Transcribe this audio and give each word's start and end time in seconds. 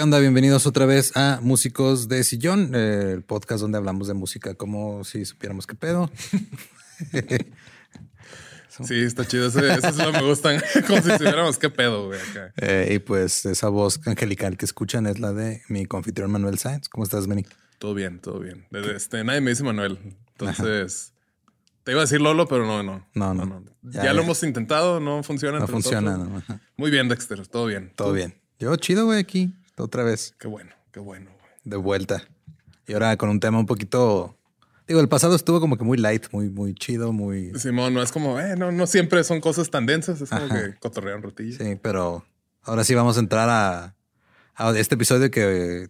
¿Qué 0.00 0.04
onda? 0.04 0.18
Bienvenidos 0.18 0.66
otra 0.66 0.86
vez 0.86 1.14
a 1.14 1.40
Músicos 1.42 2.08
de 2.08 2.24
Sillón, 2.24 2.74
eh, 2.74 3.12
el 3.12 3.22
podcast 3.22 3.60
donde 3.60 3.76
hablamos 3.76 4.08
de 4.08 4.14
música 4.14 4.54
como 4.54 5.04
si 5.04 5.26
supiéramos 5.26 5.66
qué 5.66 5.74
pedo. 5.74 6.10
Sí, 8.82 8.98
está 9.00 9.26
chido. 9.26 9.48
Eso, 9.48 9.58
es 9.60 9.96
lo 9.98 10.10
que 10.10 10.18
me 10.20 10.26
gustan. 10.26 10.58
Como 10.86 11.02
si 11.02 11.10
supiéramos 11.10 11.58
qué 11.58 11.68
pedo, 11.68 12.06
güey. 12.06 12.18
Acá. 12.18 12.54
Eh, 12.56 12.94
y 12.94 12.98
pues 12.98 13.44
esa 13.44 13.68
voz 13.68 14.00
angelical 14.06 14.56
que 14.56 14.64
escuchan 14.64 15.06
es 15.06 15.20
la 15.20 15.34
de 15.34 15.60
mi 15.68 15.84
confitrión 15.84 16.30
Manuel 16.30 16.58
Sáenz. 16.58 16.88
¿Cómo 16.88 17.04
estás, 17.04 17.26
Meni? 17.26 17.44
Todo 17.78 17.92
bien, 17.92 18.20
todo 18.20 18.38
bien. 18.40 18.66
Desde 18.70 18.96
este, 18.96 19.22
nadie 19.22 19.42
me 19.42 19.50
dice 19.50 19.64
Manuel. 19.64 19.98
Entonces, 20.38 21.12
te 21.84 21.92
iba 21.92 22.00
a 22.00 22.04
decir 22.04 22.22
Lolo, 22.22 22.48
pero 22.48 22.64
no, 22.64 22.82
no. 22.82 23.06
No, 23.12 23.34
no. 23.34 23.64
Ya, 23.82 24.04
Ya, 24.04 24.12
lo 24.14 24.22
hemos 24.22 24.42
intentado, 24.44 24.98
no 24.98 25.22
funciona. 25.22 25.58
No 25.58 25.68
funciona. 25.68 26.16
no. 26.16 26.42
Muy 26.78 26.90
bien, 26.90 27.10
Dexter. 27.10 27.46
Todo 27.48 27.66
bien. 27.66 27.92
Todo 27.94 28.14
bien. 28.14 28.40
Yo 28.58 28.74
chido, 28.76 29.04
güey, 29.04 29.18
aquí. 29.18 29.59
Otra 29.82 30.02
vez. 30.02 30.34
Qué 30.38 30.48
bueno, 30.48 30.70
qué 30.92 31.00
bueno, 31.00 31.30
güey. 31.30 31.52
De 31.64 31.76
vuelta. 31.76 32.22
Y 32.86 32.92
ahora 32.94 33.16
con 33.16 33.28
un 33.28 33.40
tema 33.40 33.58
un 33.58 33.66
poquito... 33.66 34.36
Digo, 34.88 35.00
el 35.00 35.08
pasado 35.08 35.36
estuvo 35.36 35.60
como 35.60 35.76
que 35.76 35.84
muy 35.84 35.96
light, 35.98 36.26
muy, 36.32 36.48
muy 36.48 36.74
chido, 36.74 37.12
muy... 37.12 37.52
Simón, 37.58 37.94
no 37.94 38.02
es 38.02 38.10
como, 38.10 38.40
eh, 38.40 38.56
no, 38.56 38.72
no 38.72 38.88
siempre 38.88 39.22
son 39.22 39.40
cosas 39.40 39.70
tan 39.70 39.86
densas. 39.86 40.20
Es 40.20 40.30
como 40.30 40.46
Ajá. 40.46 40.54
que 40.64 40.74
cotorrean 40.80 41.22
ratillo. 41.22 41.56
Sí, 41.56 41.78
pero 41.80 42.24
ahora 42.62 42.82
sí 42.82 42.94
vamos 42.96 43.16
a 43.16 43.20
entrar 43.20 43.48
a, 43.48 43.94
a 44.56 44.76
este 44.76 44.96
episodio 44.96 45.30
que 45.30 45.88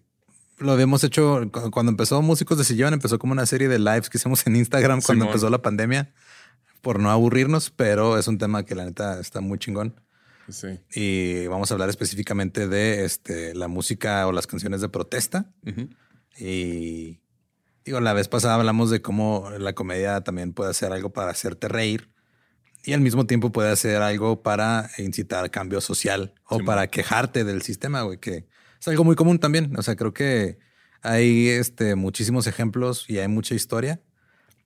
lo 0.58 0.72
habíamos 0.72 1.02
hecho 1.02 1.40
cu- 1.50 1.70
cuando 1.70 1.88
empezó 1.90 2.20
Músicos 2.20 2.58
de 2.58 2.64
Sillón, 2.64 2.92
empezó 2.92 3.18
como 3.18 3.32
una 3.32 3.46
serie 3.46 3.68
de 3.68 3.78
lives 3.78 4.10
que 4.10 4.18
hicimos 4.18 4.46
en 4.46 4.56
Instagram 4.56 5.00
cuando 5.00 5.22
Simón. 5.24 5.28
empezó 5.28 5.48
la 5.48 5.62
pandemia, 5.62 6.12
por 6.82 7.00
no 7.00 7.10
aburrirnos, 7.10 7.70
pero 7.70 8.18
es 8.18 8.28
un 8.28 8.36
tema 8.36 8.64
que 8.64 8.74
la 8.74 8.84
neta 8.84 9.18
está 9.18 9.40
muy 9.40 9.58
chingón. 9.58 9.98
Sí. 10.52 10.80
Y 10.94 11.46
vamos 11.46 11.70
a 11.70 11.74
hablar 11.74 11.88
específicamente 11.88 12.68
de 12.68 13.04
este, 13.04 13.54
la 13.54 13.68
música 13.68 14.26
o 14.26 14.32
las 14.32 14.46
canciones 14.46 14.80
de 14.80 14.88
protesta. 14.88 15.52
Y 16.38 17.20
digo, 17.84 18.00
la 18.00 18.12
vez 18.12 18.28
pasada 18.28 18.54
hablamos 18.54 18.90
de 18.90 19.02
cómo 19.02 19.50
la 19.58 19.74
comedia 19.74 20.20
también 20.22 20.52
puede 20.52 20.70
hacer 20.70 20.92
algo 20.92 21.12
para 21.12 21.30
hacerte 21.30 21.68
reír 21.68 22.10
y 22.84 22.92
al 22.92 23.00
mismo 23.00 23.26
tiempo 23.26 23.52
puede 23.52 23.70
hacer 23.70 24.02
algo 24.02 24.42
para 24.42 24.90
incitar 24.98 25.50
cambio 25.50 25.80
social 25.80 26.34
o 26.44 26.58
Sí, 26.58 26.64
para 26.64 26.86
quejarte 26.86 27.44
del 27.44 27.62
sistema, 27.62 28.02
güey, 28.02 28.18
que 28.18 28.46
es 28.80 28.88
algo 28.88 29.04
muy 29.04 29.16
común 29.16 29.38
también. 29.38 29.76
O 29.76 29.82
sea, 29.82 29.96
creo 29.96 30.14
que 30.14 30.58
hay 31.02 31.48
este, 31.48 31.94
muchísimos 31.94 32.46
ejemplos 32.46 33.08
y 33.08 33.18
hay 33.18 33.28
mucha 33.28 33.54
historia, 33.54 34.00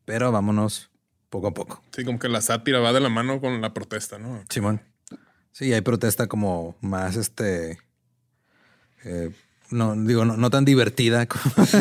pero 0.05 0.31
vámonos 0.31 0.91
poco 1.29 1.49
a 1.49 1.55
poco. 1.55 1.83
Sí, 1.95 2.05
como 2.05 2.19
que 2.19 2.29
la 2.29 2.41
sátira 2.41 2.79
va 2.81 2.93
de 2.93 3.01
la 3.01 3.09
mano 3.09 3.41
con 3.41 3.61
la 3.61 3.75
protesta, 3.75 4.19
¿no? 4.19 4.45
Simón. 4.49 4.81
Sí, 5.57 5.73
hay 5.73 5.83
protesta 5.83 6.27
como 6.27 6.77
más 6.81 7.15
este. 7.15 7.79
eh, 9.05 9.31
no, 9.71 9.95
digo, 9.95 10.25
no, 10.25 10.37
no 10.37 10.51
tan 10.51 10.65
divertida, 10.65 11.27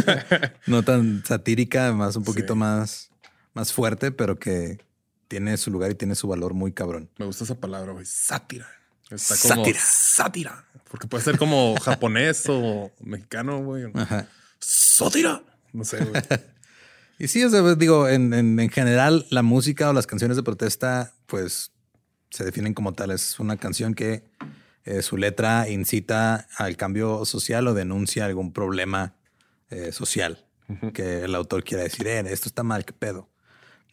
no 0.68 0.84
tan 0.84 1.24
satírica, 1.26 1.92
más 1.94 2.16
un 2.16 2.24
poquito 2.24 2.54
Sí. 2.54 2.60
más, 2.60 3.10
más 3.56 3.74
fuerte, 3.74 4.12
pero 4.12 4.38
que 4.38 4.80
tiene 5.28 5.58
su 5.58 5.72
lugar 5.72 5.90
y 5.92 5.96
tiene 5.96 6.14
su 6.16 6.28
valor 6.28 6.54
muy 6.54 6.72
cabrón. 6.72 7.10
Me 7.18 7.26
gusta 7.26 7.44
esa 7.46 7.56
palabra, 7.56 7.94
güey. 7.94 8.06
Sátira. 8.06 8.68
Está 9.10 9.36
como 9.42 9.64
Sátira. 9.64 9.80
sátira. 9.82 10.66
Porque 10.90 11.08
puede 11.08 11.24
ser 11.24 11.38
como 11.40 11.76
japonés 11.82 12.44
o 12.48 12.92
mexicano, 13.02 13.64
güey. 13.64 13.86
Ajá. 13.96 14.28
Sátira. 14.60 15.42
No 15.74 15.84
sé, 15.84 16.04
güey. 16.06 16.22
Y 17.20 17.28
sí, 17.28 17.44
o 17.44 17.50
sea, 17.50 17.62
pues, 17.62 17.78
digo, 17.78 18.10
en, 18.10 18.34
en- 18.34 18.60
en 18.60 18.70
general, 18.70 19.26
la 19.30 19.44
música 19.44 19.88
o 19.90 19.94
las 19.94 20.08
canciones 20.08 20.36
de 20.36 20.44
protesta, 20.44 21.14
pues 21.28 21.72
se 22.34 22.44
definen 22.44 22.74
como 22.74 22.94
tal. 22.94 23.12
Es 23.12 23.40
una 23.40 23.58
canción 23.58 23.94
que 23.94 24.24
eh, 24.86 25.02
su 25.02 25.18
letra 25.18 25.70
incita 25.70 26.48
al 26.58 26.76
cambio 26.78 27.26
social 27.26 27.68
o 27.68 27.74
denuncia 27.74 28.26
algún 28.26 28.52
problema 28.54 29.14
eh, 29.70 29.92
social 29.92 30.46
que 30.94 31.24
el 31.26 31.36
autor 31.36 31.64
quiera 31.64 31.84
decir, 31.84 32.08
eh, 32.08 32.20
esto 32.28 32.48
está 32.50 32.64
mal, 32.64 32.84
qué 32.86 32.94
pedo. 32.94 33.30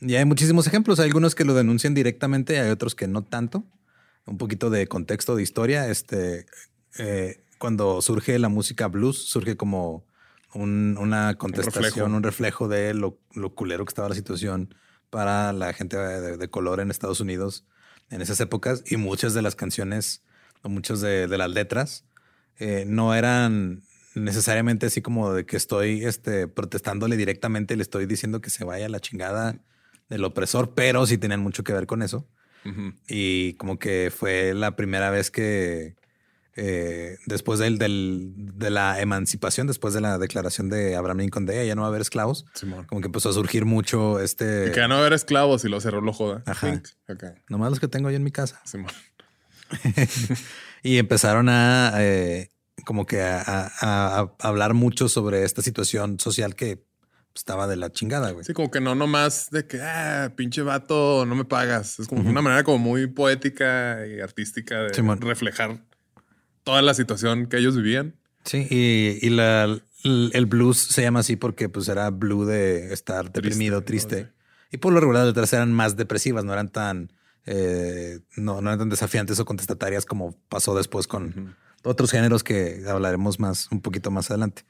Y 0.00 0.14
hay 0.14 0.24
muchísimos 0.24 0.66
ejemplos. 0.66 0.98
Hay 0.98 1.06
algunos 1.08 1.34
que 1.34 1.44
lo 1.44 1.52
denuncian 1.52 1.92
directamente, 1.92 2.58
hay 2.58 2.70
otros 2.70 2.94
que 2.94 3.06
no 3.06 3.22
tanto. 3.22 3.64
Un 4.24 4.38
poquito 4.38 4.70
de 4.70 4.86
contexto 4.86 5.36
de 5.36 5.42
historia. 5.42 5.88
Este, 5.88 6.46
eh, 6.98 7.42
cuando 7.58 8.00
surge 8.00 8.38
la 8.38 8.48
música 8.48 8.86
blues, 8.88 9.18
surge 9.28 9.56
como 9.58 10.06
un- 10.54 10.96
una 10.98 11.34
contestación, 11.36 11.84
reflejo. 11.84 12.06
un 12.06 12.22
reflejo 12.22 12.68
de 12.68 12.94
lo, 12.94 13.18
lo 13.34 13.54
culero 13.54 13.84
que 13.84 13.90
estaba 13.90 14.08
la 14.08 14.14
situación 14.14 14.74
para 15.10 15.52
la 15.52 15.72
gente 15.74 15.96
de, 15.98 16.36
de 16.38 16.48
color 16.48 16.80
en 16.80 16.90
Estados 16.90 17.20
Unidos 17.20 17.64
en 18.10 18.20
esas 18.22 18.40
épocas. 18.40 18.82
Y 18.86 18.96
muchas 18.96 19.34
de 19.34 19.42
las 19.42 19.54
canciones 19.54 20.22
o 20.62 20.68
muchas 20.68 21.00
de, 21.00 21.26
de 21.26 21.38
las 21.38 21.50
letras 21.50 22.04
eh, 22.58 22.84
no 22.86 23.14
eran 23.14 23.82
necesariamente 24.14 24.86
así 24.86 25.00
como 25.00 25.32
de 25.32 25.46
que 25.46 25.56
estoy 25.56 26.04
este, 26.04 26.48
protestándole 26.48 27.16
directamente, 27.16 27.76
le 27.76 27.82
estoy 27.82 28.06
diciendo 28.06 28.40
que 28.40 28.50
se 28.50 28.64
vaya 28.64 28.86
a 28.86 28.88
la 28.90 29.00
chingada 29.00 29.56
del 30.08 30.24
opresor, 30.24 30.74
pero 30.74 31.06
sí 31.06 31.16
tenían 31.16 31.40
mucho 31.40 31.64
que 31.64 31.72
ver 31.72 31.86
con 31.86 32.02
eso. 32.02 32.28
Y 33.08 33.54
como 33.54 33.78
que 33.78 34.12
fue 34.14 34.52
la 34.52 34.76
primera 34.76 35.08
vez 35.08 35.30
que 35.30 35.94
eh, 36.56 37.16
después 37.26 37.58
del, 37.60 37.78
del- 37.78 38.32
de 38.36 38.70
la 38.70 39.00
emancipación, 39.00 39.66
después 39.66 39.94
de 39.94 40.00
la 40.00 40.18
declaración 40.18 40.68
de 40.68 40.96
Abraham 40.96 41.18
Lincoln 41.18 41.46
de 41.46 41.62
"Eh, 41.62 41.66
ya 41.66 41.74
no 41.74 41.82
va 41.82 41.86
a 41.86 41.90
haber 41.90 42.00
esclavos, 42.02 42.44
Simón. 42.54 42.86
como 42.86 43.00
que 43.00 43.06
empezó 43.06 43.28
a 43.30 43.32
surgir 43.32 43.64
mucho 43.64 44.18
este... 44.20 44.66
Y 44.66 44.70
que 44.70 44.76
ya 44.76 44.88
no 44.88 44.96
haber 44.96 45.12
esclavos 45.12 45.64
y 45.64 45.68
lo 45.68 45.80
cerró 45.80 46.00
lo 46.00 46.12
joda. 46.12 46.42
Ajá. 46.46 46.70
Pink. 46.70 46.88
Ok. 47.08 47.24
Nomás 47.48 47.70
los 47.70 47.80
que 47.80 47.88
tengo 47.88 48.10
yo 48.10 48.16
en 48.16 48.24
mi 48.24 48.32
casa. 48.32 48.60
Simón. 48.64 48.90
Y 50.82 50.96
empezaron 50.98 51.48
a 51.50 51.92
eh, 51.98 52.48
como 52.86 53.04
que 53.06 53.20
a, 53.20 53.40
a- 53.42 53.70
a- 53.80 54.20
a 54.20 54.48
hablar 54.48 54.72
mucho 54.74 55.08
sobre 55.08 55.44
esta 55.44 55.60
situación 55.62 56.18
social 56.18 56.54
que 56.54 56.82
estaba 57.34 57.66
de 57.66 57.76
la 57.76 57.92
chingada, 57.92 58.30
güey. 58.30 58.44
Sí, 58.44 58.54
como 58.54 58.70
que 58.70 58.80
no 58.80 58.94
nomás 58.94 59.50
de 59.50 59.66
que, 59.66 59.80
ah, 59.80 60.32
pinche 60.36 60.62
vato, 60.62 61.24
no 61.26 61.34
me 61.34 61.44
pagas. 61.44 62.00
Es 62.00 62.08
como 62.08 62.28
una 62.28 62.40
manera 62.42 62.64
como 62.64 62.78
muy 62.78 63.06
poética 63.06 64.06
y 64.06 64.20
artística 64.20 64.82
de 64.84 64.94
Simón. 64.94 65.20
reflejar 65.20 65.80
toda 66.64 66.82
la 66.82 66.94
situación 66.94 67.46
que 67.46 67.58
ellos 67.58 67.76
vivían. 67.76 68.14
Sí, 68.44 68.66
y, 68.70 69.18
y 69.26 69.30
la- 69.30 69.78
el 70.02 70.46
blues 70.46 70.78
se 70.78 71.02
llama 71.02 71.20
así 71.20 71.36
porque 71.36 71.68
pues 71.68 71.86
era 71.88 72.08
blue 72.10 72.46
de 72.46 72.92
estar 72.94 73.30
deprimido, 73.32 73.80
¿no? 73.80 73.84
triste. 73.84 74.22
Sí. 74.24 74.28
Y 74.72 74.76
por 74.78 74.92
lo 74.94 75.00
regular 75.00 75.20
las 75.24 75.28
letras 75.34 75.52
eran 75.52 75.72
más 75.72 75.96
depresivas, 75.96 76.42
no 76.44 76.52
eran 76.54 76.68
tan, 76.70 77.12
eh, 77.44 78.20
no, 78.36 78.60
no 78.62 78.70
eran 78.70 78.78
tan 78.78 78.88
desafiantes 78.88 79.38
o 79.40 79.44
contestatarias 79.44 80.06
como 80.06 80.32
pasó 80.48 80.74
después 80.74 81.06
con 81.06 81.54
otros 81.82 82.10
géneros 82.12 82.42
que 82.44 82.82
hablaremos 82.88 83.38
más, 83.40 83.68
un 83.70 83.80
poquito 83.82 84.10
más 84.10 84.30
adelante. 84.30 84.64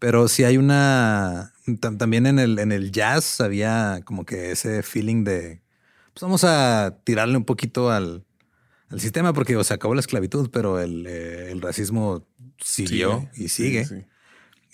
Pero 0.00 0.26
sí 0.26 0.42
hay 0.42 0.56
una, 0.56 1.52
tam- 1.66 1.96
también 1.98 2.26
en 2.26 2.40
el, 2.40 2.58
en 2.58 2.72
el 2.72 2.90
jazz 2.90 3.40
había 3.40 4.00
como 4.04 4.24
que 4.24 4.50
ese 4.50 4.82
feeling 4.82 5.22
de, 5.22 5.60
pues 6.12 6.22
vamos 6.22 6.42
a 6.44 6.98
tirarle 7.04 7.36
un 7.36 7.44
poquito 7.44 7.90
al, 7.92 8.24
al 8.92 9.00
sistema 9.00 9.32
porque 9.32 9.56
o 9.56 9.64
se 9.64 9.74
acabó 9.74 9.94
la 9.94 10.00
esclavitud, 10.00 10.50
pero 10.52 10.78
el, 10.80 11.06
eh, 11.06 11.50
el 11.50 11.60
racismo 11.60 12.26
siguió 12.62 13.28
y 13.34 13.48
sigue. 13.48 13.84
Sí, 13.84 13.96
sí. 13.96 14.04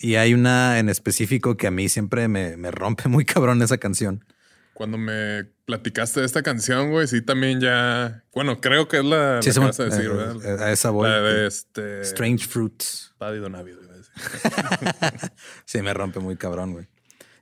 Y 0.01 0.15
hay 0.15 0.33
una 0.33 0.79
en 0.79 0.89
específico 0.89 1.57
que 1.57 1.67
a 1.67 1.71
mí 1.71 1.89
siempre 1.89 2.27
me, 2.27 2.57
me 2.57 2.71
rompe 2.71 3.09
muy 3.09 3.25
cabrón 3.25 3.61
esa 3.61 3.77
canción. 3.77 4.25
Cuando 4.73 4.97
me 4.97 5.43
platicaste 5.65 6.21
de 6.21 6.25
esta 6.25 6.41
canción, 6.41 6.91
güey, 6.91 7.05
sí, 7.07 7.21
también 7.21 7.59
ya. 7.59 8.23
Bueno, 8.33 8.61
creo 8.61 8.87
que 8.87 8.99
es 8.99 9.03
la, 9.03 9.35
la 9.35 9.41
Sí, 9.41 9.49
que 9.49 9.53
Simón, 9.53 9.67
vas 9.69 9.79
a 9.81 9.83
decir, 9.85 10.05
eh, 10.05 10.09
¿verdad? 10.09 10.59
eh, 10.61 10.63
a 10.63 10.71
esa 10.71 10.89
voy. 10.89 11.09
La 11.09 11.19
de 11.19 11.47
este. 11.47 12.01
Strange 12.01 12.47
Fruits. 12.47 13.13
Paddy 13.17 13.39
decir. 13.39 13.79
Sí, 15.65 15.81
me 15.81 15.93
rompe 15.93 16.19
muy 16.19 16.37
cabrón, 16.37 16.73
güey. 16.73 16.87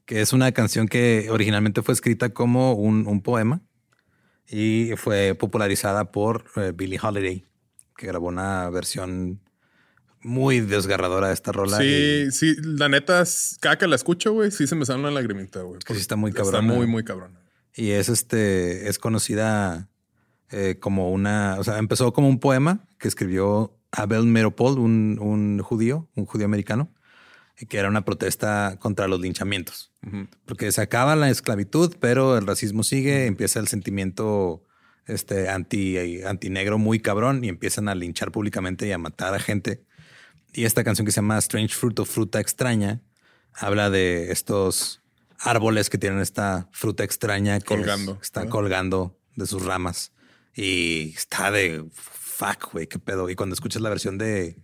Que 0.05 0.21
es 0.21 0.33
una 0.33 0.51
canción 0.51 0.87
que 0.87 1.27
originalmente 1.29 1.83
fue 1.83 1.93
escrita 1.93 2.29
como 2.29 2.73
un, 2.73 3.07
un 3.07 3.21
poema 3.21 3.61
y 4.49 4.91
fue 4.97 5.35
popularizada 5.35 6.11
por 6.11 6.45
eh, 6.55 6.71
Billie 6.75 6.99
Holiday, 7.01 7.45
que 7.97 8.07
grabó 8.07 8.27
una 8.27 8.69
versión 8.69 9.41
muy 10.21 10.59
desgarradora 10.61 11.27
de 11.27 11.33
esta 11.33 11.51
rola. 11.51 11.77
Sí, 11.77 12.31
sí, 12.31 12.55
la 12.61 12.89
neta, 12.89 13.23
cada 13.59 13.77
que 13.77 13.87
la 13.87 13.95
escucho, 13.95 14.33
güey, 14.33 14.51
sí 14.51 14.67
se 14.67 14.75
me 14.75 14.85
sale 14.85 14.99
una 14.99 15.11
lagrimita, 15.11 15.61
güey. 15.61 15.79
Sí 15.85 15.93
está 15.93 16.15
muy 16.15 16.29
Está 16.29 16.43
cabrona. 16.43 16.73
muy, 16.73 16.87
muy 16.87 17.03
cabrona. 17.03 17.39
Y 17.75 17.91
es 17.91 18.09
este, 18.09 18.89
es 18.89 18.97
conocida 18.99 19.89
eh, 20.49 20.77
como 20.79 21.11
una, 21.11 21.57
o 21.59 21.63
sea, 21.63 21.77
empezó 21.77 22.11
como 22.13 22.27
un 22.27 22.39
poema 22.39 22.87
que 22.97 23.07
escribió 23.07 23.77
Abel 23.91 24.25
Meropol, 24.25 24.79
un, 24.79 25.17
un 25.21 25.59
judío, 25.61 26.09
un 26.15 26.25
judío 26.25 26.45
americano, 26.45 26.91
que 27.67 27.77
era 27.77 27.87
una 27.89 28.05
protesta 28.05 28.77
contra 28.79 29.07
los 29.07 29.19
linchamientos. 29.19 29.91
Porque 30.45 30.71
se 30.71 30.81
acaba 30.81 31.15
la 31.15 31.29
esclavitud, 31.29 31.95
pero 31.99 32.37
el 32.37 32.45
racismo 32.45 32.83
sigue, 32.83 33.25
empieza 33.25 33.59
el 33.59 33.67
sentimiento 33.67 34.63
este, 35.05 35.49
anti, 35.49 36.21
antinegro 36.23 36.77
muy 36.77 36.99
cabrón 36.99 37.43
y 37.43 37.49
empiezan 37.49 37.89
a 37.89 37.95
linchar 37.95 38.31
públicamente 38.31 38.87
y 38.87 38.91
a 38.91 38.97
matar 38.97 39.33
a 39.33 39.39
gente. 39.39 39.83
Y 40.53 40.65
esta 40.65 40.83
canción 40.83 41.05
que 41.05 41.11
se 41.11 41.17
llama 41.17 41.37
Strange 41.39 41.73
Fruit 41.75 41.97
o 41.99 42.05
Fruta 42.05 42.39
Extraña 42.39 43.01
habla 43.53 43.89
de 43.89 44.31
estos 44.31 45.01
árboles 45.39 45.89
que 45.89 45.97
tienen 45.97 46.19
esta 46.19 46.67
fruta 46.71 47.03
extraña 47.03 47.59
que 47.59 47.65
Colgando, 47.65 48.13
es- 48.13 48.21
están 48.27 48.49
colgando 48.49 49.19
de 49.35 49.45
sus 49.47 49.63
ramas. 49.65 50.13
Y 50.55 51.13
está 51.15 51.51
de 51.51 51.85
fuck, 51.93 52.71
güey, 52.73 52.87
qué 52.87 52.97
pedo. 52.99 53.29
Y 53.29 53.35
cuando 53.35 53.53
escuchas 53.53 53.81
la 53.81 53.89
versión 53.89 54.17
de 54.17 54.57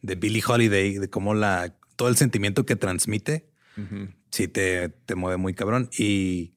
de 0.00 0.14
Billie 0.14 0.42
Holiday, 0.46 0.98
de 0.98 1.10
cómo 1.10 1.34
la, 1.34 1.74
todo 1.98 2.08
el 2.08 2.16
sentimiento 2.16 2.64
que 2.64 2.76
transmite, 2.76 3.50
sí 4.30 4.46
te, 4.46 4.88
te 4.88 5.16
mueve 5.16 5.36
muy 5.36 5.52
cabrón. 5.52 5.90
Y 5.98 6.54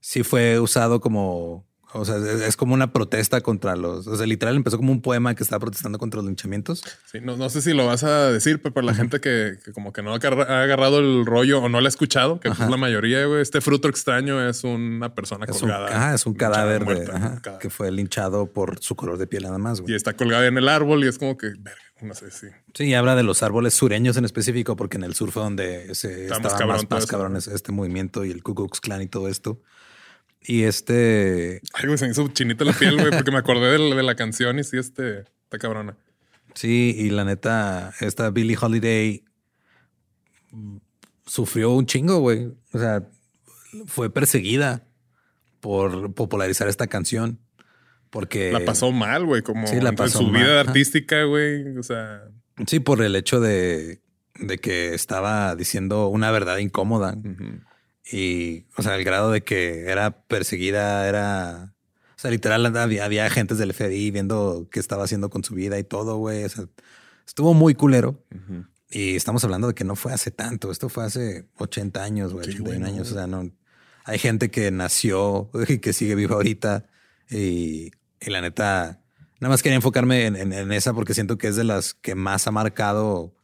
sí 0.00 0.22
fue 0.22 0.60
usado 0.60 1.00
como 1.00 1.66
o 1.94 2.06
sea, 2.06 2.16
es 2.16 2.56
como 2.56 2.72
una 2.72 2.92
protesta 2.92 3.42
contra 3.42 3.76
los. 3.76 4.06
O 4.06 4.16
sea, 4.16 4.26
literal 4.26 4.56
empezó 4.56 4.78
como 4.78 4.92
un 4.92 5.02
poema 5.02 5.34
que 5.34 5.42
estaba 5.42 5.60
protestando 5.60 5.98
contra 5.98 6.18
los 6.18 6.26
linchamientos. 6.26 6.82
Sí, 7.04 7.18
no, 7.20 7.36
no 7.36 7.50
sé 7.50 7.60
si 7.60 7.74
lo 7.74 7.86
vas 7.86 8.02
a 8.02 8.30
decir, 8.30 8.62
pero 8.62 8.72
para 8.72 8.86
la 8.86 8.94
gente 8.94 9.20
que, 9.20 9.58
como 9.74 9.92
que 9.92 10.02
no 10.02 10.12
ha 10.12 10.16
agarrado 10.16 11.00
el 11.00 11.26
rollo 11.26 11.60
o 11.60 11.68
no 11.68 11.80
lo 11.80 11.86
ha 11.86 11.88
escuchado, 11.88 12.40
que 12.40 12.48
es 12.48 12.56
pues 12.56 12.70
la 12.70 12.78
mayoría, 12.78 13.26
güey, 13.26 13.42
este 13.42 13.60
fruto 13.60 13.88
extraño 13.88 14.46
es 14.46 14.64
una 14.64 15.14
persona 15.14 15.46
colgada. 15.46 15.88
Un, 15.88 15.92
ajá, 15.92 16.14
es 16.14 16.24
un 16.24 16.34
cadáver, 16.34 16.86
que 17.60 17.68
fue 17.68 17.90
linchado 17.92 18.46
por 18.46 18.78
su 18.80 18.96
color 18.96 19.18
de 19.18 19.26
piel 19.26 19.42
nada 19.42 19.58
más. 19.58 19.82
Güey. 19.82 19.92
Y 19.92 19.96
está 19.96 20.14
colgado 20.14 20.44
en 20.44 20.56
el 20.56 20.68
árbol 20.68 21.04
y 21.04 21.08
es 21.08 21.18
como 21.18 21.36
que, 21.36 21.52
no 22.06 22.14
sé 22.14 22.30
si. 22.30 22.46
Sí, 22.74 22.84
y 22.84 22.94
habla 22.94 23.14
de 23.14 23.22
los 23.22 23.42
árboles 23.42 23.74
sureños 23.74 24.16
en 24.16 24.24
específico, 24.24 24.76
porque 24.76 24.96
en 24.96 25.04
el 25.04 25.14
sur 25.14 25.30
fue 25.30 25.42
donde 25.42 25.94
se 25.94 26.24
estaba 26.24 26.40
más, 26.40 26.54
cabrón, 26.54 26.86
más, 26.90 27.06
cabrón 27.06 27.36
este 27.36 27.72
movimiento 27.72 28.24
y 28.24 28.30
el 28.30 28.42
Ku 28.42 28.54
Klux 28.54 28.80
Klan 28.80 29.02
y 29.02 29.06
todo 29.06 29.28
esto. 29.28 29.60
Y 30.44 30.64
este. 30.64 31.60
Ay, 31.72 31.86
güey, 31.86 31.98
se 31.98 32.06
me 32.06 32.12
hizo 32.12 32.26
chinita 32.28 32.64
la 32.64 32.72
piel, 32.72 32.96
güey, 32.96 33.10
porque 33.10 33.30
me 33.30 33.38
acordé 33.38 33.70
de, 33.78 34.02
la 34.02 34.14
canción 34.16 34.58
y 34.58 34.64
sí, 34.64 34.76
este. 34.78 35.20
Está 35.44 35.58
cabrona. 35.58 35.96
Sí, 36.54 36.94
y 36.98 37.10
la 37.10 37.24
neta, 37.24 37.94
esta 38.00 38.30
Billie 38.30 38.58
Holiday 38.60 39.24
sufrió 41.26 41.70
un 41.70 41.86
chingo, 41.86 42.18
güey. 42.18 42.52
O 42.72 42.78
sea, 42.78 43.06
fue 43.86 44.10
perseguida 44.10 44.84
por 45.60 46.12
popularizar 46.14 46.68
esta 46.68 46.88
canción. 46.88 47.38
Porque. 48.12 48.52
La 48.52 48.60
pasó 48.60 48.92
mal, 48.92 49.24
güey, 49.24 49.40
como 49.40 49.66
sí, 49.66 49.80
la 49.80 49.92
pasó 49.92 50.20
en 50.20 50.26
su 50.26 50.32
vida 50.32 50.60
artística, 50.60 51.24
güey. 51.24 51.78
O 51.78 51.82
sea. 51.82 52.28
Sí, 52.66 52.78
por 52.78 53.00
el 53.00 53.16
hecho 53.16 53.40
de, 53.40 54.02
de 54.38 54.58
que 54.58 54.92
estaba 54.92 55.56
diciendo 55.56 56.08
una 56.08 56.30
verdad 56.30 56.58
incómoda. 56.58 57.16
Y, 58.04 58.66
o 58.76 58.82
sea, 58.82 58.96
el 58.96 59.04
grado 59.04 59.32
de 59.32 59.42
que 59.42 59.86
era 59.86 60.26
perseguida, 60.26 61.08
era. 61.08 61.74
O 62.14 62.18
sea, 62.22 62.30
literal, 62.30 62.76
había, 62.76 63.06
había 63.06 63.24
agentes 63.24 63.56
del 63.56 63.72
FBI 63.72 64.10
viendo 64.10 64.68
qué 64.70 64.78
estaba 64.78 65.04
haciendo 65.04 65.30
con 65.30 65.42
su 65.42 65.54
vida 65.54 65.78
y 65.78 65.84
todo, 65.84 66.18
güey. 66.18 66.44
O 66.44 66.48
sea, 66.50 66.66
estuvo 67.26 67.54
muy 67.54 67.74
culero. 67.74 68.22
Y 68.90 69.16
estamos 69.16 69.42
hablando 69.42 69.68
de 69.68 69.74
que 69.74 69.84
no 69.84 69.96
fue 69.96 70.12
hace 70.12 70.30
tanto. 70.30 70.70
Esto 70.70 70.90
fue 70.90 71.04
hace 71.04 71.48
80 71.56 72.04
años, 72.04 72.34
güey, 72.34 72.46
81 72.46 72.86
años. 72.86 73.10
O 73.10 73.14
sea, 73.14 73.26
no. 73.26 73.50
Hay 74.04 74.18
gente 74.18 74.50
que 74.50 74.70
nació 74.70 75.50
y 75.66 75.78
que 75.80 75.94
sigue 75.94 76.14
viva 76.14 76.34
ahorita. 76.34 76.84
Y, 77.30 77.90
y 78.24 78.30
la 78.30 78.40
neta, 78.40 79.00
nada 79.40 79.50
más 79.50 79.62
quería 79.62 79.76
enfocarme 79.76 80.26
en, 80.26 80.36
en, 80.36 80.72
esa 80.72 80.92
porque 80.94 81.14
siento 81.14 81.38
que 81.38 81.48
es 81.48 81.56
de 81.56 81.64
las 81.64 81.94
que 81.94 82.14
más 82.14 82.46
ha 82.46 82.50
marcado 82.50 83.34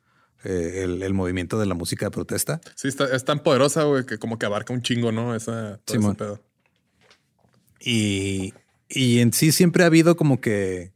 eh, 0.44 0.84
el, 0.84 1.14
movimiento 1.14 1.58
de 1.58 1.66
la 1.66 1.74
música 1.74 2.06
de 2.06 2.10
protesta. 2.10 2.60
Sí, 2.74 2.88
es 2.88 3.24
tan 3.24 3.42
poderosa, 3.42 3.82
güey, 3.84 4.06
que 4.06 4.18
como 4.18 4.38
que 4.38 4.46
abarca 4.46 4.72
un 4.72 4.82
chingo, 4.82 5.10
¿no? 5.10 5.34
Esa, 5.34 5.80
pedo. 5.84 6.40
Y, 7.80 8.54
y, 8.88 9.18
en 9.20 9.32
sí 9.32 9.52
siempre 9.52 9.82
ha 9.82 9.86
habido 9.86 10.16
como 10.16 10.40
que 10.40 10.92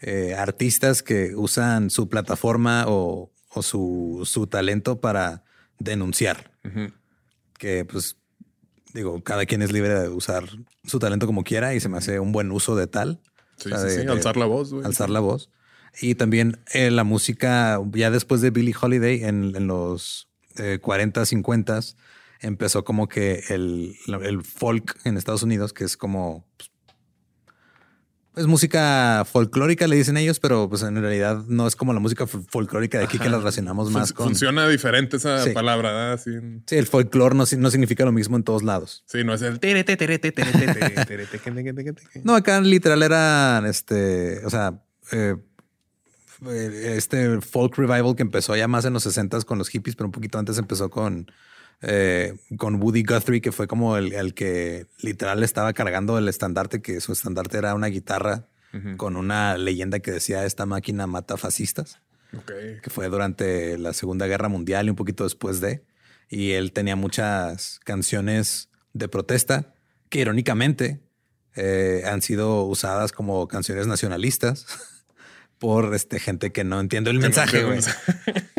eh, 0.00 0.34
artistas 0.34 1.02
que 1.02 1.34
usan 1.34 1.90
su 1.90 2.08
plataforma 2.08 2.84
o, 2.86 3.32
o 3.48 3.62
su, 3.62 4.22
su, 4.24 4.46
talento 4.46 5.00
para 5.00 5.44
denunciar. 5.78 6.52
Que 7.58 7.84
pues 7.86 8.16
digo, 8.96 9.22
cada 9.22 9.46
quien 9.46 9.62
es 9.62 9.72
libre 9.72 9.94
de 10.00 10.08
usar 10.08 10.44
su 10.84 10.98
talento 10.98 11.26
como 11.26 11.44
quiera 11.44 11.74
y 11.74 11.80
se 11.80 11.88
me 11.88 11.98
hace 11.98 12.18
un 12.18 12.32
buen 12.32 12.50
uso 12.50 12.74
de 12.74 12.86
tal. 12.86 13.20
Sí, 13.58 13.70
sí, 13.70 13.90
sí, 13.90 14.06
alzar 14.08 14.36
la 14.36 14.46
voz. 14.46 14.72
Güey. 14.72 14.84
Alzar 14.84 15.10
la 15.10 15.20
voz. 15.20 15.50
Y 16.00 16.14
también 16.14 16.58
eh, 16.72 16.90
la 16.90 17.04
música, 17.04 17.80
ya 17.92 18.10
después 18.10 18.40
de 18.40 18.50
Billie 18.50 18.74
Holiday, 18.78 19.24
en, 19.24 19.66
los 19.66 20.28
40, 20.80 21.22
eh, 21.22 21.26
50, 21.26 21.80
empezó 22.40 22.84
como 22.84 23.08
que 23.08 23.44
el, 23.48 23.94
el, 24.22 24.42
folk 24.42 24.98
en 25.04 25.16
Estados 25.16 25.42
Unidos, 25.42 25.72
que 25.72 25.84
es 25.84 25.96
como... 25.96 26.46
Pues, 26.56 26.70
es 28.36 28.46
música 28.46 29.24
folclórica, 29.24 29.86
le 29.86 29.96
dicen 29.96 30.18
ellos, 30.18 30.40
pero 30.40 30.68
pues 30.68 30.82
en 30.82 31.00
realidad 31.00 31.44
no 31.48 31.66
es 31.66 31.74
como 31.74 31.94
la 31.94 32.00
música 32.00 32.26
folclórica 32.26 32.98
de 32.98 33.04
aquí 33.04 33.18
que 33.18 33.30
la 33.30 33.38
relacionamos 33.38 33.90
más 33.90 34.12
con. 34.12 34.26
Funciona 34.26 34.68
diferente 34.68 35.16
esa 35.16 35.42
palabra, 35.54 36.16
Sí. 36.18 36.32
el 36.70 36.86
folclore 36.86 37.34
no, 37.34 37.44
no, 37.58 37.70
significa 37.70 38.04
lo 38.04 38.12
mismo 38.12 38.36
en 38.36 38.42
todos 38.42 38.62
lados. 38.62 39.04
Sí, 39.06 39.24
no 39.24 39.32
es 39.32 39.40
el. 39.40 39.58
no, 42.24 42.34
acá 42.34 42.60
literal 42.60 43.02
eran 43.02 43.64
este. 43.64 44.44
O 44.44 44.50
sea, 44.50 44.82
eh, 45.12 45.36
eh, 46.46 46.94
este 46.96 47.40
folk 47.40 47.76
revival 47.78 48.14
que 48.14 48.22
empezó 48.22 48.54
ya 48.54 48.68
más 48.68 48.84
en 48.84 48.92
los 48.92 49.02
60 49.04 49.40
con 49.42 49.56
los 49.56 49.70
hippies, 49.70 49.96
pero 49.96 50.08
un 50.08 50.12
poquito 50.12 50.38
antes 50.38 50.58
empezó 50.58 50.90
con, 50.90 51.30
eh, 51.82 52.34
con 52.56 52.82
Woody 52.82 53.02
Guthrie, 53.02 53.40
que 53.40 53.52
fue 53.52 53.66
como 53.66 53.96
el, 53.96 54.34
que 54.34 54.86
literal 55.02 55.42
estaba 55.42 55.72
cargando 55.72 56.18
el 56.18 56.28
estandarte, 56.28 56.82
que 56.82 57.00
su 57.00 57.12
estandarte 57.12 57.58
era 57.58 57.74
una 57.74 57.88
guitarra 57.88 58.48
con 58.98 59.16
una 59.16 59.56
leyenda 59.56 60.00
que 60.00 60.10
decía 60.10 60.44
esta 60.44 60.66
máquina 60.66 61.06
mata 61.06 61.38
fascistas, 61.38 61.98
que 62.44 62.90
fue 62.90 63.08
durante 63.08 63.78
la 63.78 63.94
Segunda 63.94 64.26
Guerra 64.26 64.50
Mundial 64.50 64.86
y 64.86 64.90
un 64.90 64.96
poquito 64.96 65.24
después 65.24 65.62
de. 65.62 65.82
Y 66.28 66.52
él 66.52 66.72
tenía 66.72 66.94
muchas 66.94 67.80
canciones 67.84 68.68
de 68.92 69.08
protesta 69.08 69.72
que 70.10 70.20
irónicamente 70.20 71.00
eh, 71.54 72.02
han 72.04 72.20
sido 72.20 72.64
usadas 72.64 73.12
como 73.12 73.48
canciones 73.48 73.86
nacionalistas. 73.86 74.66
por 75.58 75.94
este, 75.94 76.20
gente 76.20 76.52
que 76.52 76.64
no 76.64 76.80
entiende 76.80 77.10
el 77.10 77.18
mensaje, 77.18 77.64
güey. 77.64 77.80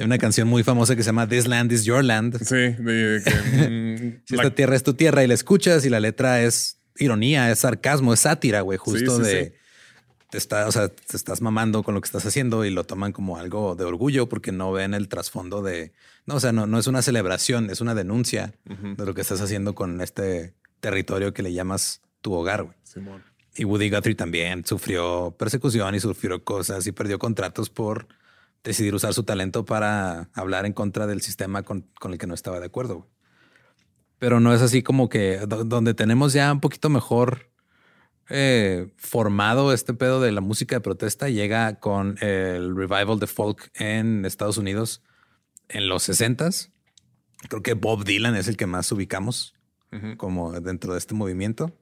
Hay 0.00 0.06
una 0.06 0.16
canción 0.16 0.48
muy 0.48 0.62
famosa 0.62 0.96
que 0.96 1.02
se 1.02 1.08
llama 1.08 1.28
This 1.28 1.46
Land 1.46 1.72
is 1.72 1.84
Your 1.84 2.02
Land. 2.02 2.42
Sí, 2.42 2.54
de 2.54 3.22
que, 3.22 4.20
si 4.24 4.34
esta 4.34 4.54
tierra 4.54 4.74
es 4.74 4.82
tu 4.82 4.94
tierra 4.94 5.22
y 5.22 5.26
la 5.26 5.34
escuchas 5.34 5.84
y 5.84 5.90
la 5.90 6.00
letra 6.00 6.40
es 6.40 6.78
ironía, 6.96 7.50
es 7.50 7.58
sarcasmo, 7.58 8.14
es 8.14 8.20
sátira, 8.20 8.62
güey, 8.62 8.78
justo 8.78 9.18
de 9.18 9.60
te 10.30 10.38
está, 10.38 10.66
o 10.66 10.72
sea, 10.72 10.88
te 10.88 11.16
estás 11.18 11.42
mamando 11.42 11.82
con 11.82 11.94
lo 11.94 12.00
que 12.00 12.06
estás 12.06 12.24
haciendo 12.24 12.64
y 12.64 12.70
lo 12.70 12.84
toman 12.84 13.12
como 13.12 13.36
algo 13.36 13.74
de 13.74 13.84
orgullo 13.84 14.26
porque 14.26 14.52
no 14.52 14.72
ven 14.72 14.94
el 14.94 15.08
trasfondo 15.08 15.60
de, 15.60 15.92
no, 16.24 16.36
o 16.36 16.40
sea, 16.40 16.52
no, 16.52 16.66
no 16.66 16.78
es 16.78 16.86
una 16.86 17.02
celebración, 17.02 17.68
es 17.68 17.82
una 17.82 17.94
denuncia 17.94 18.54
de 18.64 19.04
lo 19.04 19.12
que 19.12 19.20
estás 19.20 19.42
haciendo 19.42 19.74
con 19.74 20.00
este 20.00 20.54
territorio 20.80 21.34
que 21.34 21.42
le 21.42 21.52
llamas 21.52 22.00
tu 22.22 22.32
hogar, 22.32 22.62
güey. 22.62 22.76
Simón. 22.84 23.22
Y 23.54 23.64
Woody 23.64 23.90
Guthrie 23.90 24.14
también 24.14 24.64
sufrió 24.64 25.36
persecución 25.38 25.94
y 25.94 26.00
sufrió 26.00 26.42
cosas 26.42 26.86
y 26.86 26.92
perdió 26.92 27.18
contratos 27.18 27.68
por 27.68 28.08
decidir 28.62 28.94
usar 28.94 29.14
su 29.14 29.24
talento 29.24 29.64
para 29.64 30.30
hablar 30.34 30.66
en 30.66 30.72
contra 30.72 31.06
del 31.06 31.22
sistema 31.22 31.62
con, 31.62 31.88
el 32.02 32.18
que 32.18 32.26
no 32.26 32.34
estaba 32.34 32.60
de 32.60 32.66
acuerdo. 32.66 33.08
Pero 34.18 34.40
no 34.40 34.52
es 34.52 34.60
así 34.60 34.82
como 34.82 35.08
que 35.08 35.38
donde 35.38 35.94
tenemos 35.94 36.32
ya 36.32 36.52
un 36.52 36.60
poquito 36.60 36.90
mejor 36.90 37.50
eh, 38.28 38.92
formado 38.96 39.72
este 39.72 39.94
pedo 39.94 40.20
de 40.20 40.30
la 40.30 40.40
música 40.40 40.76
de 40.76 40.80
protesta 40.80 41.28
llega 41.28 41.80
con 41.80 42.16
el 42.20 42.76
revival 42.76 43.18
de 43.18 43.26
folk 43.26 43.70
en 43.74 44.24
Estados 44.24 44.58
Unidos 44.58 45.02
en 45.68 45.88
los 45.88 46.08
60s. 46.08 46.70
Creo 47.48 47.62
que 47.62 47.72
Bob 47.72 48.04
Dylan 48.04 48.36
es 48.36 48.46
el 48.48 48.56
que 48.56 48.66
más 48.66 48.92
ubicamos 48.92 49.54
como 50.18 50.52
dentro 50.60 50.92
de 50.92 50.98
este 50.98 51.14
movimiento. 51.14 51.76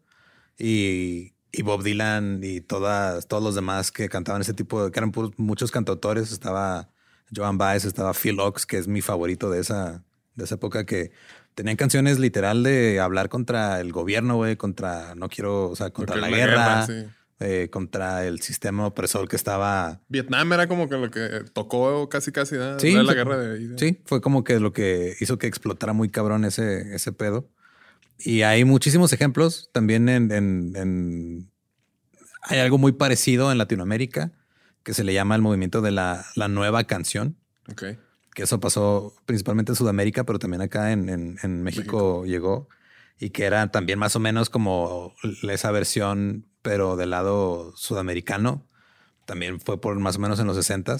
Y 0.56 1.34
y 1.52 1.62
Bob 1.62 1.82
Dylan 1.82 2.40
y 2.42 2.60
todas, 2.60 3.26
todos 3.26 3.42
los 3.42 3.54
demás 3.54 3.90
que 3.90 4.08
cantaban 4.08 4.42
ese 4.42 4.54
tipo 4.54 4.84
de, 4.84 4.90
que 4.90 4.98
eran 4.98 5.12
muchos 5.36 5.70
cantautores. 5.70 6.32
Estaba 6.32 6.88
Joan 7.34 7.58
Baez, 7.58 7.84
estaba 7.84 8.12
Phil 8.14 8.38
Ox, 8.40 8.66
que 8.66 8.78
es 8.78 8.88
mi 8.88 9.00
favorito 9.00 9.50
de 9.50 9.60
esa, 9.60 10.04
de 10.34 10.44
esa 10.44 10.56
época, 10.56 10.84
que 10.84 11.12
tenían 11.54 11.76
canciones 11.76 12.18
literal 12.18 12.62
de 12.62 13.00
hablar 13.00 13.28
contra 13.28 13.80
el 13.80 13.92
gobierno, 13.92 14.36
güey, 14.36 14.56
contra, 14.56 15.14
no 15.14 15.28
quiero, 15.28 15.70
o 15.70 15.76
sea, 15.76 15.90
contra 15.90 16.16
la, 16.16 16.28
guerra. 16.28 16.86
Eh, 17.40 17.68
contra 17.70 18.26
el 18.26 18.40
sistema 18.40 18.84
opresor 18.84 19.28
que 19.28 19.36
estaba. 19.36 20.00
Vietnam 20.08 20.52
era 20.52 20.66
como 20.66 20.88
que 20.88 20.96
lo 20.96 21.08
que 21.08 21.44
tocó 21.52 22.08
casi 22.08 22.32
casi 22.32 22.56
sí, 22.78 22.94
la 22.94 23.14
guerra 23.14 23.38
de 23.38 23.78
Sí, 23.78 24.02
fue 24.06 24.20
como 24.20 24.42
que 24.42 24.58
lo 24.58 24.72
que 24.72 25.14
hizo 25.20 25.38
que 25.38 25.46
explotara 25.46 25.92
muy 25.92 26.08
cabrón 26.08 26.44
ese, 26.44 26.96
ese 26.96 27.12
pedo. 27.12 27.48
Y 28.18 28.42
hay 28.42 28.64
muchísimos 28.64 29.12
ejemplos 29.12 29.70
también 29.72 30.08
en, 30.08 31.50
Hay 32.42 32.58
algo 32.58 32.78
muy 32.78 32.92
parecido 32.92 33.52
en 33.52 33.58
Latinoamérica 33.58 34.32
que 34.82 34.94
se 34.94 35.04
le 35.04 35.12
llama 35.12 35.36
el 35.36 35.42
movimiento 35.42 35.80
de 35.82 35.90
la, 35.90 36.24
nueva 36.48 36.84
canción. 36.84 37.36
Okay. 37.70 37.98
Que 38.34 38.44
eso 38.44 38.60
pasó 38.60 39.14
principalmente 39.26 39.72
en 39.72 39.76
Sudamérica, 39.76 40.24
pero 40.24 40.38
también 40.38 40.62
acá 40.62 40.92
en, 40.92 41.62
México, 41.62 42.24
llegó. 42.24 42.68
Y 43.20 43.30
que 43.30 43.44
era 43.44 43.70
también 43.70 43.98
más 43.98 44.16
o 44.16 44.20
menos 44.20 44.48
como 44.48 45.14
esa 45.42 45.70
versión, 45.70 46.46
pero 46.62 46.96
del 46.96 47.10
lado 47.10 47.72
sudamericano. 47.76 48.66
También 49.26 49.60
fue 49.60 49.80
por 49.80 49.98
más 49.98 50.16
o 50.16 50.20
menos 50.20 50.40
en 50.40 50.46
los 50.46 50.56
60 50.56 50.96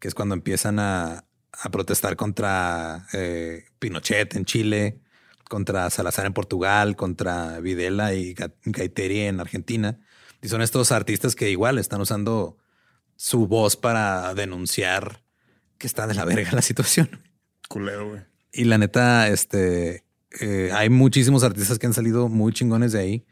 que 0.00 0.08
es 0.08 0.14
cuando 0.14 0.34
empiezan 0.34 0.80
a, 0.80 1.26
protestar 1.70 2.16
contra 2.16 3.06
eh, 3.12 3.64
Pinochet 3.78 4.34
en 4.34 4.46
Chile, 4.46 5.00
contra 5.50 5.90
Salazar 5.90 6.26
en 6.26 6.32
Portugal, 6.32 6.94
contra 6.94 7.58
Videla 7.58 8.14
y 8.14 8.36
Gaiteri 8.64 9.22
en 9.22 9.40
Argentina. 9.40 9.98
Y 10.40 10.48
son 10.48 10.62
estos 10.62 10.92
artistas 10.92 11.34
que 11.34 11.50
igual 11.50 11.76
están 11.78 12.00
usando 12.00 12.56
su 13.16 13.48
voz 13.48 13.76
para 13.76 14.32
denunciar 14.34 15.24
que 15.76 15.88
está 15.88 16.06
de 16.06 16.14
la 16.14 16.24
verga 16.24 16.52
la 16.52 16.62
situación. 16.62 17.10
Culero, 17.68 18.10
güey. 18.10 18.22
Y 18.52 18.64
la 18.64 18.78
neta, 18.78 19.26
este, 19.26 20.04
eh, 20.40 20.70
hay 20.72 20.88
muchísimos 20.88 21.42
artistas 21.42 21.80
que 21.80 21.86
han 21.88 21.94
salido 21.94 22.28
muy 22.28 22.52
chingones 22.52 22.92
de 22.92 23.00
ahí. 23.00 23.26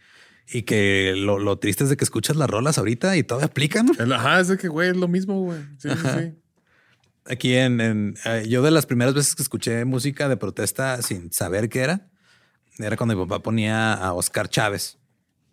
Y 0.51 0.63
que 0.63 1.15
lo, 1.17 1.39
lo, 1.39 1.61
triste 1.61 1.85
es 1.85 1.91
de 1.91 1.97
que 1.97 2.05
escuchas 2.05 2.35
las 2.35 2.51
rolas 2.51 2.79
ahorita 2.79 3.17
y 3.17 3.23
todavía 3.23 3.47
aplican. 3.47 3.91
Ajá, 4.13 4.41
es 4.41 4.49
de 4.49 4.59
que, 4.59 4.67
güey, 4.67 4.91
es 4.91 4.97
lo 4.97 5.07
mismo, 5.07 5.41
güey. 5.41 5.61
Sí, 5.79 5.89
sí, 5.91 6.09
sí. 6.19 6.35
Aquí 7.29 7.55
en, 7.55 7.81
en 7.81 8.15
eh, 8.25 8.47
yo 8.49 8.63
de 8.63 8.71
las 8.71 8.87
primeras 8.87 9.15
veces 9.15 9.35
que 9.35 9.43
escuché 9.43 9.85
música 9.85 10.29
de 10.29 10.37
protesta 10.37 11.03
sin 11.03 11.33
saber 11.33 11.69
qué 11.69 11.81
era, 11.81 12.09
era 12.79 12.97
cuando 12.97 13.15
mi 13.15 13.23
papá 13.25 13.43
ponía 13.43 13.93
a 13.93 14.15
Oscar 14.15 14.49
Chávez. 14.49 14.99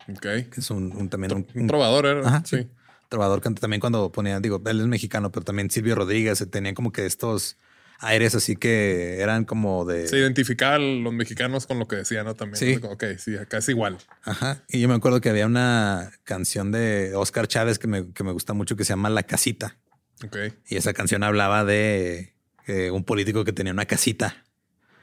Ok. 0.08 0.22
Que 0.22 0.50
es 0.56 0.70
un, 0.70 1.08
también 1.10 1.32
un, 1.32 1.46
un, 1.54 1.66
trovador, 1.66 2.06
era. 2.06 2.26
Ajá, 2.26 2.42
sí. 2.44 2.68
Trovador 3.08 3.40
que 3.40 3.50
también 3.50 3.80
cuando 3.80 4.10
ponía, 4.10 4.40
digo, 4.40 4.62
él 4.66 4.80
es 4.80 4.86
mexicano, 4.86 5.30
pero 5.30 5.44
también 5.44 5.70
Silvio 5.70 5.94
Rodríguez 5.94 6.44
tenían 6.50 6.74
como 6.74 6.92
que 6.92 7.06
estos 7.06 7.56
aires 7.98 8.34
así 8.34 8.56
que 8.56 9.20
eran 9.20 9.44
como 9.44 9.84
de. 9.84 10.08
Se 10.08 10.18
identificaban 10.18 11.04
los 11.04 11.12
mexicanos 11.12 11.66
con 11.66 11.78
lo 11.78 11.86
que 11.86 11.96
decían, 11.96 12.24
¿no? 12.24 12.34
También. 12.34 12.56
Sí. 12.56 12.80
Ok, 12.82 13.04
sí, 13.18 13.36
acá 13.36 13.58
es 13.58 13.68
igual. 13.68 13.98
Ajá. 14.22 14.62
Y 14.68 14.80
yo 14.80 14.88
me 14.88 14.94
acuerdo 14.94 15.20
que 15.20 15.28
había 15.28 15.46
una 15.46 16.10
canción 16.24 16.72
de 16.72 17.14
Oscar 17.14 17.48
Chávez 17.48 17.78
que 17.78 17.86
me, 17.86 18.12
que 18.12 18.24
me 18.24 18.32
gusta 18.32 18.52
mucho 18.54 18.76
que 18.76 18.84
se 18.84 18.90
llama 18.90 19.10
La 19.10 19.22
Casita. 19.24 19.76
Ok. 20.24 20.36
Y 20.68 20.76
esa 20.76 20.92
canción 20.92 21.22
hablaba 21.22 21.64
de 21.64 22.32
eh, 22.66 22.90
un 22.90 23.04
político 23.04 23.44
que 23.44 23.52
tenía 23.52 23.72
una 23.72 23.86
casita, 23.86 24.44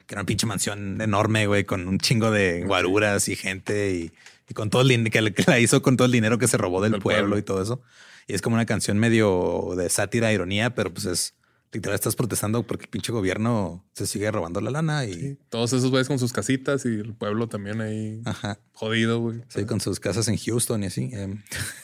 que 0.06 0.14
era 0.14 0.22
una 0.22 0.26
pinche 0.26 0.46
mansión 0.46 1.00
enorme, 1.00 1.46
güey, 1.46 1.64
con 1.64 1.88
un 1.88 1.98
chingo 1.98 2.30
de 2.30 2.64
guaruras 2.64 3.28
y 3.28 3.36
gente 3.36 3.92
y, 3.92 4.12
y 4.48 4.54
con 4.54 4.70
todo 4.70 4.82
el 4.82 4.88
dinero 4.88 5.10
que, 5.10 5.32
que, 5.32 5.44
la 5.46 5.58
hizo 5.58 5.82
con 5.82 5.96
todo 5.96 6.06
el 6.06 6.12
dinero 6.12 6.38
que 6.38 6.48
se 6.48 6.56
robó 6.56 6.82
del, 6.82 6.92
del 6.92 7.00
pueblo, 7.00 7.22
pueblo 7.22 7.38
y 7.38 7.42
todo 7.42 7.62
eso. 7.62 7.82
Y 8.26 8.34
es 8.34 8.42
como 8.42 8.54
una 8.54 8.66
canción 8.66 8.98
medio 8.98 9.74
de 9.76 9.88
sátira, 9.88 10.32
ironía, 10.32 10.74
pero 10.74 10.92
pues 10.92 11.06
es 11.06 11.34
literal 11.74 11.94
estás 11.94 12.16
protestando 12.16 12.62
porque 12.62 12.84
el 12.84 12.90
pinche 12.90 13.12
gobierno 13.12 13.84
se 13.94 14.06
sigue 14.06 14.30
robando 14.30 14.60
la 14.60 14.70
lana 14.70 15.04
y 15.04 15.14
sí, 15.14 15.38
todos 15.48 15.72
esos 15.72 15.90
güeyes 15.90 16.08
con 16.08 16.18
sus 16.18 16.32
casitas 16.32 16.84
y 16.86 16.88
el 16.88 17.14
pueblo 17.14 17.48
también 17.48 17.80
ahí 17.80 18.22
Ajá. 18.24 18.58
jodido, 18.72 19.20
güey. 19.20 19.42
Sí, 19.48 19.64
con 19.66 19.80
sus 19.80 19.98
casas 20.00 20.28
en 20.28 20.36
Houston 20.36 20.84
y 20.84 20.86
así. 20.86 21.10
Eh. 21.12 21.36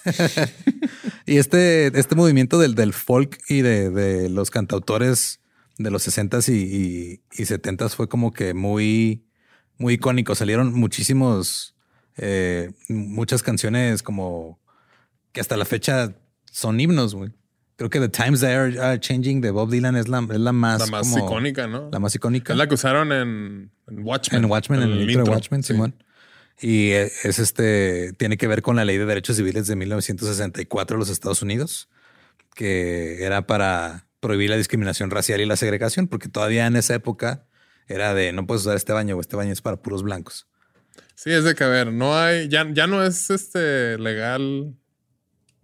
y 1.30 1.38
este, 1.38 1.96
este 1.96 2.16
movimiento 2.16 2.58
del, 2.58 2.74
del 2.74 2.92
folk 2.92 3.38
y 3.48 3.62
de, 3.62 3.88
de, 3.90 4.28
los 4.28 4.50
cantautores 4.50 5.38
de 5.78 5.88
los 5.92 6.04
60s 6.08 6.52
y, 6.52 6.56
y, 6.56 7.40
y 7.40 7.44
70s 7.44 7.90
fue 7.90 8.08
como 8.08 8.32
que 8.32 8.52
muy, 8.52 9.24
muy 9.78 9.94
icónico. 9.94 10.34
Salieron 10.34 10.74
muchísimos, 10.74 11.76
eh, 12.16 12.72
muchas 12.88 13.44
canciones 13.44 14.02
como 14.02 14.58
que 15.30 15.40
hasta 15.40 15.56
la 15.56 15.66
fecha 15.66 16.16
son 16.50 16.80
himnos, 16.80 17.14
güey. 17.14 17.30
Creo 17.76 17.90
que 17.90 18.00
The 18.00 18.08
Times 18.08 18.40
They 18.40 18.52
Are, 18.52 18.80
are 18.80 18.98
Changing 18.98 19.40
de 19.40 19.52
Bob 19.52 19.70
Dylan 19.70 19.94
es 19.94 20.08
la, 20.08 20.26
es 20.32 20.40
la 20.40 20.50
más... 20.50 20.80
La 20.80 20.86
más 20.86 21.08
como, 21.08 21.26
icónica, 21.26 21.68
¿no? 21.68 21.90
La 21.92 22.00
más 22.00 22.12
icónica. 22.12 22.54
Es 22.54 22.58
la 22.58 22.66
que 22.66 22.74
usaron 22.74 23.12
en, 23.12 23.70
en 23.86 24.04
Watchmen. 24.04 24.42
En 24.42 24.50
Watchmen, 24.50 24.82
en 24.82 24.90
el, 24.90 25.00
el 25.02 25.10
intro 25.10 25.26
de 25.26 25.30
Watchmen, 25.30 25.62
sí. 25.62 25.74
Simón. 25.74 25.94
Y 26.60 26.90
es 26.90 27.38
este, 27.38 28.12
tiene 28.14 28.36
que 28.36 28.46
ver 28.46 28.60
con 28.60 28.76
la 28.76 28.84
ley 28.84 28.98
de 28.98 29.06
derechos 29.06 29.36
civiles 29.36 29.66
de 29.66 29.76
1964 29.76 30.96
de 30.96 30.98
los 30.98 31.08
Estados 31.08 31.40
Unidos, 31.40 31.88
que 32.54 33.24
era 33.24 33.46
para 33.46 34.06
prohibir 34.20 34.50
la 34.50 34.56
discriminación 34.56 35.10
racial 35.10 35.40
y 35.40 35.46
la 35.46 35.56
segregación, 35.56 36.06
porque 36.06 36.28
todavía 36.28 36.66
en 36.66 36.76
esa 36.76 36.94
época 36.94 37.46
era 37.88 38.14
de 38.14 38.32
no 38.32 38.46
puedes 38.46 38.62
usar 38.62 38.76
este 38.76 38.92
baño 38.92 39.16
o 39.16 39.20
este 39.20 39.36
baño 39.36 39.52
es 39.52 39.62
para 39.62 39.78
puros 39.78 40.02
blancos. 40.02 40.46
Sí, 41.14 41.30
es 41.30 41.44
de 41.44 41.54
que 41.54 41.64
a 41.64 41.68
ver, 41.68 41.92
no 41.92 42.16
hay, 42.16 42.48
ya, 42.48 42.66
ya 42.70 42.86
no 42.86 43.02
es 43.02 43.30
este 43.30 43.98
legal 43.98 44.74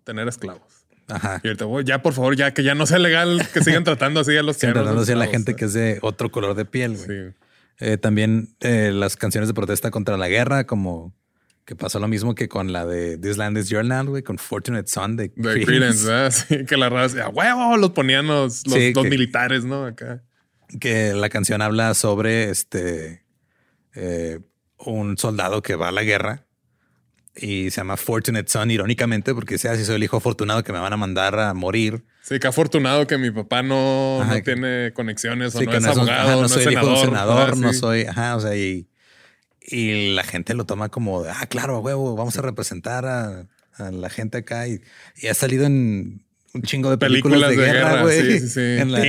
tener 0.05 0.29
esclavos. 0.29 0.87
Ajá. 1.09 1.41
Y 1.45 1.49
ahorita, 1.49 1.67
ya 1.85 2.03
por 2.03 2.15
favor, 2.15 2.37
ya 2.37 2.53
que 2.53 2.63
ya 2.63 2.75
no 2.75 2.87
sea 2.87 2.99
legal 2.99 3.47
que 3.53 3.63
sigan 3.63 3.85
tratando 3.85 4.21
así 4.21 4.37
a 4.37 4.43
los 4.43 4.57
que 4.57 4.67
tratando 4.67 5.03
así 5.03 5.13
a 5.13 5.17
la 5.17 5.27
gente 5.27 5.53
¿eh? 5.53 5.57
que 5.57 5.67
es 5.67 5.73
de 5.73 5.99
otro 6.03 6.31
color 6.31 6.55
de 6.57 6.65
piel. 6.65 6.97
Güey. 6.97 7.07
Sí. 7.07 7.37
Eh, 7.79 7.99
también 7.99 8.55
eh, 8.61 8.91
las 8.93 9.17
canciones 9.17 9.49
de 9.49 9.55
protesta 9.55 9.91
contra 9.91 10.17
la 10.17 10.29
guerra, 10.29 10.67
como 10.67 11.15
que 11.67 11.75
pasó 11.77 11.99
lo 11.99 12.09
mismo 12.09 12.35
que 12.35 12.49
con 12.49 12.73
la 12.73 12.87
de 12.87 13.19
This 13.19 13.37
Land 13.39 13.59
Is 13.59 13.69
Your 13.69 13.85
Land, 13.85 14.09
güey, 14.09 14.23
con 14.23 14.39
Fortunate 14.39 14.89
Son 14.89 15.17
de, 15.17 15.33
de 15.35 15.65
Creedence. 15.65 16.65
que 16.69 16.77
la 16.77 16.89
raza, 16.89 17.25
a 17.25 17.29
huevo, 17.29 17.77
los 17.77 17.91
ponían 17.91 18.27
los, 18.29 18.67
los, 18.67 18.75
Sí, 18.79 18.93
los 18.95 19.05
que- 19.05 19.11
militares, 19.11 19.65
¿no? 19.65 19.85
Acá. 19.85 20.23
que 20.81 21.13
la 21.13 21.29
canción 21.29 21.61
habla 21.63 21.93
sobre 21.95 22.51
este 22.51 23.25
eh, 23.95 24.41
un 24.79 25.19
soldado 25.19 25.61
que 25.63 25.75
va 25.75 25.89
a 25.89 25.93
la 25.93 26.03
guerra 26.05 26.46
y 27.37 27.71
se 27.71 27.77
llama 27.79 27.97
Fortunate 27.97 28.49
Son, 28.51 28.71
irónicamente, 28.71 29.35
porque 29.35 29.59
sea 29.59 29.77
si 29.77 29.85
soy 29.85 29.97
el 29.97 30.05
hijo 30.05 30.17
afortunado 30.17 30.63
que 30.65 30.73
me 30.73 30.79
van 30.79 30.93
a 30.93 30.97
mandar 30.97 31.39
a 31.39 31.55
morir. 31.55 32.05
Sí, 32.23 32.39
que 32.41 32.47
afortunado 32.49 33.07
que 33.07 33.19
mi 33.19 33.31
papá 33.31 33.63
no, 33.63 34.21
Ajá, 34.23 34.37
no 34.37 34.43
tiene 34.43 34.93
conexiones 34.95 35.55
o 35.55 35.61
Sí, 35.61 35.67
no 35.67 35.71
que 35.71 35.77
es 35.79 35.83
no, 35.85 35.91
es 35.93 35.97
abogado, 35.97 36.29
ajá, 36.29 36.37
no 36.41 36.49
no, 36.49 36.49
soy 36.49 36.61
es 36.63 36.67
el 36.67 36.73
hijo 36.75 36.87
de 36.87 36.93
un 36.93 36.99
senador. 36.99 37.37
senador, 37.39 37.51
ah, 37.53 37.57
no 37.57 37.73
sí. 37.73 37.79
soy, 37.79 38.03
ajá, 38.05 38.37
o 38.37 38.41
sea, 38.41 38.57
y, 38.57 38.89
y 39.61 40.15
la 40.15 40.25
gente 40.25 40.55
lo 40.55 40.65
toma 40.67 40.89
como, 40.89 41.23
de, 41.23 41.31
ah, 41.31 41.47
claro, 41.49 41.77
a 41.77 41.81
huevo, 41.81 42.17
vamos 42.17 42.37
a 42.39 42.43
representar 42.43 43.07
a, 43.07 43.47
a 43.75 43.91
la 43.93 44.11
gente 44.11 44.39
acá 44.39 44.67
y, 44.69 44.81
y 45.17 45.29
ha 45.29 45.35
salido 45.35 45.67
en 45.67 46.26
un 46.57 46.63
chingo 46.63 46.91
de 46.91 46.99
películas, 46.99 47.41
Películas 47.41 47.67
de, 47.67 47.73
guerra, 47.73 48.03
güey. 48.03 48.23
sí, 48.23 48.41
sí, 48.41 48.49
sí. 48.49 48.61
En 48.61 48.93
la, 48.93 49.01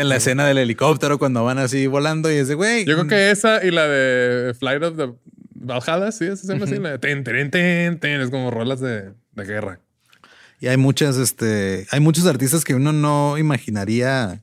en 0.00 0.12
escena 0.16 0.46
del 0.46 0.58
helicóptero 0.58 1.18
cuando 1.18 1.44
van 1.44 1.58
así 1.58 1.86
volando 1.86 2.30
y 2.30 2.36
es 2.36 2.48
de, 2.48 2.54
güey. 2.54 2.84
Yo 2.84 2.94
creo 2.94 3.06
que 3.08 3.30
esa 3.30 3.64
y 3.64 3.70
la 3.70 3.86
de 3.88 4.54
Flight 4.54 4.82
of 4.82 4.96
the 4.96 5.12
Valhalla, 5.54 6.12
sí, 6.12 6.24
esa 6.24 6.36
se 6.36 6.52
llama 6.52 6.64
así, 6.66 6.76
la 6.76 6.90
de 6.92 6.98
ten, 6.98 7.24
ten, 7.24 7.50
ten, 7.50 7.98
ten, 7.98 8.20
es 8.20 8.30
como 8.30 8.50
rolas 8.50 8.80
de, 8.80 9.12
de 9.32 9.44
guerra. 9.44 9.80
Y 10.60 10.66
hay 10.66 10.76
muchas, 10.76 11.16
este, 11.16 11.86
hay 11.90 12.00
muchos 12.00 12.26
artistas 12.26 12.64
que 12.64 12.74
uno 12.74 12.92
no 12.92 13.38
imaginaría 13.38 14.42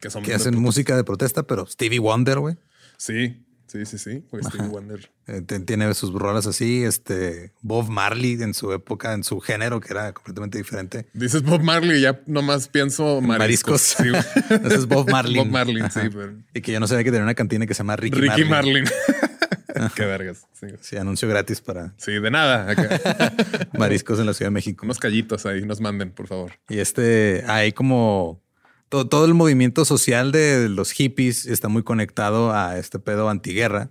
Que 0.00 0.10
son 0.10 0.22
que 0.22 0.30
de 0.30 0.36
hacen 0.36 0.52
putas. 0.52 0.62
música 0.62 0.96
de 0.96 1.04
protesta, 1.04 1.42
pero 1.44 1.66
Stevie 1.66 1.98
Wonder, 2.00 2.38
güey, 2.38 2.56
Sí, 2.98 3.42
sí, 3.68 3.86
sí, 3.86 3.98
sí. 3.98 4.24
Pues 4.30 4.46
Stevie 4.46 4.68
Wonder. 4.68 5.10
eh, 5.28 5.42
tiene 5.64 5.94
sus 5.94 6.12
rolas 6.12 6.46
así. 6.46 6.82
Este 6.84 7.52
Bob 7.62 7.88
Marley 7.88 8.42
en 8.42 8.54
su 8.54 8.72
época, 8.72 9.12
en 9.12 9.22
su 9.22 9.38
género, 9.40 9.80
que 9.80 9.92
era 9.92 10.12
completamente 10.12 10.58
diferente. 10.58 11.06
Dices 11.12 11.42
Bob 11.42 11.62
Marley 11.62 11.98
y 11.98 12.02
ya 12.02 12.20
nomás 12.26 12.68
pienso 12.68 13.20
mariscos. 13.20 13.94
Mariscos. 14.00 14.34
Sí. 14.50 14.54
Ese 14.66 14.74
es 14.74 14.86
Bob 14.86 15.08
Marley. 15.10 15.36
Bob 15.38 15.46
Marley, 15.48 15.82
sí. 15.90 16.00
Pero- 16.12 16.34
Y 16.54 16.60
que 16.60 16.72
yo 16.72 16.80
no 16.80 16.88
sabía 16.88 17.04
que 17.04 17.10
tenía 17.10 17.22
una 17.24 17.34
cantina 17.34 17.66
que 17.66 17.74
se 17.74 17.78
llama 17.78 17.96
Ricky, 17.96 18.18
Ricky 18.18 18.44
Marlin. 18.44 18.84
Marlin. 18.84 18.84
Qué 19.94 20.04
vergas. 20.06 20.44
Sí. 20.58 20.66
Sí, 20.80 20.96
anuncio 20.96 21.28
gratis 21.28 21.60
para 21.60 21.92
Sí, 21.98 22.12
de 22.12 22.30
nada. 22.32 22.68
Acá. 22.70 23.32
mariscos 23.78 24.18
en 24.18 24.26
la 24.26 24.34
Ciudad 24.34 24.48
de 24.50 24.54
México. 24.54 24.84
Unos 24.84 24.98
callitos 24.98 25.46
ahí 25.46 25.64
nos 25.64 25.80
manden, 25.80 26.10
por 26.10 26.26
favor. 26.26 26.52
Y 26.68 26.78
este, 26.78 27.44
hay 27.46 27.72
como 27.72 28.42
to- 28.88 29.08
todo 29.08 29.24
el 29.24 29.34
movimiento 29.34 29.84
social 29.84 30.32
de 30.32 30.68
los 30.68 30.92
hippies 30.92 31.46
está 31.46 31.68
muy 31.68 31.82
conectado 31.82 32.52
a 32.52 32.78
este 32.78 32.98
pedo 32.98 33.28
antiguerra, 33.28 33.90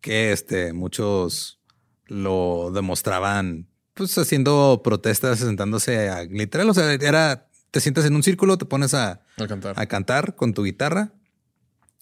que 0.00 0.32
este, 0.32 0.72
muchos 0.72 1.60
lo 2.06 2.70
demostraban, 2.72 3.66
pues 3.94 4.16
haciendo 4.16 4.80
protestas, 4.84 5.40
sentándose 5.40 6.08
a 6.08 6.22
literal. 6.24 6.70
O 6.70 6.74
sea, 6.74 6.92
era, 6.92 7.48
te 7.70 7.80
sientas 7.80 8.04
en 8.06 8.14
un 8.14 8.22
círculo, 8.22 8.56
te 8.58 8.64
pones 8.64 8.94
a, 8.94 9.22
A 9.36 9.46
cantar. 9.46 9.74
a 9.78 9.86
cantar 9.86 10.36
con 10.36 10.54
tu 10.54 10.64
guitarra 10.64 11.12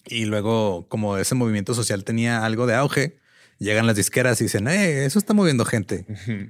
y 0.05 0.25
luego 0.25 0.87
como 0.87 1.17
ese 1.17 1.35
movimiento 1.35 1.73
social 1.73 2.03
tenía 2.03 2.45
algo 2.45 2.65
de 2.67 2.75
auge, 2.75 3.17
llegan 3.59 3.87
las 3.87 3.95
disqueras 3.95 4.39
y 4.41 4.45
dicen, 4.45 4.67
eh, 4.67 5.05
eso 5.05 5.19
está 5.19 5.33
moviendo 5.33 5.65
gente. 5.65 6.05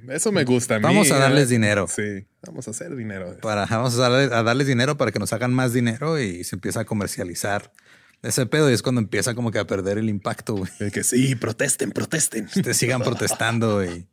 Eso 0.08 0.32
me 0.32 0.44
gusta. 0.44 0.76
A 0.76 0.78
mí, 0.78 0.84
Vamos 0.84 1.10
a 1.10 1.18
darles 1.18 1.48
dinero. 1.48 1.86
Sí, 1.88 2.26
vamos 2.46 2.68
a 2.68 2.72
hacer 2.72 2.94
dinero. 2.96 3.36
para 3.40 3.66
vamos 3.66 3.98
a, 3.98 4.08
darle- 4.08 4.32
a 4.34 4.42
darles 4.42 4.66
dinero 4.66 4.96
para 4.96 5.10
que 5.12 5.18
nos 5.18 5.32
hagan 5.32 5.52
más 5.54 5.72
dinero 5.72 6.18
y 6.20 6.44
se 6.44 6.56
empieza 6.56 6.80
a 6.80 6.84
comercializar 6.84 7.72
ese 8.22 8.46
pedo 8.46 8.68
y 8.70 8.74
es 8.74 8.82
cuando 8.82 9.00
empieza 9.00 9.34
como 9.34 9.50
que 9.52 9.58
a 9.60 9.66
perder 9.66 9.96
el 9.98 10.08
impacto, 10.08 10.54
güey. 10.56 10.70
De 10.80 10.90
que 10.90 11.04
sí, 11.04 11.34
protesten, 11.36 11.92
protesten. 11.92 12.46
Te 12.62 12.74
sigan 12.74 13.02
protestando 13.02 13.84
y 13.84 14.06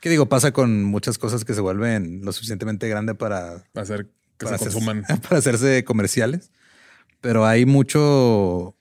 qué 0.00 0.08
digo, 0.10 0.28
pasa 0.28 0.52
con 0.52 0.84
muchas 0.84 1.18
cosas 1.18 1.44
que 1.44 1.52
se 1.54 1.60
vuelven 1.60 2.20
lo 2.24 2.32
suficientemente 2.32 2.88
grande 2.88 3.14
para, 3.14 3.64
Hacer 3.74 4.06
que 4.38 4.46
para, 4.46 4.58
se 4.58 4.64
hacerse, 4.66 4.74
consuman. 4.74 5.04
para 5.22 5.38
hacerse 5.38 5.84
comerciales. 5.84 6.50
Pero 7.20 7.46
hay 7.46 7.66
mucho 7.66 8.76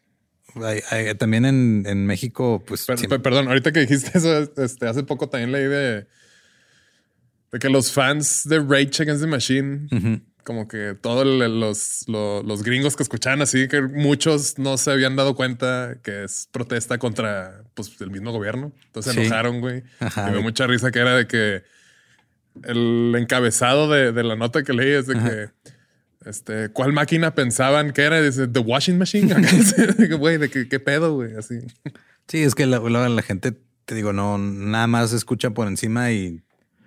hay- 0.56 0.82
hay- 0.90 1.16
también 1.16 1.46
en, 1.46 1.84
en 1.86 2.06
México, 2.06 2.64
pues 2.66 2.82
siempre- 2.82 3.20
perdón, 3.20 3.48
ahorita 3.48 3.72
que 3.72 3.82
dijiste 3.82 4.18
eso, 4.18 4.50
este, 4.58 4.88
hace 4.88 5.04
poco 5.04 5.30
también 5.30 5.52
leí 5.52 5.64
de, 5.66 6.08
de 7.52 7.60
que 7.60 7.70
los 7.70 7.92
fans 7.92 8.48
de 8.48 8.60
Rage 8.60 9.04
Against 9.04 9.22
the 9.22 9.28
Machine, 9.28 10.22
como 10.44 10.68
que 10.68 10.96
todos 11.00 11.26
los, 11.26 12.04
lo- 12.08 12.42
los 12.44 12.64
gringos 12.64 12.96
que 12.96 13.04
escuchaban 13.04 13.42
así, 13.42 13.68
que 13.68 13.82
muchos 13.82 14.58
no 14.58 14.78
se 14.78 14.92
habían 14.92 15.16
dado 15.16 15.36
cuenta 15.36 15.98
que 16.02 16.24
es 16.24 16.48
protesta 16.52 16.98
contra 16.98 17.64
pues, 17.76 18.00
el 18.02 18.10
mismo 18.10 18.32
gobierno. 18.32 18.72
Entonces 18.88 19.14
se 19.14 19.20
Sí. 19.22 19.26
enojaron, 19.28 19.60
güey. 19.62 19.84
Ajá, 20.00 20.24
Y 20.24 20.26
me 20.28 20.32
dio 20.34 20.42
mucha 20.42 20.66
risa 20.66 20.92
que 20.92 21.00
era 21.00 21.16
de 21.16 21.28
que 21.28 21.62
el 22.64 23.14
encabezado 23.18 23.90
de, 23.90 24.12
de 24.12 24.24
la 24.24 24.36
nota 24.36 24.64
que 24.64 24.74
leí 24.74 24.92
es 24.92 25.08
de 25.08 25.14
que. 25.14 25.71
Este, 26.26 26.70
¿cuál 26.70 26.94
máquina 26.94 27.34
pensaban 27.34 27.92
que 27.94 28.04
era? 28.04 28.22
Dice, 28.22 28.48
The 28.48 28.60
Washing 28.60 28.98
Machine. 28.98 29.34
Güey, 30.18 30.38
de 30.38 30.50
qué 30.50 30.80
pedo, 30.80 31.16
güey, 31.16 31.36
así. 31.36 31.56
Sí, 32.28 32.44
es 32.44 32.54
que 32.56 32.66
la, 32.66 32.80
la- 32.80 33.10
la 33.10 33.22
gente, 33.24 33.54
te 33.86 33.96
digo, 33.96 34.14
no, 34.14 34.38
nada 34.38 34.88
más 34.88 35.14
escucha 35.14 35.50
por 35.52 35.68
encima 35.68 36.12
y 36.12 36.42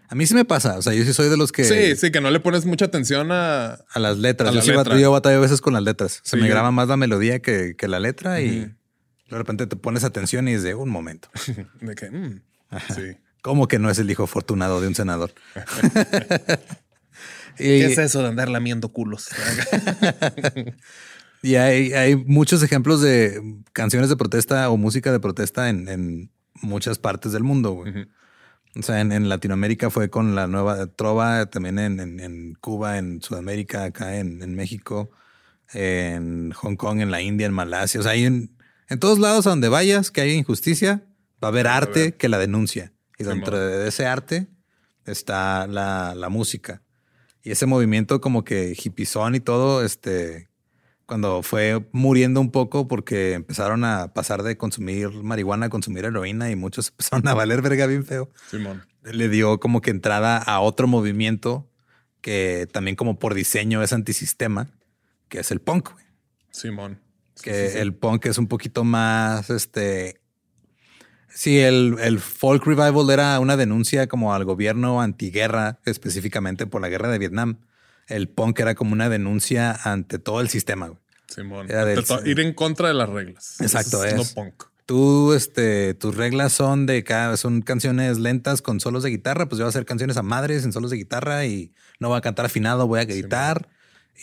A 0.09 0.15
mí 0.15 0.25
sí 0.27 0.35
me 0.35 0.45
pasa. 0.45 0.79
O 0.79 0.83
sea, 0.83 0.95
yo 0.95 1.05
sí 1.05 1.13
soy 1.13 1.29
de 1.29 1.37
los 1.37 1.51
que. 1.51 1.65
Sí, 1.65 1.97
sí, 1.97 2.13
que 2.13 2.21
no 2.21 2.31
le 2.31 2.39
pones 2.41 2.65
mucha 2.65 2.85
atención 2.85 3.33
a, 3.33 3.73
a 3.75 3.99
las 3.99 4.19
letras. 4.19 4.51
A 4.51 4.53
la 4.53 4.61
yo, 4.61 4.65
sí 4.65 4.71
letra. 4.77 4.97
yo 4.99 5.11
batallo 5.11 5.39
a 5.39 5.41
veces 5.41 5.61
con 5.61 5.73
las 5.75 5.83
letras. 5.83 6.21
Se 6.23 6.37
Sí, 6.37 6.43
me 6.43 6.47
yo- 6.49 6.55
graba 6.55 6.71
más 6.71 6.87
la 6.89 6.97
melodía 6.97 7.41
que, 7.41 7.75
que 7.77 7.89
la 7.89 7.99
letra 7.99 8.41
y 8.41 8.73
de 9.31 9.37
repente 9.39 9.67
te 9.67 9.75
pones 9.75 10.05
atención 10.05 10.47
y 10.47 10.53
es 10.53 10.63
de 10.63 10.75
un 10.77 10.89
momento. 10.91 11.29
de 11.81 11.95
que, 11.97 12.09
mm, 12.11 12.41
sí. 12.95 13.17
¿Cómo 13.43 13.67
que 13.69 13.79
no 13.79 13.91
es 13.91 13.99
el 13.99 14.11
hijo 14.11 14.23
afortunado 14.23 14.81
de 14.81 14.87
un 14.89 14.95
senador? 14.95 15.33
¿Qué 17.57 17.87
es 17.87 17.99
eso 17.99 18.23
de 18.23 18.29
andar 18.29 18.49
lamiendo 18.49 18.89
culos? 18.91 19.29
y 21.43 21.57
hay, 21.57 21.93
hay 21.93 22.17
muchos 22.17 22.63
ejemplos 22.63 23.01
de 23.01 23.41
canciones 23.73 24.09
de 24.09 24.17
protesta 24.17 24.71
o 24.71 24.77
música 24.77 25.13
de 25.13 25.21
protesta 25.21 25.69
en, 25.69 25.89
en 25.89 26.31
muchas 26.63 26.99
partes 26.99 27.33
del 27.33 27.43
mundo. 27.43 27.73
güey. 27.73 28.07
O 28.77 28.83
sea, 28.83 29.01
en, 29.01 29.13
en 29.13 29.29
Latinoamérica 29.29 29.91
fue 29.91 30.11
con 30.11 30.35
la 30.35 30.47
nueva 30.47 30.87
trova, 30.89 31.47
también 31.47 31.79
en, 31.79 32.01
en- 32.01 32.21
en 32.21 32.55
Cuba, 32.55 32.99
en 32.99 33.23
Sudamérica, 33.23 33.85
acá 33.85 34.17
en, 34.17 34.43
en 34.43 34.55
México, 34.55 35.11
en 35.73 36.51
Hong 36.53 36.77
Kong, 36.77 37.01
en 37.01 37.11
la 37.11 37.21
India, 37.23 37.47
en 37.47 37.53
Malasia. 37.53 38.01
O 38.01 38.03
sea, 38.03 38.13
hay 38.13 38.25
en, 38.25 38.57
en 38.89 38.99
todos 38.99 39.19
lados 39.19 39.47
a 39.47 39.51
donde 39.51 39.69
vayas 39.69 40.11
que 40.11 40.23
hay 40.23 40.33
injusticia, 40.33 41.05
va 41.43 41.49
a 41.49 41.51
haber 41.51 41.67
arte 41.69 42.15
que 42.17 42.29
la 42.29 42.39
denuncia. 42.39 42.93
Y 43.19 43.25
dentro 43.25 43.59
de 43.59 43.87
ese 43.89 44.07
arte 44.07 44.49
está 45.07 45.67
la, 45.69 46.15
la 46.17 46.29
música. 46.29 46.83
Y 47.45 47.53
ese 47.53 47.67
movimiento 47.67 48.21
como 48.21 48.43
que 48.43 48.75
hippizón 48.77 49.35
y 49.35 49.41
todo, 49.41 49.85
este, 49.85 50.49
cuando 51.07 51.43
fue 51.43 51.87
muriendo 51.93 52.41
un 52.41 52.51
poco 52.51 52.89
porque 52.89 53.35
empezaron 53.35 53.85
a 53.85 54.13
pasar 54.15 54.43
de 54.43 54.57
consumir 54.57 55.11
marihuana 55.11 55.67
a 55.67 55.69
consumir 55.69 56.07
heroína 56.07 56.51
y 56.51 56.57
muchos 56.57 56.89
empezaron 56.91 57.29
a 57.29 57.35
valer 57.35 57.63
verga 57.63 57.87
bien 57.87 58.05
feo 58.05 58.31
Simón. 58.51 58.87
le 59.03 59.29
dio 59.29 59.61
como 59.61 59.83
que 59.83 59.91
entrada 59.91 60.39
a 60.39 60.61
otro 60.61 60.89
movimiento 60.89 61.69
que 62.23 62.67
también 62.73 62.97
como 62.97 63.19
por 63.19 63.35
diseño 63.35 63.83
es 63.83 63.93
antisistema, 63.93 64.71
que 65.29 65.41
es 65.41 65.51
el 65.51 65.61
punk, 65.61 65.93
güey. 65.93 66.07
Simón. 66.51 67.03
Sí, 67.35 67.45
que 67.45 67.67
sí, 67.67 67.73
sí. 67.75 67.79
el 67.79 67.93
punk 67.93 68.25
es 68.25 68.39
un 68.39 68.47
poquito 68.47 68.83
más, 68.83 69.51
este, 69.51 70.23
sí, 71.35 71.59
el, 71.61 71.97
el 72.01 72.19
folk 72.21 72.65
revival 72.65 73.11
era 73.11 73.39
una 73.41 73.57
denuncia 73.57 74.07
como 74.07 74.33
al 74.35 74.45
gobierno 74.45 75.01
antiguerra, 75.03 75.81
específicamente 75.85 76.67
por 76.67 76.81
la 76.81 76.89
guerra 76.89 77.09
de 77.11 77.19
Vietnam. 77.19 77.59
El 78.07 78.29
punk 78.29 78.61
era 78.61 78.75
como 78.75 78.93
una 78.93 79.09
denuncia 79.09 79.73
ante 79.85 80.19
todo 80.19 80.41
el 80.41 80.49
sistema, 80.49 80.89
güey. 80.89 81.01
Simón. 81.29 81.71
era 81.71 81.85
del- 81.85 82.05
Ir 82.27 82.39
en 82.41 82.53
contra 82.55 82.89
de 82.89 82.95
las 82.95 83.09
reglas. 83.09 83.57
Exacto, 83.61 84.05
Eso 84.05 84.17
es. 84.23 84.29
lo 84.37 84.43
punk. 84.43 84.65
Tú, 84.87 85.33
este, 85.33 85.95
tus 85.95 86.15
reglas 86.15 86.53
son 86.53 86.85
de 86.85 87.03
cada, 87.05 87.39
son 87.39 87.63
canciones 87.63 88.19
lentas 88.19 88.61
con 88.61 88.79
solos 88.81 89.03
de 89.03 89.09
guitarra, 89.11 89.49
pues 89.49 89.59
yo 89.59 89.65
voy 89.65 89.69
a 89.69 89.71
hacer 89.71 89.87
canciones 89.87 90.19
a 90.19 90.23
madres 90.23 90.63
en 90.65 90.75
solos 90.75 90.91
de 90.91 90.99
guitarra 90.99 91.47
y 91.47 91.73
no 91.99 92.09
voy 92.11 92.19
a 92.19 92.21
cantar 92.21 92.45
afinado, 92.45 92.87
voy 92.87 93.01
a 93.01 93.07
gritar 93.07 93.71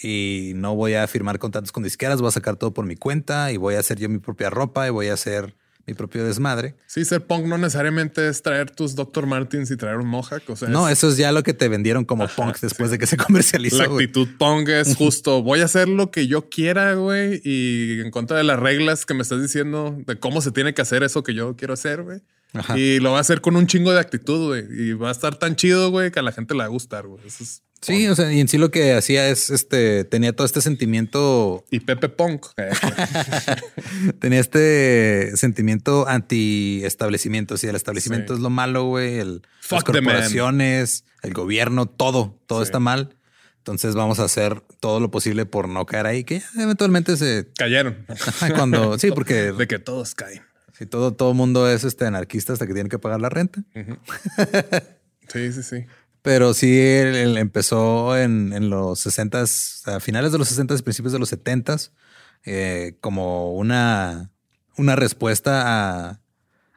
y 0.04 0.52
no 0.56 0.76
voy 0.76 0.93
a 0.93 1.08
firmar 1.08 1.39
contratos 1.39 1.71
con 1.71 1.82
disqueras, 1.84 2.21
voy 2.21 2.28
a 2.30 2.32
sacar 2.32 2.58
todo 2.58 2.74
por 2.76 2.86
mi 2.86 2.95
cuenta 2.95 3.52
y 3.52 3.58
voy 3.58 3.74
a 3.74 3.80
hacer 3.80 3.97
yo 3.97 4.08
mi 4.08 4.19
propia 4.19 4.52
ropa 4.52 4.86
y 4.86 4.91
voy 4.91 5.08
a 5.08 5.13
hacer 5.13 5.56
mi 5.88 5.94
propio 5.94 6.24
desmadre. 6.24 6.76
Sí, 6.88 7.04
ser 7.06 7.26
punk 7.26 7.46
no 7.48 7.58
necesariamente 7.58 8.28
es 8.28 8.41
traer 8.41 8.72
tus 8.72 8.96
Dr. 8.96 9.26
Martins 9.26 9.72
y 9.72 9.78
traer 9.78 9.98
un 9.98 10.08
Mohawk. 10.08 10.44
O 10.50 10.56
sea, 10.56 10.70
No, 10.70 10.88
es- 10.88 10.98
eso 11.00 11.10
es 11.10 11.17
ya 11.17 11.32
lo 11.32 11.44
que 11.44 11.54
te 11.54 11.67
vendieron 11.67 12.06
como 12.06 12.28
punk 12.28 12.60
después 12.60 12.91
de 12.91 12.98
que 13.00 13.08
se 13.08 13.17
comercializó. 13.17 13.78
la 13.78 13.84
actitud 13.86 14.28
punk 14.38 14.70
es 14.70 14.96
justo 14.96 15.41
voy 15.44 15.62
a 15.62 15.65
hacer 15.65 15.88
lo 15.89 16.12
que 16.12 16.28
yo 16.28 16.50
quiera, 16.50 16.94
güey, 16.94 17.41
y 17.44 18.00
en 18.02 18.12
contra 18.12 18.38
de 18.38 18.44
las 18.44 18.60
reglas 18.60 19.06
que 19.06 19.13
me 19.13 19.22
estás 19.24 19.41
diciendo 19.41 19.96
de 20.06 20.20
cómo 20.20 20.41
se 20.41 20.52
tiene 20.52 20.74
que 20.74 20.82
hacer 20.82 21.04
eso 21.04 21.24
que 21.24 21.34
yo 21.34 21.56
quiero 21.56 21.74
hacer, 21.74 22.04
güey. 22.04 22.22
Y 22.76 23.00
lo 23.00 23.12
va 23.13 23.20
a 23.20 23.22
hacer 23.22 23.39
con 23.39 23.56
un 23.56 23.65
chingo 23.65 23.94
de 23.94 24.00
actitud, 24.02 24.48
güey. 24.50 24.65
Y 24.70 24.91
va 24.94 25.08
a 25.08 25.12
estar 25.13 25.38
tan 25.38 25.56
chido, 25.56 25.89
güey, 25.89 26.12
que 26.12 26.20
a 26.20 26.22
la 26.22 26.34
gente 26.34 26.54
le 26.54 26.60
va 26.60 26.65
a 26.65 26.67
gustar, 26.67 27.08
güey. 27.08 27.26
Eso 27.26 27.44
es 27.46 27.62
Sí, 27.82 28.08
o 28.08 28.15
sea, 28.15 28.32
y 28.32 28.39
en 28.39 28.48
sí 28.48 28.58
lo 28.60 28.70
que 28.70 28.94
hacía 28.94 29.28
es, 29.30 29.50
este, 29.50 30.04
tenía 30.04 30.34
todo 30.36 30.46
este 30.46 30.62
sentimiento 30.62 31.65
Y 31.72 31.80
Pepe 31.80 32.10
Punk. 32.10 32.46
Tenía 34.20 34.39
este 34.39 35.36
sentimiento 35.36 36.08
anti-establecimiento. 36.08 37.58
Si 37.58 37.67
el 37.67 37.76
establecimiento 37.76 38.34
Sí. 38.34 38.38
es 38.38 38.44
lo 38.44 38.50
malo, 38.50 38.86
güey, 38.86 39.20
el, 39.20 39.41
las 39.41 39.41
Fuck 39.62 39.84
corporaciones, 39.86 41.06
el 41.24 41.34
gobierno, 41.34 41.88
todo, 41.88 42.39
todo 42.48 42.60
Sí. 42.60 42.65
está 42.65 42.80
mal. 42.80 43.15
Entonces 43.58 43.94
vamos 43.96 44.20
a 44.20 44.24
hacer 44.26 44.62
todo 44.80 45.00
lo 45.00 45.12
posible 45.12 45.46
por 45.46 45.70
no 45.70 45.86
caer 45.86 46.08
ahí, 46.08 46.24
que 46.24 46.41
eventualmente 46.60 47.15
se 47.17 47.48
Cayeron. 47.58 48.06
cuando 48.56 48.98
sí, 48.98 49.12
porque 49.12 49.52
De 49.52 49.67
que 49.67 49.78
todos 49.80 50.15
caen. 50.15 50.41
si 50.78 50.86
todo 50.88 51.13
todo 51.13 51.34
mundo 51.36 51.70
es 51.70 51.84
este 51.84 52.06
anarquista 52.06 52.54
hasta 52.54 52.65
que 52.67 52.74
tiene 52.74 52.89
que 52.89 52.98
pagar 53.00 53.22
la 53.22 53.30
renta. 53.30 53.63
Sí, 55.32 55.54
sí, 55.54 55.63
sí. 55.63 55.86
Pero 56.21 56.53
sí, 56.53 56.79
él, 56.79 57.38
empezó 57.38 58.17
en, 58.17 58.53
en 58.53 58.69
los 58.69 58.99
60 58.99 59.43
a 59.86 59.99
finales 59.99 60.31
de 60.31 60.38
los 60.38 60.47
60 60.49 60.75
y 60.75 60.81
principios 60.81 61.13
de 61.13 61.19
los 61.19 61.29
70 61.29 61.77
como 62.99 63.53
una, 63.53 64.31
una 64.77 64.95
respuesta 64.95 65.63
a, 66.10 66.21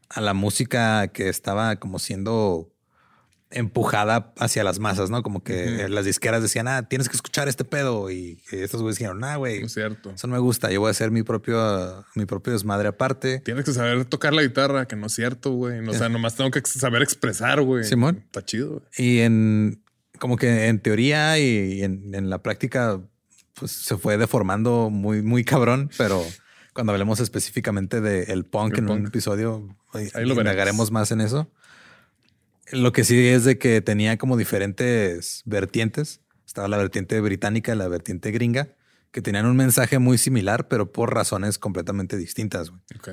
a 0.09 0.21
la 0.21 0.35
música 0.35 1.09
que 1.09 1.29
estaba 1.29 1.77
como 1.77 1.99
siendo 1.99 2.74
empujada 3.55 4.33
hacia 4.39 4.65
las 4.65 4.79
masas, 4.79 5.11
¿no? 5.11 5.23
Como 5.23 5.43
que 5.43 5.89
las 5.89 6.05
disqueras 6.05 6.43
decían, 6.43 6.69
ah, 6.69 6.89
tienes 6.89 7.09
que 7.09 7.17
escuchar 7.17 7.49
este 7.49 7.65
pedo. 7.65 8.11
Y 8.11 8.39
estos 8.51 8.83
güeyes 8.83 8.99
dijeron, 8.99 9.23
ah, 9.25 9.37
güey, 9.37 9.63
Es 9.63 9.73
cierto. 9.73 10.11
eso 10.11 10.27
no 10.27 10.35
me 10.35 10.41
gusta. 10.41 10.71
Yo 10.71 10.81
voy 10.81 10.89
a 10.89 10.91
hacer 10.91 11.11
mi 11.11 11.23
propio, 11.23 12.05
mi 12.15 12.27
propio 12.27 12.53
desmadre 12.53 12.89
aparte. 12.89 13.41
Tienes 13.41 13.65
que 13.65 13.73
saber 13.73 14.05
tocar 14.05 14.33
la 14.33 14.43
guitarra, 14.43 14.87
que 14.87 14.97
no 14.97 15.07
es 15.07 15.15
cierto, 15.15 15.53
güey. 15.53 15.79
O 15.89 15.95
sea, 15.95 16.09
nomás 16.09 16.35
tengo 16.35 16.51
que 16.51 16.61
saber 16.65 17.03
expresar, 17.03 17.63
güey. 17.63 17.85
Simón. 17.85 18.23
Está 18.27 18.45
chido, 18.45 18.71
güey. 18.71 18.83
Y 18.97 19.21
en 19.21 19.83
como 20.19 20.37
que 20.37 20.67
en 20.69 20.79
teoría 20.79 21.39
y 21.39 21.83
en, 21.83 22.15
en 22.15 22.31
la 22.31 22.43
práctica, 22.43 23.01
pues 23.55 23.73
se 23.73 23.97
fue 23.97 24.17
deformando 24.17 24.91
muy, 24.91 25.23
muy 25.23 25.45
cabrón, 25.45 25.91
pero 25.99 26.25
cuando 26.73 26.93
hablemos 26.93 27.21
específicamente 27.21 28.01
del 28.01 28.45
punk 28.45 28.75
El 28.75 28.79
en 28.79 28.91
un 28.91 28.97
punk. 28.99 29.09
episodio, 29.09 29.77
ahí 29.93 30.25
lo 30.25 30.35
indagaremos 30.35 30.91
más 30.91 31.11
en 31.11 31.21
eso. 31.21 31.51
Lo 32.73 32.93
que 32.93 33.05
sí 33.05 33.27
es 33.29 33.45
de 33.45 33.59
que 33.59 33.81
tenía 33.81 34.17
como 34.19 34.37
diferentes 34.37 35.43
vertientes. 35.45 36.21
Estaba 36.47 36.69
la 36.69 36.77
vertiente 36.77 37.21
británica 37.21 37.75
y 37.75 37.77
la 37.77 37.89
vertiente 37.89 38.31
gringa, 38.31 38.69
que 39.11 39.23
tenían 39.23 39.47
un 39.47 39.57
mensaje 39.57 39.99
muy 39.99 40.19
similar, 40.19 40.69
pero 40.69 40.93
por 40.93 41.15
razones 41.15 41.59
completamente 41.59 42.17
distintas. 42.17 42.71
güey. 42.71 42.81
Ok. 42.97 43.09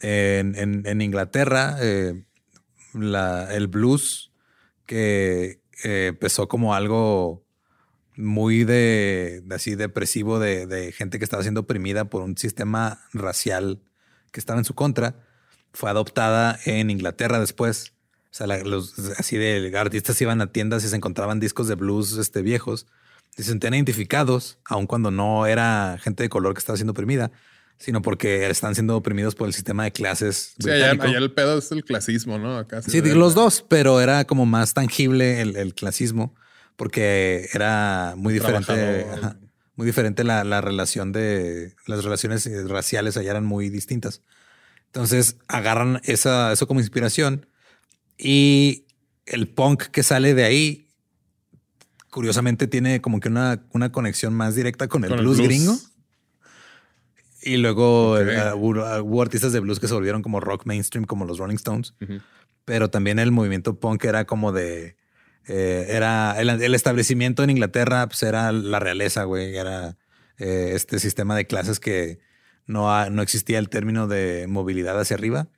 En, 0.00 0.54
en- 0.56 0.82
en 0.86 1.00
Inglaterra, 1.00 1.76
eh, 1.80 2.24
la- 2.92 3.54
el 3.54 3.68
blues 3.68 4.32
que 4.86 5.60
eh, 5.82 6.06
empezó 6.08 6.46
como 6.48 6.74
algo 6.74 7.44
muy 8.16 8.64
de, 8.64 9.42
de 9.44 9.54
así 9.54 9.74
depresivo 9.74 10.38
de, 10.38 10.66
de 10.66 10.92
gente 10.92 11.18
que 11.18 11.24
estaba 11.24 11.42
siendo 11.42 11.62
oprimida 11.62 12.04
por 12.04 12.22
un 12.22 12.36
sistema 12.36 13.00
racial 13.12 13.80
que 14.30 14.38
estaba 14.40 14.58
en 14.60 14.64
su 14.64 14.74
contra, 14.74 15.24
fue 15.72 15.90
adoptada 15.90 16.58
en 16.64 16.90
Inglaterra 16.90 17.40
después. 17.40 17.93
O 18.34 18.36
sea, 18.36 18.48
la- 18.48 18.58
los 18.64 18.98
así 19.16 19.36
de 19.36 19.72
artistas 19.78 20.20
iban 20.20 20.40
a 20.40 20.48
tiendas 20.48 20.82
y 20.82 20.88
se 20.88 20.96
encontraban 20.96 21.38
discos 21.38 21.68
de 21.68 21.76
blues 21.76 22.16
este, 22.18 22.42
viejos 22.42 22.84
y 23.36 23.44
se 23.44 23.50
sentían 23.50 23.74
identificados, 23.74 24.58
aun 24.64 24.88
cuando 24.88 25.12
no 25.12 25.46
era 25.46 25.98
gente 26.02 26.24
de 26.24 26.28
color 26.28 26.52
que 26.52 26.58
estaba 26.58 26.76
siendo 26.76 26.90
oprimida, 26.90 27.30
sino 27.78 28.02
porque 28.02 28.50
están 28.50 28.74
siendo 28.74 28.96
oprimidos 28.96 29.36
por 29.36 29.46
el 29.46 29.54
sistema 29.54 29.84
de 29.84 29.92
clases. 29.92 30.56
Sí, 30.58 30.68
allá, 30.68 30.90
allá 31.00 31.18
el 31.18 31.30
pedo 31.30 31.58
es 31.58 31.70
el 31.70 31.84
clasismo, 31.84 32.40
¿no? 32.40 32.58
Acá 32.58 32.82
Sí, 32.82 33.00
digo, 33.00 33.14
los 33.14 33.36
dos, 33.36 33.64
pero 33.68 34.00
era 34.00 34.24
como 34.24 34.46
más 34.46 34.74
tangible 34.74 35.40
el, 35.40 35.54
el 35.56 35.72
clasismo 35.72 36.34
porque 36.74 37.48
era 37.52 38.14
muy 38.16 38.34
diferente. 38.34 39.06
Ajá, 39.12 39.36
muy 39.76 39.86
diferente 39.86 40.24
la, 40.24 40.42
la 40.42 40.60
relación 40.60 41.12
de 41.12 41.76
las 41.86 42.02
relaciones 42.02 42.44
eh, 42.48 42.64
raciales 42.66 43.16
allá 43.16 43.30
eran 43.30 43.44
muy 43.44 43.68
distintas. 43.68 44.22
Entonces 44.86 45.36
agarran 45.46 46.00
esa, 46.02 46.52
eso 46.52 46.66
como 46.66 46.80
inspiración 46.80 47.46
y 48.18 48.84
el 49.26 49.48
punk 49.48 49.84
que 49.84 50.02
sale 50.02 50.34
de 50.34 50.44
ahí, 50.44 50.88
curiosamente 52.10 52.66
tiene 52.66 53.00
como 53.00 53.20
que 53.20 53.28
una, 53.28 53.64
una 53.72 53.90
conexión 53.90 54.34
más 54.34 54.54
directa 54.54 54.88
con 54.88 55.04
el, 55.04 55.10
Con 55.10 55.18
el 55.18 55.24
blues, 55.24 55.38
gringo. 55.40 55.76
Y 57.42 57.56
luego 57.58 58.18
eh, 58.18 58.52
hubo, 58.54 59.02
hubo 59.02 59.22
artistas 59.22 59.52
de 59.52 59.60
blues 59.60 59.78
que 59.80 59.88
se 59.88 59.94
volvieron 59.94 60.22
como 60.22 60.40
rock 60.40 60.64
mainstream, 60.66 61.04
como 61.04 61.24
los 61.26 61.38
Rolling 61.38 61.56
Stones. 61.56 61.94
Pero 62.64 62.88
también 62.88 63.18
el 63.18 63.32
movimiento 63.32 63.78
punk 63.78 64.04
era 64.04 64.24
como 64.24 64.52
de 64.52 64.96
eh, 65.46 65.86
era 65.90 66.40
el, 66.40 66.48
el 66.48 66.74
establecimiento 66.74 67.42
en 67.42 67.50
Inglaterra, 67.50 68.06
pues 68.06 68.22
era 68.22 68.50
la 68.52 68.78
realeza, 68.80 69.24
güey, 69.24 69.54
era 69.56 69.98
eh, 70.38 70.70
este 70.74 70.98
sistema 70.98 71.36
de 71.36 71.46
clases 71.46 71.80
que 71.80 72.18
no, 72.66 72.94
ha- 72.94 73.10
no 73.10 73.20
existía 73.20 73.58
el 73.58 73.68
término 73.68 74.06
de 74.06 74.46
movilidad 74.48 74.98
hacia 74.98 75.16
arriba, 75.16 75.48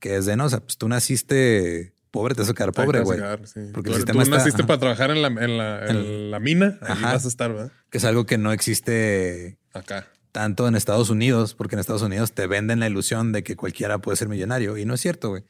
que 0.00 0.16
es 0.16 0.24
de 0.24 0.36
no, 0.36 0.46
o 0.46 0.48
sea, 0.48 0.60
pues 0.60 0.78
tú 0.78 0.88
naciste 0.88 1.92
pobre, 2.14 2.34
te 2.34 2.42
vas 2.42 2.50
a 2.50 2.54
quedar 2.54 2.72
pobre, 2.72 3.00
güey, 3.00 3.18
sí. 3.44 3.60
Porque 3.74 3.90
tú, 3.90 3.96
el 3.96 3.96
sistema 3.96 4.18
tú 4.20 4.22
está- 4.22 4.36
naciste 4.38 4.62
ajá. 4.62 4.66
para 4.68 4.78
trabajar 4.78 5.10
en 5.10 5.20
la, 5.22 5.28
en 5.28 5.58
la, 5.58 5.84
en 5.86 5.96
En- 5.96 6.30
la 6.30 6.38
mina. 6.40 6.78
Ahí 6.82 6.92
Ajá. 6.92 7.12
vas 7.14 7.24
a 7.24 7.28
estar, 7.28 7.52
¿verdad? 7.52 7.72
que 7.90 7.98
es 7.98 8.04
algo 8.04 8.24
que 8.26 8.38
no 8.38 8.52
existe 8.52 9.58
Acá. 9.72 10.06
tanto 10.32 10.66
en 10.68 10.76
Estados 10.76 11.10
Unidos, 11.10 11.54
porque 11.54 11.74
en 11.76 11.80
Estados 11.80 12.02
Unidos 12.02 12.32
te 12.32 12.46
venden 12.46 12.80
la 12.80 12.86
ilusión 12.88 13.32
de 13.32 13.42
que 13.42 13.56
cualquiera 13.56 13.98
puede 13.98 14.16
ser 14.16 14.28
millonario 14.28 14.78
y 14.78 14.84
no 14.84 14.94
es 14.94 15.00
cierto, 15.00 15.30
güey. 15.30 15.44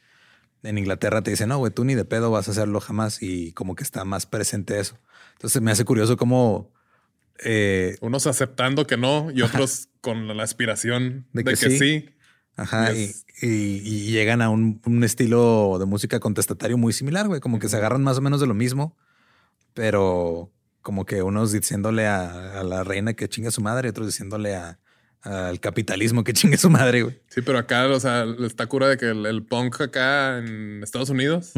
en 0.62 0.78
Inglaterra 0.78 1.20
te 1.22 1.30
dicen, 1.30 1.50
no, 1.50 1.58
güey, 1.58 1.70
tú 1.72 1.84
ni 1.84 1.94
de 1.94 2.06
pedo 2.06 2.30
vas 2.30 2.48
a 2.48 2.52
hacerlo 2.52 2.80
jamás 2.80 3.22
y 3.22 3.52
como 3.52 3.74
que 3.76 3.84
está 3.84 4.04
más 4.06 4.24
presente 4.24 4.80
eso. 4.80 4.98
Entonces 5.34 5.60
me 5.60 5.70
hace 5.70 5.84
curioso 5.84 6.16
cómo... 6.16 6.72
Eh, 7.44 7.96
Unos 8.00 8.26
aceptando 8.26 8.86
que 8.86 8.96
no 8.96 9.30
y 9.34 9.42
otros 9.42 9.88
con 10.00 10.34
la 10.36 10.42
aspiración 10.42 11.26
de 11.32 11.44
que, 11.44 11.56
sí. 11.56 12.08
Ajá, 12.56 12.92
y, 12.92 14.10
llegan 14.10 14.40
a 14.40 14.48
un, 14.48 14.80
estilo 15.02 15.76
de 15.78 15.86
música 15.86 16.20
contestatario 16.20 16.78
muy 16.78 16.92
similar, 16.92 17.26
güey, 17.26 17.40
como 17.40 17.58
que 17.58 17.68
se 17.68 17.76
agarran 17.76 18.02
más 18.02 18.18
o 18.18 18.20
menos 18.20 18.40
de 18.40 18.46
lo 18.46 18.54
mismo, 18.54 18.96
pero 19.74 20.52
como 20.82 21.04
que 21.04 21.22
unos 21.22 21.50
diciéndole 21.52 22.06
a, 22.06 22.62
la 22.62 22.84
reina 22.84 23.14
que 23.14 23.28
chingue 23.28 23.48
a 23.48 23.52
su 23.52 23.60
madre 23.60 23.88
y 23.88 23.90
otros 23.90 24.06
diciéndole 24.06 24.56
al 25.22 25.60
capitalismo 25.60 26.22
que 26.22 26.32
chingue 26.32 26.56
a 26.56 26.58
su 26.58 26.70
madre, 26.70 27.02
güey. 27.02 27.20
Sí, 27.28 27.42
pero 27.42 27.58
acá, 27.58 27.86
o 27.88 28.00
sea, 28.00 28.24
está 28.40 28.66
cura 28.66 28.88
de 28.88 28.98
que 28.98 29.10
el, 29.10 29.44
punk 29.44 29.80
acá 29.80 30.38
en 30.38 30.82
Estados 30.82 31.10
Unidos, 31.10 31.52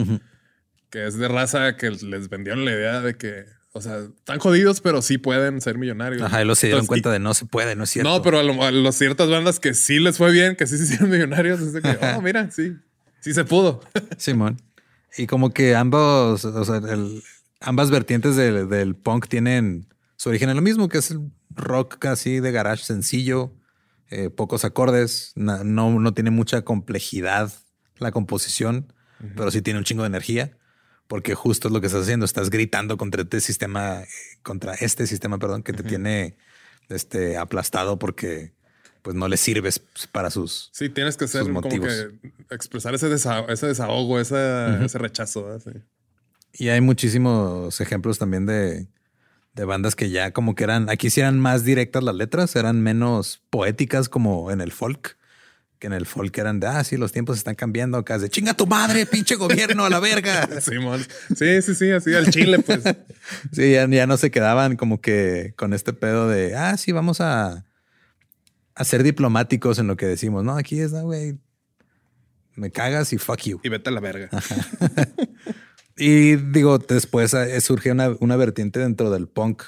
que 0.90 1.06
es 1.06 1.18
de 1.18 1.28
raza 1.28 1.76
que 1.76 1.90
les 1.90 2.28
vendieron 2.30 2.64
la 2.64 2.72
idea 2.72 3.00
de 3.00 3.16
que 3.16 3.55
o 3.76 3.80
sea, 3.82 3.98
están 3.98 4.38
jodidos, 4.38 4.80
pero 4.80 5.02
sí 5.02 5.18
pueden 5.18 5.60
ser 5.60 5.76
millonarios. 5.76 6.22
Ajá, 6.22 6.42
y 6.42 6.46
los 6.46 6.58
se 6.58 6.68
dieron 6.68 6.86
cuenta 6.86 7.10
de 7.10 7.18
no 7.18 7.34
se 7.34 7.44
puede, 7.44 7.76
no 7.76 7.84
es 7.84 7.90
cierto. 7.90 8.10
No, 8.10 8.22
pero 8.22 8.38
a, 8.40 8.70
las 8.70 8.96
ciertas 8.96 9.28
bandas 9.28 9.60
que 9.60 9.74
sí 9.74 9.98
les 9.98 10.16
fue 10.16 10.32
bien, 10.32 10.56
que 10.56 10.66
sí 10.66 10.78
se 10.78 10.84
hicieron 10.84 11.10
millonarios, 11.10 11.60
es 11.60 11.74
de 11.74 11.82
que, 11.82 11.98
oh, 12.16 12.22
mira, 12.22 12.50
sí, 12.50 12.74
sí 13.20 13.34
se 13.34 13.44
pudo. 13.44 13.82
Simón. 14.16 14.62
Y 15.18 15.26
como 15.26 15.50
que 15.52 15.76
ambos, 15.76 16.44
o 16.46 16.64
sea, 16.64 16.80
ambas 17.60 17.90
vertientes 17.90 18.34
del, 18.36 18.96
punk 18.96 19.28
tienen 19.28 19.86
su 20.16 20.30
origen 20.30 20.48
en 20.48 20.56
lo 20.56 20.62
mismo, 20.62 20.88
que 20.88 20.98
es 20.98 21.10
el 21.10 21.30
rock 21.50 21.98
casi 21.98 22.40
de 22.40 22.52
garage 22.52 22.82
sencillo, 22.82 23.52
eh, 24.08 24.30
pocos 24.30 24.64
acordes, 24.64 25.32
no, 25.34 25.64
no, 25.64 26.14
tiene 26.14 26.30
mucha 26.30 26.62
complejidad 26.62 27.52
la 27.98 28.10
composición, 28.10 28.92
pero 29.36 29.50
sí 29.50 29.60
tiene 29.60 29.78
un 29.78 29.84
chingo 29.84 30.02
de 30.02 30.08
energía 30.08 30.56
porque 31.08 31.34
justo 31.34 31.68
es 31.68 31.74
lo 31.74 31.80
que 31.80 31.86
estás 31.86 32.02
haciendo. 32.02 32.24
Estás 32.24 32.50
gritando 32.50 32.96
contra 32.96 33.22
este 33.22 33.40
sistema, 33.40 34.02
contra 34.42 34.74
este 34.74 35.06
sistema, 35.06 35.38
perdón, 35.38 35.62
que 35.62 35.72
te 35.72 35.82
tiene 35.82 36.36
este, 36.88 37.36
aplastado 37.36 37.98
porque 37.98 38.52
pues 39.02 39.14
no 39.14 39.28
le 39.28 39.36
sirves 39.36 39.80
para 40.10 40.30
sus. 40.30 40.70
Sí, 40.72 40.88
tienes 40.88 41.16
que 41.16 41.28
ser 41.28 41.42
como 41.42 41.62
que 41.62 42.10
expresar 42.50 42.94
ese, 42.94 43.12
ese 43.12 43.66
desahogo, 43.66 44.18
ese, 44.18 44.98
rechazo. 44.98 45.58
Y 46.52 46.70
hay 46.70 46.80
muchísimos 46.80 47.80
ejemplos 47.80 48.18
también 48.18 48.46
de, 48.46 48.88
de 49.54 49.64
bandas 49.64 49.94
que 49.94 50.10
ya 50.10 50.32
como 50.32 50.56
que 50.56 50.64
eran, 50.64 50.90
aquí 50.90 51.10
sí 51.10 51.20
eran 51.20 51.38
más 51.38 51.64
directas 51.64 52.02
las 52.02 52.16
letras, 52.16 52.56
eran 52.56 52.82
menos 52.82 53.42
poéticas 53.50 54.08
como 54.08 54.50
en 54.50 54.60
el 54.60 54.72
folk 54.72 55.16
que 55.78 55.86
en 55.86 55.92
el 55.92 56.06
folk 56.06 56.36
eran 56.38 56.60
de, 56.60 56.66
ah, 56.66 56.82
sí, 56.84 56.96
los 56.96 57.12
tiempos 57.12 57.36
están 57.36 57.54
cambiando 57.54 57.98
acá, 57.98 58.18
de 58.18 58.28
chinga 58.30 58.54
tu 58.54 58.66
madre, 58.66 59.06
pinche 59.06 59.36
gobierno 59.36 59.84
a 59.84 59.90
la 59.90 60.00
verga. 60.00 60.48
sí, 60.60 61.62
sí, 61.62 61.74
sí, 61.74 61.90
así 61.90 62.14
al 62.14 62.30
chile, 62.30 62.60
pues. 62.60 62.82
sí, 63.52 63.72
ya, 63.72 63.86
ya, 63.88 64.06
no 64.06 64.16
se 64.16 64.30
quedaban 64.30 64.76
como 64.76 65.00
que 65.00 65.54
con 65.56 65.72
este 65.74 65.92
pedo 65.92 66.28
de, 66.28 66.56
ah, 66.56 66.76
sí, 66.76 66.92
vamos 66.92 67.20
a, 67.20 67.64
a 68.74 68.84
ser 68.84 69.02
diplomáticos 69.02 69.78
en 69.78 69.86
lo 69.86 69.96
que 69.96 70.06
decimos. 70.06 70.44
No, 70.44 70.56
aquí 70.56 70.80
es, 70.80 70.92
güey, 70.92 71.38
me 72.54 72.70
cagas 72.70 73.12
y 73.12 73.18
fuck 73.18 73.40
you. 73.42 73.60
Y 73.62 73.68
vete 73.68 73.90
a 73.90 73.92
la 73.92 74.00
verga. 74.00 74.30
y 75.96 76.36
digo, 76.36 76.78
después 76.78 77.34
eh, 77.34 77.60
surge 77.60 77.92
una, 77.92 78.16
una 78.20 78.36
vertiente 78.36 78.80
dentro 78.80 79.10
del 79.10 79.28
punk 79.28 79.62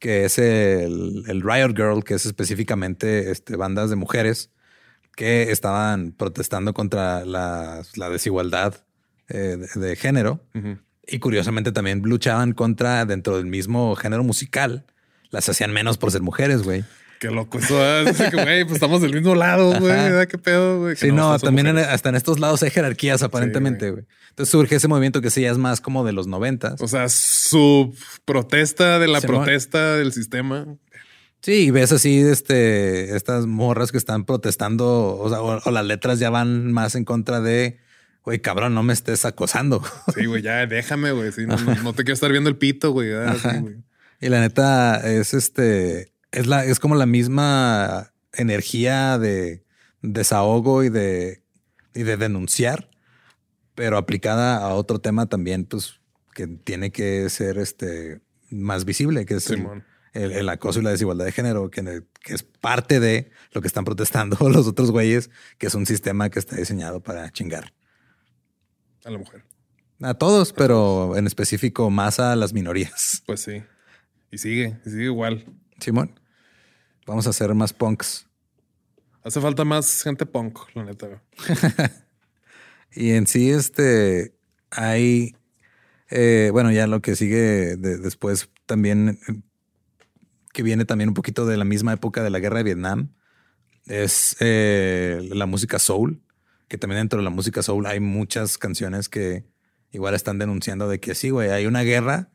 que 0.00 0.24
es 0.24 0.38
el, 0.38 1.24
el 1.26 1.42
Riot 1.42 1.74
Girl, 1.74 2.04
que 2.04 2.14
es 2.14 2.24
específicamente 2.24 3.30
este, 3.30 3.56
bandas 3.56 3.90
de 3.90 3.96
mujeres 3.96 4.52
que 5.18 5.50
estaban 5.50 6.12
protestando 6.12 6.72
contra 6.72 7.24
la, 7.24 7.82
desigualdad 8.08 8.76
eh, 9.28 9.58
de, 9.74 9.96
género. 9.96 10.40
Y 11.04 11.18
curiosamente 11.18 11.72
también 11.72 12.02
luchaban 12.04 12.52
contra, 12.52 13.04
dentro 13.04 13.36
del 13.36 13.46
mismo 13.46 13.96
género 13.96 14.22
musical, 14.22 14.86
las 15.30 15.48
hacían 15.48 15.72
menos 15.72 15.98
por 15.98 16.12
ser 16.12 16.22
mujeres, 16.22 16.62
güey. 16.62 16.84
Qué 17.18 17.32
loco 17.32 17.58
eso. 17.58 17.74
güey, 18.32 18.62
pues 18.62 18.74
estamos 18.74 19.02
del 19.02 19.12
mismo 19.12 19.34
lado, 19.34 19.80
güey. 19.80 20.28
Qué 20.28 20.38
pedo, 20.38 20.78
güey. 20.82 20.94
Sí, 20.94 21.10
no, 21.10 21.36
también 21.40 21.66
hasta 21.78 22.10
en 22.10 22.14
estos 22.14 22.38
lados 22.38 22.62
hay 22.62 22.70
jerarquías, 22.70 23.24
aparentemente, 23.24 23.90
güey. 23.90 24.04
Entonces 24.30 24.52
surge 24.52 24.76
ese 24.76 24.86
movimiento 24.86 25.20
que 25.20 25.30
sí 25.30 25.44
es 25.44 25.58
más 25.58 25.80
como 25.80 26.04
de 26.04 26.12
los 26.12 26.28
noventas. 26.28 26.80
O 26.80 26.86
sea, 26.86 27.08
su 27.08 27.92
protesta 28.24 29.00
de 29.00 29.08
la 29.08 29.20
protesta 29.20 29.96
del 29.96 30.12
sistema. 30.12 30.64
Sí, 31.40 31.66
y 31.66 31.70
ves 31.70 31.92
así 31.92 32.20
este, 32.20 33.16
estas 33.16 33.46
morras 33.46 33.92
que 33.92 33.98
están 33.98 34.24
protestando, 34.24 35.16
o, 35.16 35.28
sea, 35.28 35.40
o, 35.40 35.70
las 35.70 35.86
letras 35.86 36.18
ya 36.18 36.30
van 36.30 36.72
más 36.72 36.96
en 36.96 37.04
contra 37.04 37.40
de, 37.40 37.78
güey, 38.24 38.40
cabrón, 38.40 38.74
no 38.74 38.82
me 38.82 38.92
estés 38.92 39.24
acosando. 39.24 39.82
Sí, 40.14 40.26
güey, 40.26 40.42
ya 40.42 40.66
déjame, 40.66 41.12
güey. 41.12 41.30
no, 41.46 41.92
te 41.92 42.02
quiero 42.02 42.14
estar 42.14 42.32
viendo 42.32 42.50
el 42.50 42.56
pito, 42.56 42.90
güey. 42.90 43.10
y 44.20 44.28
la 44.28 44.40
neta 44.40 44.96
es 44.96 45.32
este, 45.32 46.12
es 46.32 46.46
la, 46.46 46.64
es 46.64 46.80
como 46.80 46.96
la 46.96 47.06
misma 47.06 48.12
energía 48.32 49.18
de 49.18 49.64
desahogo 50.02 50.82
y 50.82 50.88
de, 50.88 51.42
y 51.94 52.02
de 52.02 52.16
denunciar, 52.16 52.90
pero 53.76 53.96
aplicada 53.96 54.58
a 54.58 54.74
otro 54.74 54.98
tema 54.98 55.26
también, 55.26 55.64
pues, 55.64 56.00
que 56.34 56.48
tiene 56.48 56.90
que 56.90 57.28
ser 57.30 57.58
este 57.58 58.20
más 58.50 58.84
visible, 58.84 59.24
que 59.24 59.34
es 59.34 59.50
el, 59.50 59.66
acoso 60.48 60.80
y 60.80 60.82
la 60.82 60.90
desigualdad 60.90 61.24
de 61.24 61.32
género, 61.32 61.70
que, 61.70 62.02
es 62.26 62.42
parte 62.42 63.00
de 63.00 63.30
lo 63.52 63.60
que 63.60 63.68
están 63.68 63.84
protestando 63.84 64.36
los 64.48 64.66
otros 64.66 64.90
güeyes, 64.90 65.30
que 65.58 65.66
es 65.66 65.74
un 65.74 65.86
sistema 65.86 66.30
que 66.30 66.38
está 66.38 66.56
diseñado 66.56 67.00
para 67.00 67.30
chingar. 67.30 67.72
A 69.04 69.10
la 69.10 69.18
mujer. 69.18 69.44
A 70.00 70.14
todos, 70.14 70.52
pero 70.52 71.16
en 71.16 71.26
específico 71.26 71.90
más 71.90 72.20
a 72.20 72.36
las 72.36 72.52
minorías. 72.52 73.22
Pues 73.26 73.40
sí. 73.40 73.62
Y 74.30 74.38
sigue, 74.38 74.78
y 74.84 74.90
sigue 74.90 75.04
igual. 75.04 75.44
Simón, 75.80 76.20
vamos 77.06 77.26
a 77.26 77.30
hacer 77.30 77.54
más 77.54 77.72
punks. 77.72 78.26
Hace 79.22 79.40
falta 79.40 79.64
más 79.64 80.02
gente 80.02 80.26
punk, 80.26 80.58
la 80.74 80.84
neta. 80.84 81.22
y 82.92 83.10
en 83.10 83.26
sí, 83.26 83.50
este, 83.50 84.34
hay, 84.70 85.36
eh, 86.10 86.50
bueno, 86.52 86.70
ya 86.70 86.86
lo 86.86 87.00
que 87.00 87.16
sigue 87.16 87.76
después 87.76 88.50
también 88.66 89.18
que 90.52 90.62
viene 90.62 90.84
también 90.84 91.08
un 91.08 91.14
poquito 91.14 91.46
de 91.46 91.56
la 91.56 91.64
misma 91.64 91.92
época 91.92 92.22
de 92.22 92.30
la 92.30 92.38
guerra 92.38 92.58
de 92.58 92.64
Vietnam, 92.64 93.10
es 93.86 94.36
eh, 94.40 95.28
la 95.32 95.46
música 95.46 95.78
soul, 95.78 96.20
que 96.68 96.78
también 96.78 97.00
dentro 97.00 97.18
de 97.18 97.24
la 97.24 97.30
música 97.30 97.62
soul 97.62 97.86
hay 97.86 98.00
muchas 98.00 98.58
canciones 98.58 99.08
que 99.08 99.44
igual 99.90 100.14
están 100.14 100.38
denunciando 100.38 100.88
de 100.88 101.00
que 101.00 101.14
sí, 101.14 101.30
güey, 101.30 101.50
hay 101.50 101.66
una 101.66 101.82
guerra, 101.82 102.28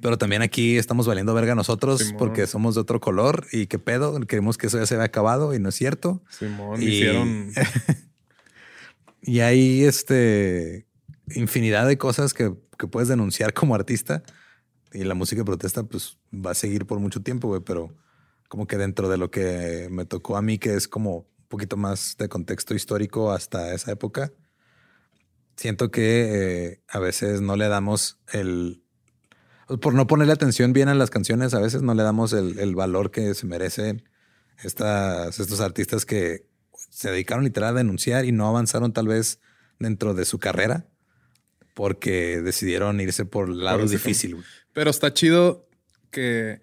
pero 0.00 0.16
también 0.16 0.42
aquí 0.42 0.76
estamos 0.76 1.08
valiendo 1.08 1.34
verga 1.34 1.56
nosotros 1.56 2.14
porque 2.16 2.46
somos 2.46 2.76
de 2.76 2.82
otro 2.82 3.00
color 3.00 3.46
y 3.52 3.66
qué 3.66 3.80
pedo, 3.80 4.18
creemos 4.26 4.56
que 4.58 4.68
eso 4.68 4.78
ya 4.78 4.86
se 4.86 4.94
había 4.94 5.06
acabado 5.06 5.52
y 5.52 5.58
no 5.58 5.70
es 5.70 5.74
cierto. 5.74 6.22
Simón, 6.30 6.80
y... 6.80 6.86
hicieron... 6.86 7.50
y 9.22 9.40
hay 9.40 9.84
este 9.84 10.86
infinidad 11.34 11.86
de 11.88 11.98
cosas 11.98 12.32
que, 12.32 12.54
que 12.78 12.86
puedes 12.86 13.08
denunciar 13.08 13.54
como 13.54 13.74
artista 13.74 14.22
y 14.92 15.04
la 15.04 15.14
música 15.14 15.44
protesta 15.44 15.82
pues 15.82 16.18
va 16.32 16.52
a 16.52 16.54
seguir 16.54 16.86
por 16.86 16.98
mucho 16.98 17.22
tiempo, 17.22 17.48
güey, 17.48 17.60
pero 17.60 17.94
como 18.48 18.66
que 18.66 18.76
dentro 18.76 19.08
de 19.08 19.16
lo 19.16 19.30
que 19.30 19.88
me 19.90 20.04
tocó 20.04 20.36
a 20.36 20.42
mí, 20.42 20.58
que 20.58 20.74
es 20.74 20.88
como 20.88 21.18
un 21.18 21.48
poquito 21.48 21.76
más 21.76 22.16
de 22.18 22.28
contexto 22.28 22.74
histórico 22.74 23.32
hasta 23.32 23.72
esa 23.74 23.92
época, 23.92 24.32
siento 25.56 25.90
que 25.90 26.70
eh, 26.72 26.82
a 26.88 26.98
veces 26.98 27.40
no 27.40 27.56
le 27.56 27.68
damos 27.68 28.18
el... 28.32 28.82
Por 29.80 29.94
no 29.94 30.08
ponerle 30.08 30.32
atención 30.32 30.72
bien 30.72 30.88
a 30.88 30.94
las 30.94 31.10
canciones, 31.10 31.54
a 31.54 31.60
veces 31.60 31.82
no 31.82 31.94
le 31.94 32.02
damos 32.02 32.32
el, 32.32 32.74
valor 32.74 33.12
que 33.12 33.34
se 33.34 33.46
merecen 33.46 34.02
estas, 34.64 35.38
estos 35.38 35.60
artistas 35.60 36.04
que 36.04 36.48
se 36.74 37.10
dedicaron 37.12 37.44
literal 37.44 37.76
a 37.76 37.78
denunciar 37.78 38.24
y 38.24 38.32
no 38.32 38.48
avanzaron 38.48 38.92
tal 38.92 39.06
vez 39.06 39.38
dentro 39.78 40.12
de 40.12 40.24
su 40.24 40.40
carrera 40.40 40.89
porque 41.80 42.42
decidieron 42.42 43.00
irse 43.00 43.24
por 43.24 43.48
el 43.48 43.64
lado 43.64 43.86
difícil. 43.86 44.36
Pero 44.74 44.90
está 44.90 45.14
chido 45.14 45.66
que. 46.10 46.60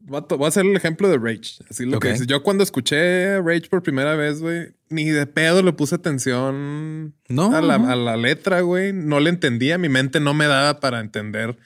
Voy 0.00 0.22
a, 0.44 0.46
hacer 0.46 0.66
el 0.66 0.76
ejemplo 0.76 1.08
de 1.08 1.16
Rage. 1.16 1.64
Así 1.70 1.86
lo 1.86 1.98
que 1.98 2.14
Yo 2.26 2.42
cuando 2.42 2.62
escuché 2.62 3.40
Rage 3.40 3.70
por 3.70 3.82
primera 3.82 4.14
vez, 4.14 4.42
güey, 4.42 4.74
ni 4.90 5.06
de 5.08 5.26
pedo 5.26 5.62
le 5.62 5.72
puse 5.72 5.94
atención 5.94 7.14
a, 7.30 7.62
la, 7.62 8.16
letra, 8.18 8.60
güey. 8.60 8.92
No 8.92 9.18
le 9.18 9.30
entendía. 9.30 9.78
Mi 9.78 9.88
mente 9.88 10.20
no 10.20 10.34
me 10.34 10.46
daba 10.46 10.78
para 10.78 11.00
entender 11.00 11.56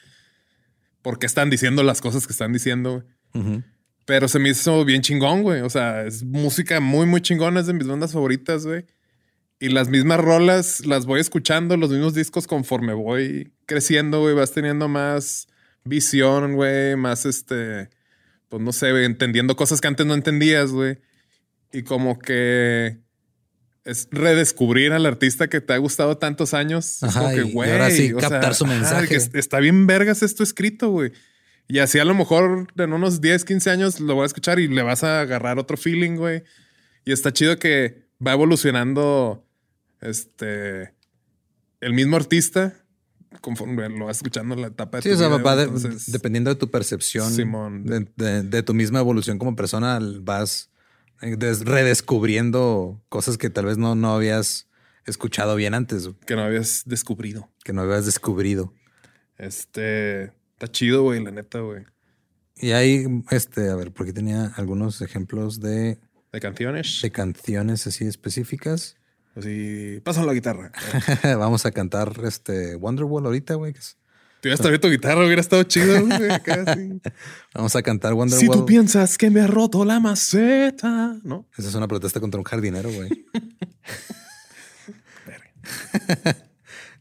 por 1.03 1.19
qué 1.19 1.27
están 1.27 1.51
diciendo 1.51 1.83
las 1.83 2.01
cosas 2.01 2.29
que 2.29 2.33
están 2.33 2.53
diciendo, 2.53 3.03
güey. 3.33 3.65
Pero 4.07 4.29
se 4.29 4.39
me 4.39 4.51
hizo 4.51 4.85
bien 4.85 5.03
chingón, 5.03 5.43
güey. 5.43 5.63
O 5.63 5.71
sea, 5.71 6.07
es 6.07 6.23
música 6.23 6.79
muy, 6.79 7.07
muy 7.07 7.23
chingona. 7.23 7.59
Es 7.59 7.67
de 7.67 7.73
mis 7.73 7.89
bandas 7.89 8.13
favoritas, 8.13 8.65
güey. 8.65 8.85
Y 9.63 9.69
las 9.69 9.91
mismas 9.91 10.19
rolas 10.19 10.87
las 10.87 11.05
voy 11.05 11.21
escuchando, 11.21 11.77
los 11.77 11.91
mismos 11.91 12.15
discos 12.15 12.47
conforme 12.47 12.95
voy 12.95 13.53
creciendo, 13.67 14.21
güey, 14.21 14.35
vas 14.35 14.53
teniendo 14.53 14.89
más 14.89 15.49
visión, 15.85 16.55
güey, 16.55 16.97
más 16.97 17.27
este, 17.27 17.91
pues 18.49 18.63
no 18.63 18.73
sé, 18.73 18.89
entendiendo 19.05 19.57
cosas 19.57 19.83
que 19.83 19.89
antes 19.89 20.07
no 20.07 20.15
entendías, 20.15 20.73
güey. 20.73 20.99
Y 21.73 21.83
como 21.83 22.19
que 22.19 23.01
es 23.85 24.09
redescubrir 24.11 24.93
al 24.93 25.05
artista 25.05 25.49
que 25.49 25.61
te 25.61 25.75
ha 25.75 25.79
gustado 25.79 26.17
tantos 26.17 26.55
años. 26.55 27.03
es 27.03 27.15
como 27.15 27.29
que, 27.29 27.43
güey. 27.43 27.71
Ahora 27.71 27.91
sí, 27.91 28.15
captar 28.15 28.55
su 28.55 28.65
mensaje. 28.65 29.15
está 29.35 29.61
bien 29.61 29.87
vergas 29.87 30.23
esto 30.23 30.43
escrito, 30.43 30.89
güey. 30.89 31.13
Y 31.69 31.81
así 31.81 31.99
a 31.99 32.07
lo 32.07 32.15
mejor 32.15 32.67
en 32.77 32.93
unos 32.95 33.21
10, 33.21 33.45
15 33.45 33.71
años 33.71 34.01
lo 34.01 34.15
voy 34.15 34.23
a 34.23 34.27
escuchar 34.27 34.59
y 34.59 34.69
le 34.69 34.83
vas 34.83 35.05
a 35.05 35.21
agarrar 35.21 35.59
otro 35.59 35.77
feeling, 35.77 36.17
güey. 36.17 36.45
Y 37.05 37.13
está 37.13 37.31
chido 37.31 37.59
que 37.59 38.09
va 38.27 38.33
evolucionando 38.33 39.47
este 40.01 40.95
el 41.81 41.95
mismo 41.95 42.17
artista 42.17 42.75
conforme 43.41 43.89
lo 43.89 44.07
vas 44.07 44.19
escuchando 44.19 44.55
en 44.55 44.63
la 44.63 44.69
etapa 44.69 44.99
de 44.99 45.03
sí, 45.03 45.11
o 45.11 45.17
sea, 45.17 45.29
va 45.29 45.57
dependiendo 46.09 46.51
de 46.51 46.57
tu 46.57 46.71
percepción, 46.71 47.33
De, 48.17 48.63
tu 48.63 48.75
misma 48.75 49.01
evolución 49.01 49.39
como 49.39 49.55
persona, 49.55 49.99
vas 50.21 50.71
eh, 51.23 51.37
redescubriendo 51.37 53.01
cosas 53.09 53.39
que 53.39 53.51
tal 53.51 53.67
vez 53.67 53.79
no, 53.79 53.95
no 53.95 54.15
habías 54.15 54.69
escuchado 55.07 55.55
bien 55.57 55.75
antes. 55.75 56.11
Que 56.27 56.35
no 56.35 56.43
habías 56.43 56.83
descubrido. 56.87 57.51
Que 57.65 57.73
no 57.73 57.83
habías 57.83 58.07
descubrido. 58.07 58.75
Este, 59.39 60.33
está 60.53 60.69
chido, 60.71 61.03
güey, 61.03 61.23
la 61.23 61.31
neta, 61.31 61.61
güey. 61.61 61.85
Y 62.57 62.73
hay, 62.73 63.07
este, 63.31 63.71
a 63.71 63.77
ver, 63.77 63.93
porque 63.93 64.13
tenía 64.13 64.53
algunos 64.57 65.01
ejemplos 65.01 65.61
de... 65.61 65.99
De 66.33 66.41
canciones. 66.41 67.01
De 67.03 67.11
canciones 67.11 67.87
así 67.87 68.05
específicas. 68.05 68.97
Así, 69.37 70.01
pasan 70.05 70.27
la 70.27 70.35
guitarra. 70.35 70.73
Vamos 71.39 71.65
a 71.67 71.71
cantar 71.71 72.13
este 72.25 72.75
Wonderwall 72.77 73.27
ahorita, 73.27 73.55
güey. 73.55 73.73
Tú 73.73 74.49
ya 74.49 74.55
estás 74.55 74.81
tu 74.81 74.89
guitarra, 74.89 75.25
hubiera 75.25 75.41
estado 75.41 75.63
chido, 75.65 76.05
güey. 76.05 76.19
Vamos 77.55 77.77
a 77.77 77.83
cantar 77.83 78.15
Wonderwall. 78.15 78.41
Si 78.41 78.49
tú 78.49 78.65
piensas 78.67 79.19
que 79.19 79.31
me 79.31 79.41
ha 79.41 79.47
roto 79.47 79.85
la 79.85 80.01
maceta, 80.01 81.19
¿no? 81.23 81.47
Esa 81.57 81.69
es 81.69 81.75
una 81.75 81.87
protesta 81.87 82.21
contra 82.21 82.39
un 82.39 82.45
jardinero, 82.45 82.91
güey. 82.91 83.11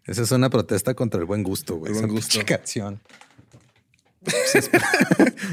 Esa 0.05 0.21
es 0.23 0.31
una 0.31 0.49
protesta 0.49 0.93
contra 0.93 1.19
el 1.19 1.25
buen 1.25 1.43
gusto, 1.43 1.77
güey. 1.77 1.93
buen 1.93 2.09
gusto. 2.09 2.39
canción. 2.45 2.99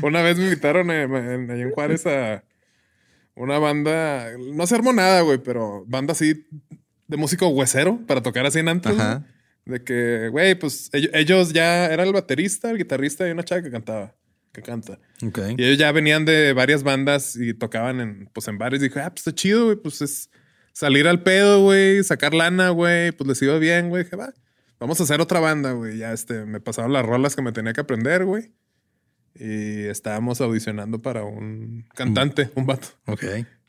una 0.03 0.23
vez 0.23 0.37
me 0.39 0.45
invitaron 0.45 0.91
en, 0.91 1.51
en 1.51 1.71
Juárez 1.71 2.07
a 2.07 2.43
una 3.37 3.59
banda, 3.59 4.33
no 4.39 4.67
se 4.67 4.75
armó 4.75 4.93
nada, 4.93 5.21
güey, 5.21 5.39
pero 5.39 5.85
banda 5.87 6.13
así 6.13 6.47
de 7.07 7.17
músico 7.17 7.49
huesero 7.49 8.01
para 8.07 8.23
tocar 8.23 8.47
así 8.47 8.59
en 8.59 8.69
antes. 8.69 8.97
De 9.65 9.83
que, 9.83 10.29
güey, 10.31 10.55
pues 10.55 10.91
ellos, 10.93 11.53
ya 11.53 11.87
era 11.87 12.05
el 12.05 12.13
baterista, 12.13 12.71
el 12.71 12.79
guitarrista 12.79 13.29
y 13.29 13.33
una 13.33 13.45
chava 13.45 13.63
que 13.63 13.71
cantaba, 13.71 14.15
que 14.53 14.63
canta. 14.63 14.99
Y 15.57 15.65
ellos 15.65 15.79
ya 15.79 15.93
venían 15.93 16.25
de 16.25 16.53
varias 16.53 16.83
bandas 16.83 17.37
y 17.37 17.53
tocaban 17.53 18.01
en, 18.01 18.31
pues 18.33 18.49
en 18.49 18.59
bares. 18.59 18.81
Y 18.81 18.85
dije, 18.85 19.01
ah, 19.01 19.11
pues 19.11 19.27
está 19.27 19.35
chido, 19.35 19.67
güey, 19.67 19.77
pues 19.77 20.03
es 20.03 20.31
salir 20.73 21.09
al 21.09 21.23
pedo, 21.23 21.63
güey, 21.63 22.03
sacar 22.05 22.33
lana, 22.33 22.71
güey, 22.71 23.13
pues 23.13 23.29
les 23.29 23.43
iba 23.43 23.59
bien, 23.59 23.89
güey. 23.89 24.05
Dije, 24.05 24.17
va, 24.17 24.33
vamos 24.79 25.01
a 25.01 25.03
hacer 25.03 25.21
otra 25.21 25.41
banda, 25.41 25.73
güey. 25.73 25.99
Ya 25.99 26.13
este, 26.13 26.47
me 26.47 26.61
pasaron 26.61 26.93
las 26.93 27.05
rolas 27.05 27.35
que 27.35 27.43
me 27.43 27.53
tenía 27.53 27.73
que 27.73 27.81
aprender, 27.81 28.25
güey. 28.25 28.53
Y 29.39 29.85
estábamos 29.87 30.41
audicionando 30.41 31.03
para 31.03 31.25
un 31.25 31.85
cantante, 31.95 32.51
un 32.55 32.67
vato. 32.67 32.89
Ok. 33.07 33.25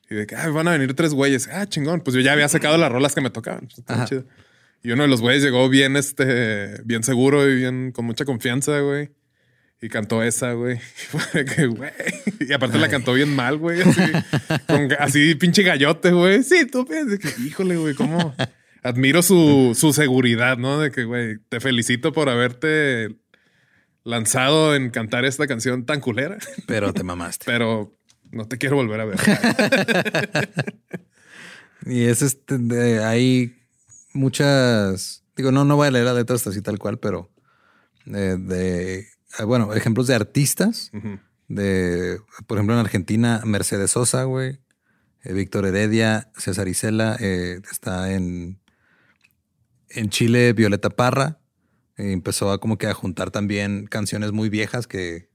Y 0.09 0.15
de 0.15 0.25
que 0.25 0.35
van 0.35 0.67
a 0.67 0.71
venir 0.71 0.93
tres 0.93 1.13
güeyes. 1.13 1.49
Ah, 1.51 1.67
chingón. 1.67 2.01
Pues 2.01 2.15
yo 2.15 2.21
ya 2.21 2.33
había 2.33 2.47
sacado 2.47 2.77
las 2.77 2.91
rolas 2.91 3.13
que 3.13 3.21
me 3.21 3.29
tocaban. 3.29 3.67
Pues, 3.85 4.09
chido. 4.09 4.25
Y 4.83 4.91
uno 4.91 5.03
de 5.03 5.09
los 5.09 5.21
güeyes 5.21 5.43
llegó 5.43 5.67
bien, 5.69 5.97
este, 5.97 6.81
bien 6.83 7.03
seguro 7.03 7.49
y 7.49 7.55
bien 7.55 7.91
con 7.91 8.05
mucha 8.05 8.23
confianza, 8.23 8.79
güey. 8.79 9.09
Y 9.81 9.89
cantó 9.89 10.23
esa, 10.23 10.53
güey. 10.53 10.79
Y 12.39 12.53
aparte 12.53 12.77
la 12.77 12.87
cantó 12.87 13.13
bien 13.13 13.35
mal, 13.35 13.57
güey. 13.57 13.81
Así, 13.81 14.01
así 14.97 15.35
pinche 15.35 15.63
gallote, 15.63 16.11
güey. 16.11 16.43
Sí, 16.43 16.65
tú 16.65 16.85
piensas 16.85 17.19
que, 17.19 17.29
híjole, 17.41 17.75
güey, 17.75 17.93
cómo 17.93 18.33
admiro 18.83 19.21
su, 19.21 19.75
su 19.77 19.93
seguridad, 19.93 20.57
¿no? 20.57 20.79
De 20.79 20.91
que, 20.91 21.03
güey, 21.03 21.37
te 21.49 21.59
felicito 21.59 22.13
por 22.13 22.29
haberte 22.29 23.17
lanzado 24.07 24.73
en 24.73 24.89
cantar 24.89 25.25
esta 25.25 25.47
canción 25.47 25.85
tan 25.85 25.99
culera. 25.99 26.37
Pero 26.65 26.93
te 26.93 27.03
mamaste. 27.03 27.43
Pero 27.45 27.93
no 28.31 28.47
te 28.47 28.57
quiero 28.57 28.77
volver 28.77 29.01
a 29.01 29.05
ver. 29.05 29.19
y 31.85 32.05
es 32.05 32.21
este, 32.21 33.03
hay 33.03 33.57
muchas, 34.13 35.23
digo, 35.35 35.51
no, 35.51 35.65
no 35.65 35.75
voy 35.75 35.89
a 35.89 35.91
leer 35.91 36.05
la 36.05 36.13
letra 36.13 36.37
hasta 36.37 36.51
así 36.51 36.61
tal 36.61 36.79
cual, 36.79 36.99
pero 36.99 37.29
de, 38.05 39.05
ah, 39.37 39.43
bueno, 39.43 39.73
ejemplos 39.73 40.07
de 40.07 40.15
artistas, 40.15 40.91
de, 41.47 42.19
por 42.47 42.57
ejemplo, 42.57 42.75
en 42.75 42.79
Argentina, 42.79 43.41
Mercedes 43.45 43.91
Sosa, 43.91 44.23
güey, 44.23 44.59
eh, 45.23 45.33
Víctor 45.33 45.65
Heredia, 45.65 46.31
César 46.37 46.67
Isela, 46.67 47.17
eh, 47.19 47.61
está 47.69 48.13
en, 48.13 48.59
en 49.89 50.09
Chile, 50.09 50.53
Violeta 50.53 50.89
Parra, 50.89 51.39
empezó 51.97 52.51
a 52.51 52.59
como 52.59 52.77
que 52.77 52.87
a 52.87 52.93
juntar 52.93 53.31
también 53.31 53.87
canciones 53.87 54.31
muy 54.31 54.49
viejas 54.49 54.87
que, 54.87 55.29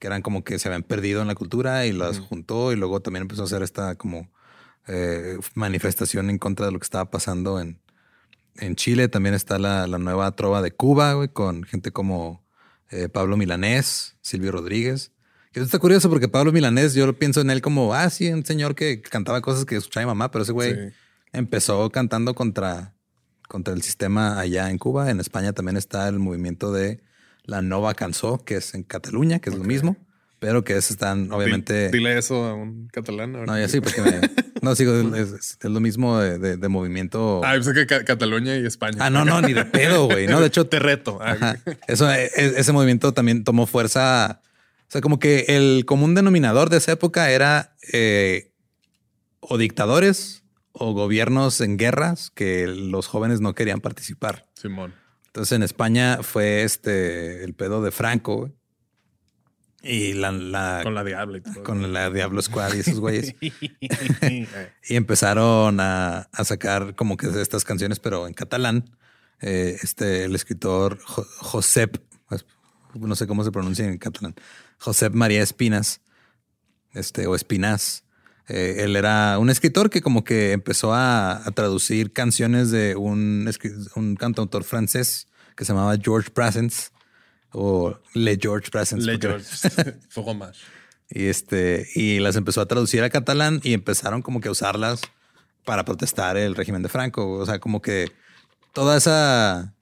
eran 0.00 0.20
como 0.20 0.42
que 0.42 0.58
se 0.58 0.66
habían 0.66 0.82
perdido 0.82 1.22
en 1.22 1.28
la 1.28 1.36
cultura 1.36 1.86
y 1.86 1.92
las 1.92 2.18
juntó 2.18 2.72
y 2.72 2.76
luego 2.76 3.00
también 3.00 3.22
empezó 3.22 3.42
a 3.42 3.44
hacer 3.44 3.62
esta 3.62 3.94
como 3.94 4.32
eh, 4.88 5.38
manifestación 5.54 6.28
en 6.28 6.38
contra 6.38 6.66
de 6.66 6.72
lo 6.72 6.80
que 6.80 6.84
estaba 6.84 7.08
pasando 7.08 7.60
en, 7.60 7.80
en 8.56 8.74
Chile. 8.74 9.06
También 9.08 9.36
está 9.36 9.60
la, 9.60 9.86
nueva 9.86 10.32
trova 10.32 10.60
de 10.60 10.72
Cuba, 10.72 11.14
güey, 11.14 11.28
con 11.28 11.62
gente 11.62 11.92
como 11.92 12.44
eh, 12.90 13.08
Pablo 13.08 13.36
Milanés, 13.36 14.16
Silvio 14.22 14.50
Rodríguez. 14.50 15.12
Esto 15.52 15.62
está 15.62 15.78
curioso 15.78 16.08
porque 16.08 16.26
Pablo 16.28 16.50
Milanés, 16.50 16.94
yo 16.94 17.12
pienso 17.12 17.40
en 17.40 17.50
él 17.50 17.62
como, 17.62 17.94
ah, 17.94 18.10
sí, 18.10 18.28
un 18.32 18.44
señor 18.44 18.74
que 18.74 19.02
cantaba 19.02 19.40
cosas 19.40 19.64
que 19.66 19.76
escuchaba 19.76 20.04
mi 20.04 20.08
mamá, 20.08 20.32
pero 20.32 20.42
ese 20.42 20.52
güey 20.52 20.92
empezó 21.32 21.90
cantando 21.90 22.34
contra 22.34 22.96
contra 23.52 23.74
el 23.74 23.82
sistema 23.82 24.40
allá 24.40 24.70
en 24.70 24.78
Cuba. 24.78 25.10
En 25.10 25.20
España 25.20 25.52
también 25.52 25.76
está 25.76 26.08
el 26.08 26.18
movimiento 26.18 26.72
de 26.72 27.02
la 27.44 27.60
Nova 27.60 27.92
Cansó, 27.92 28.42
que 28.42 28.56
es 28.56 28.72
en 28.74 28.82
Cataluña, 28.82 29.40
que 29.40 29.50
es 29.50 29.56
lo 29.56 29.62
mismo, 29.62 29.98
pero 30.38 30.64
que 30.64 30.74
es, 30.78 30.90
están 30.90 31.30
obviamente. 31.30 31.90
Dile 31.90 32.16
eso 32.16 32.46
a 32.46 32.54
un 32.54 32.88
catalán. 32.88 33.32
No, 33.44 33.58
ya 33.58 33.68
sí, 33.68 33.82
porque 33.82 34.00
no 34.62 34.74
sigo, 34.74 34.94
es, 35.16 35.58
lo 35.62 35.80
mismo 35.80 36.18
de, 36.18 36.68
movimiento. 36.68 37.42
Ah, 37.44 37.52
pensé 37.52 37.74
que 37.74 37.86
Cataluña 37.86 38.56
y 38.56 38.64
España. 38.64 38.96
Ah, 39.00 39.10
no, 39.10 39.26
no, 39.26 39.42
ni 39.42 39.52
de 39.52 39.66
pedo, 39.66 40.06
güey. 40.06 40.26
No, 40.28 40.40
de 40.40 40.46
hecho, 40.46 40.66
te 40.66 40.78
reto. 40.78 41.20
Eso, 41.86 42.10
e, 42.10 42.30
e, 42.34 42.54
ese 42.56 42.72
movimiento 42.72 43.12
también 43.12 43.44
tomó 43.44 43.66
fuerza. 43.66 44.40
O 44.88 44.90
sea, 44.92 45.02
como 45.02 45.18
que 45.18 45.44
el 45.48 45.84
común 45.84 46.14
denominador 46.14 46.70
de 46.70 46.78
esa 46.78 46.92
época 46.92 47.30
era 47.30 47.76
eh, 47.92 48.50
o 49.40 49.58
dictadores 49.58 50.41
o 50.72 50.92
gobiernos 50.92 51.60
en 51.60 51.76
guerras 51.76 52.30
que 52.30 52.66
los 52.66 53.06
jóvenes 53.06 53.40
no 53.40 53.54
querían 53.54 53.80
participar. 53.80 54.46
Simón. 54.54 54.94
Entonces 55.26 55.56
en 55.56 55.62
España 55.62 56.18
fue 56.22 56.62
este 56.62 57.44
el 57.44 57.54
pedo 57.54 57.82
de 57.82 57.90
Franco 57.90 58.50
y 59.82 60.12
la, 60.12 60.80
con 60.82 60.94
la 60.94 61.02
Diablo 61.02 61.38
y 61.38 61.42
con 61.64 61.92
la 61.92 62.10
Diablo 62.10 62.40
Squad 62.40 62.74
y 62.74 62.80
esos 62.80 63.00
güeyes. 63.00 63.34
Y 64.88 64.96
empezaron 64.96 65.78
a, 65.80 66.28
sacar 66.44 66.94
como 66.94 67.16
que 67.16 67.28
estas 67.40 67.64
canciones 67.64 67.98
pero 67.98 68.26
en 68.26 68.34
catalán. 68.34 68.90
Eh, 69.40 69.76
este 69.82 70.24
el 70.24 70.36
escritor 70.36 71.00
Josep 71.02 71.98
pues, 72.28 72.44
no 72.94 73.16
sé 73.16 73.26
cómo 73.26 73.42
se 73.42 73.50
pronuncia 73.50 73.86
en 73.86 73.98
catalán. 73.98 74.34
Josep 74.78 75.14
María 75.14 75.42
Espinas 75.42 76.00
este 76.92 77.26
o 77.26 77.34
Espinas 77.34 78.04
eh, 78.54 78.84
él 78.84 78.96
era 78.96 79.38
un 79.38 79.48
escritor 79.48 79.88
que 79.88 80.02
como 80.02 80.24
que 80.24 80.52
empezó 80.52 80.92
a, 80.92 81.42
traducir 81.54 82.12
canciones 82.12 82.70
de 82.70 82.96
un, 82.96 83.50
un 83.96 84.14
cantautor 84.16 84.64
francés 84.64 85.26
que 85.56 85.64
se 85.64 85.72
llamaba 85.72 85.96
George 85.96 86.28
Brassens 86.34 86.92
o 87.52 87.98
Le 88.12 88.38
George 88.38 88.68
Brassens. 88.70 89.04
Le 89.06 89.18
George. 89.18 89.46
y 91.08 91.28
este, 91.28 91.88
y 91.94 92.18
las 92.18 92.36
empezó 92.36 92.60
a 92.60 92.66
traducir 92.66 93.02
a 93.02 93.08
catalán 93.08 93.60
y 93.62 93.72
empezaron 93.72 94.20
como 94.20 94.42
que 94.42 94.48
a 94.48 94.52
usarlas 94.52 95.00
para 95.64 95.86
protestar 95.86 96.36
el 96.36 96.54
régimen 96.54 96.82
de 96.82 96.90
Franco. 96.90 97.32
O 97.38 97.46
sea, 97.46 97.58
como 97.58 97.80
que 97.80 98.12
toda 98.74 98.98
esa, 98.98 99.72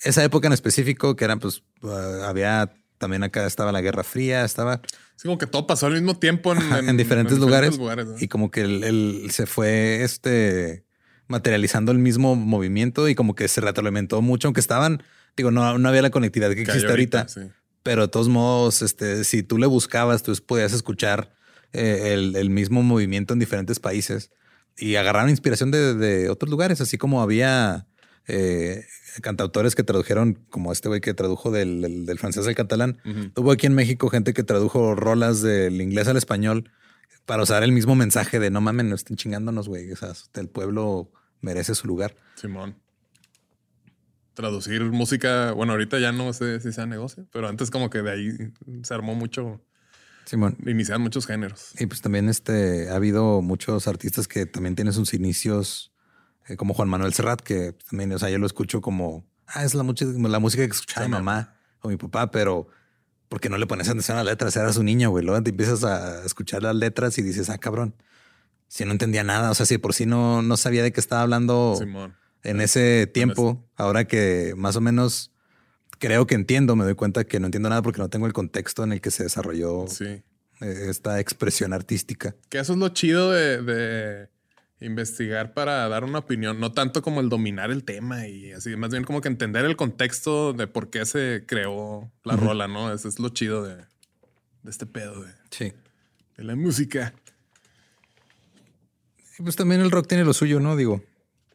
esa 0.00 0.24
época 0.24 0.48
en 0.48 0.54
específico 0.54 1.14
que 1.14 1.24
eran 1.24 1.38
pues, 1.38 1.62
uh, 1.82 2.24
había 2.24 2.72
también 2.98 3.22
acá 3.22 3.46
estaba 3.46 3.72
la 3.72 3.80
Guerra 3.80 4.04
Fría, 4.04 4.44
estaba 4.44 4.80
Sí, 5.18 5.26
como 5.26 5.36
que 5.36 5.48
todo 5.48 5.66
pasó 5.66 5.86
al 5.86 5.94
mismo 5.94 6.16
tiempo 6.16 6.52
en, 6.52 6.96
diferentes, 6.96 7.38
lugares. 7.38 7.76
Y 8.20 8.28
como 8.28 8.52
que 8.52 8.60
él, 8.60 9.28
se 9.32 9.46
fue 9.46 10.04
este 10.04 10.84
materializando 11.26 11.90
el 11.90 11.98
mismo 11.98 12.36
movimiento 12.36 13.08
y 13.08 13.16
como 13.16 13.34
que 13.34 13.48
se 13.48 13.60
retroalimentó 13.60 14.22
mucho, 14.22 14.46
aunque 14.46 14.60
estaban, 14.60 15.02
digo, 15.36 15.50
no, 15.50 15.76
no 15.76 15.88
había 15.88 16.02
la 16.02 16.10
conectividad 16.10 16.54
que 16.54 16.62
existe 16.62 16.86
ahorita. 16.86 17.26
Pero 17.82 18.02
de 18.02 18.08
todos 18.08 18.28
modos, 18.28 18.80
este, 18.80 19.24
si 19.24 19.42
tú 19.42 19.58
le 19.58 19.66
buscabas, 19.66 20.22
tú 20.22 20.32
podías 20.46 20.72
escuchar 20.72 21.34
eh, 21.72 22.14
el, 22.14 22.50
mismo 22.50 22.84
movimiento 22.84 23.32
en 23.34 23.40
diferentes 23.40 23.80
países 23.80 24.30
y 24.76 24.94
agarraron 24.94 25.30
inspiración 25.30 25.72
de, 25.72 25.94
de 25.94 26.30
otros 26.30 26.48
lugares, 26.48 26.80
así 26.80 26.96
como 26.96 27.22
había 27.22 27.87
eh, 28.28 28.84
cantautores 29.22 29.74
que 29.74 29.82
tradujeron, 29.82 30.38
como 30.50 30.70
este 30.70 30.88
güey 30.88 31.00
que 31.00 31.14
tradujo 31.14 31.50
del, 31.50 32.16
francés 32.18 32.46
al 32.46 32.54
catalán. 32.54 32.98
Hubo 33.36 33.52
aquí 33.52 33.66
en 33.66 33.74
México 33.74 34.08
gente 34.08 34.34
que 34.34 34.44
tradujo 34.44 34.94
rolas 34.94 35.42
del 35.42 35.80
inglés 35.80 36.08
al 36.08 36.16
español 36.16 36.70
para 37.28 37.42
usar 37.42 37.62
el 37.62 37.72
mismo 37.72 37.94
mensaje 37.94 38.38
de 38.38 38.50
no 38.50 38.60
mames, 38.60 38.86
no 38.86 38.94
estén 38.94 39.16
chingándonos, 39.16 39.68
güey. 39.68 39.92
O 39.92 39.96
sea, 39.96 40.12
el 40.34 40.48
pueblo 40.48 41.10
merece 41.40 41.74
su 41.74 41.86
lugar. 41.86 42.16
Simón. 42.36 42.76
Traducir 44.34 44.82
música, 44.84 45.52
bueno, 45.52 45.72
ahorita 45.72 45.98
ya 45.98 46.12
no 46.12 46.32
sé 46.32 46.60
si 46.60 46.72
sea 46.72 46.86
negocio, 46.86 47.26
pero 47.32 47.48
antes 47.48 47.70
como 47.70 47.90
que 47.90 48.02
de 48.02 48.10
ahí 48.10 48.30
se 48.82 48.94
armó 48.94 49.14
mucho, 49.14 49.60
Simón. 50.24 50.56
iniciaron 50.64 51.02
muchos 51.02 51.26
géneros. 51.26 51.72
Y 51.78 51.86
pues 51.86 52.00
también 52.00 52.28
este, 52.28 52.88
ha 52.88 52.94
habido 52.94 53.42
muchos 53.42 53.88
artistas 53.88 54.28
que 54.28 54.46
también 54.46 54.76
tienen 54.76 54.94
sus 54.94 55.12
inicios, 55.12 55.92
eh, 56.48 56.56
como 56.56 56.74
Juan 56.74 56.88
Manuel 56.88 57.12
Serrat, 57.14 57.40
que 57.40 57.74
también, 57.90 58.12
o 58.12 58.18
sea, 58.18 58.30
yo 58.30 58.38
lo 58.38 58.46
escucho 58.46 58.80
como, 58.80 59.26
ah, 59.46 59.64
es 59.64 59.74
la, 59.74 59.82
música- 59.82 60.10
la 60.16 60.38
música 60.38 60.64
que 60.66 60.72
escuchaba 60.72 61.06
mi 61.06 61.12
Suena. 61.12 61.24
mamá 61.24 61.54
o 61.80 61.88
mi 61.88 61.96
papá, 61.96 62.30
pero 62.30 62.66
¿por 63.28 63.40
qué 63.40 63.48
no 63.48 63.58
le 63.58 63.66
pones 63.66 63.88
atención 63.88 64.16
a 64.18 64.24
las 64.24 64.32
letras? 64.32 64.56
Eras 64.56 64.76
un 64.76 64.86
niño, 64.86 65.10
güey. 65.10 65.24
Luego 65.24 65.42
te 65.42 65.50
empiezas 65.50 65.84
a 65.84 66.24
escuchar 66.24 66.62
las 66.62 66.74
letras 66.74 67.18
y 67.18 67.22
dices, 67.22 67.50
ah, 67.50 67.58
cabrón, 67.58 67.94
si 68.68 68.84
no 68.84 68.92
entendía 68.92 69.24
nada, 69.24 69.50
o 69.50 69.54
sea, 69.54 69.66
si 69.66 69.78
por 69.78 69.94
sí 69.94 70.06
no, 70.06 70.42
no 70.42 70.56
sabía 70.56 70.82
de 70.82 70.92
qué 70.92 71.00
estaba 71.00 71.22
hablando 71.22 71.76
Simón. 71.78 72.14
en 72.42 72.60
ese 72.60 73.06
tiempo, 73.06 73.64
ahora 73.76 74.04
que 74.06 74.54
más 74.56 74.76
o 74.76 74.80
menos 74.80 75.32
creo 75.98 76.26
que 76.26 76.34
entiendo, 76.34 76.76
me 76.76 76.84
doy 76.84 76.94
cuenta 76.94 77.24
que 77.24 77.40
no 77.40 77.46
entiendo 77.46 77.68
nada 77.70 77.82
porque 77.82 78.00
no 78.00 78.08
tengo 78.10 78.26
el 78.26 78.32
contexto 78.32 78.84
en 78.84 78.92
el 78.92 79.00
que 79.00 79.10
se 79.10 79.22
desarrolló 79.24 79.86
Sí. 79.88 80.04
eh, 80.60 80.86
esta 80.88 81.18
expresión 81.18 81.72
artística. 81.72 82.34
Que 82.50 82.58
eso 82.58 82.74
es 82.74 82.78
lo 82.78 82.88
chido 82.90 83.30
de, 83.32 83.62
de 83.62 84.28
investigar 84.80 85.54
para 85.54 85.88
dar 85.88 86.04
una 86.04 86.20
opinión, 86.20 86.60
no 86.60 86.72
tanto 86.72 87.02
como 87.02 87.20
el 87.20 87.28
dominar 87.28 87.70
el 87.70 87.84
tema 87.84 88.26
y 88.28 88.52
así, 88.52 88.76
más 88.76 88.90
bien 88.90 89.04
como 89.04 89.20
que 89.20 89.28
entender 89.28 89.64
el 89.64 89.76
contexto 89.76 90.52
de 90.52 90.66
por 90.66 90.88
qué 90.90 91.04
se 91.04 91.44
creó 91.46 92.10
la 92.24 92.36
rola, 92.36 92.68
¿no? 92.68 92.92
Eso 92.92 93.08
es 93.08 93.18
lo 93.18 93.28
chido 93.30 93.64
de, 93.64 93.76
de 93.76 94.70
este 94.70 94.86
pedo 94.86 95.22
de, 95.22 95.32
Sí. 95.50 95.72
de 96.36 96.44
la 96.44 96.54
música. 96.54 97.12
Y 99.38 99.42
pues 99.42 99.56
también 99.56 99.80
el 99.80 99.90
rock 99.90 100.06
tiene 100.08 100.24
lo 100.24 100.32
suyo, 100.32 100.60
¿no? 100.60 100.76
Digo, 100.76 101.02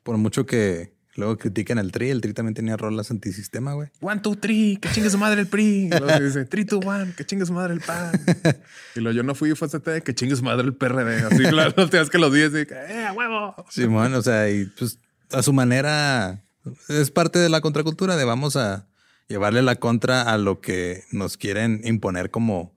por 0.03 0.17
mucho 0.17 0.45
que 0.45 0.92
luego 1.15 1.37
critiquen 1.37 1.77
al 1.77 1.91
Tri, 1.91 2.09
el 2.09 2.21
Tri 2.21 2.33
también 2.33 2.55
tenía 2.55 2.77
rolas 2.77 3.11
antisistema, 3.11 3.73
güey. 3.73 3.89
One, 4.01 4.21
two, 4.21 4.35
three, 4.35 4.77
que 4.81 4.89
chingue 4.89 5.09
su 5.09 5.17
madre 5.17 5.41
el 5.41 5.47
PRI. 5.47 5.85
Y 5.85 5.89
luego 5.89 6.19
dice, 6.25 6.45
three, 6.45 6.65
two, 6.65 6.79
one, 6.79 7.13
que 7.15 7.25
chingue 7.25 7.45
su 7.45 7.53
madre 7.53 7.73
el 7.73 7.81
PAN. 7.81 8.11
y 8.95 8.99
luego 8.99 9.15
yo 9.15 9.23
no 9.23 9.35
fui 9.35 9.53
FCT, 9.53 10.03
que 10.03 10.15
chingue 10.15 10.35
su 10.35 10.43
madre 10.43 10.65
el 10.65 10.75
PRD. 10.75 11.25
Así, 11.25 11.43
claro, 11.49 11.73
no 11.77 11.89
te 11.89 12.03
que 12.09 12.17
los 12.17 12.33
días 12.33 12.51
que, 12.51 12.67
¡eh, 12.71 13.05
a 13.05 13.13
huevo! 13.13 13.55
Simón, 13.69 14.13
o 14.15 14.21
sea, 14.21 14.49
y 14.49 14.65
pues 14.65 14.99
a 15.31 15.41
su 15.41 15.53
manera 15.53 16.43
es 16.89 17.11
parte 17.11 17.39
de 17.39 17.49
la 17.49 17.61
contracultura 17.61 18.15
de 18.15 18.25
vamos 18.25 18.55
a 18.55 18.87
llevarle 19.27 19.61
la 19.61 19.75
contra 19.75 20.21
a 20.21 20.37
lo 20.37 20.61
que 20.61 21.03
nos 21.11 21.37
quieren 21.37 21.81
imponer 21.83 22.29
como 22.29 22.75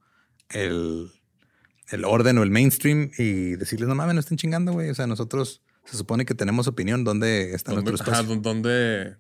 el, 0.51 1.11
el 1.91 2.05
orden 2.05 2.39
o 2.39 2.43
el 2.43 2.51
mainstream 2.51 3.11
y 3.19 3.57
decirles, 3.57 3.89
no 3.89 3.95
mames, 3.95 4.15
no 4.15 4.21
estén 4.21 4.39
chingando, 4.39 4.73
güey. 4.73 4.91
O 4.91 4.95
sea, 4.95 5.07
nosotros 5.07 5.63
se 5.87 5.97
supone 5.97 6.25
que 6.27 6.35
tenemos 6.35 6.67
opinión. 6.69 7.03
¿Dónde 7.05 7.55
está 7.55 7.73
¿Dónde, 7.73 7.91
nuestro 7.93 8.13
ajá, 8.13 8.23
dónde- 8.23 9.17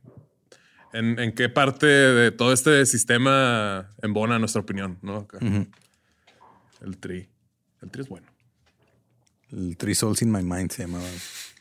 en, 0.92 1.18
en 1.18 1.32
qué 1.34 1.48
parte 1.48 1.86
de 1.86 2.30
todo 2.32 2.52
este 2.52 2.84
sistema 2.86 3.90
embona 4.02 4.38
nuestra 4.38 4.60
opinión? 4.62 4.98
¿no? 5.02 5.26
El 6.80 6.98
tri. 6.98 7.28
El 7.82 7.90
tri 7.90 8.02
es 8.02 8.08
bueno. 8.08 8.26
El 9.52 9.76
Three 9.76 9.94
Souls 9.94 10.22
in 10.22 10.30
My 10.32 10.42
Mind 10.42 10.70
se 10.72 10.82
llamaba. 10.82 11.04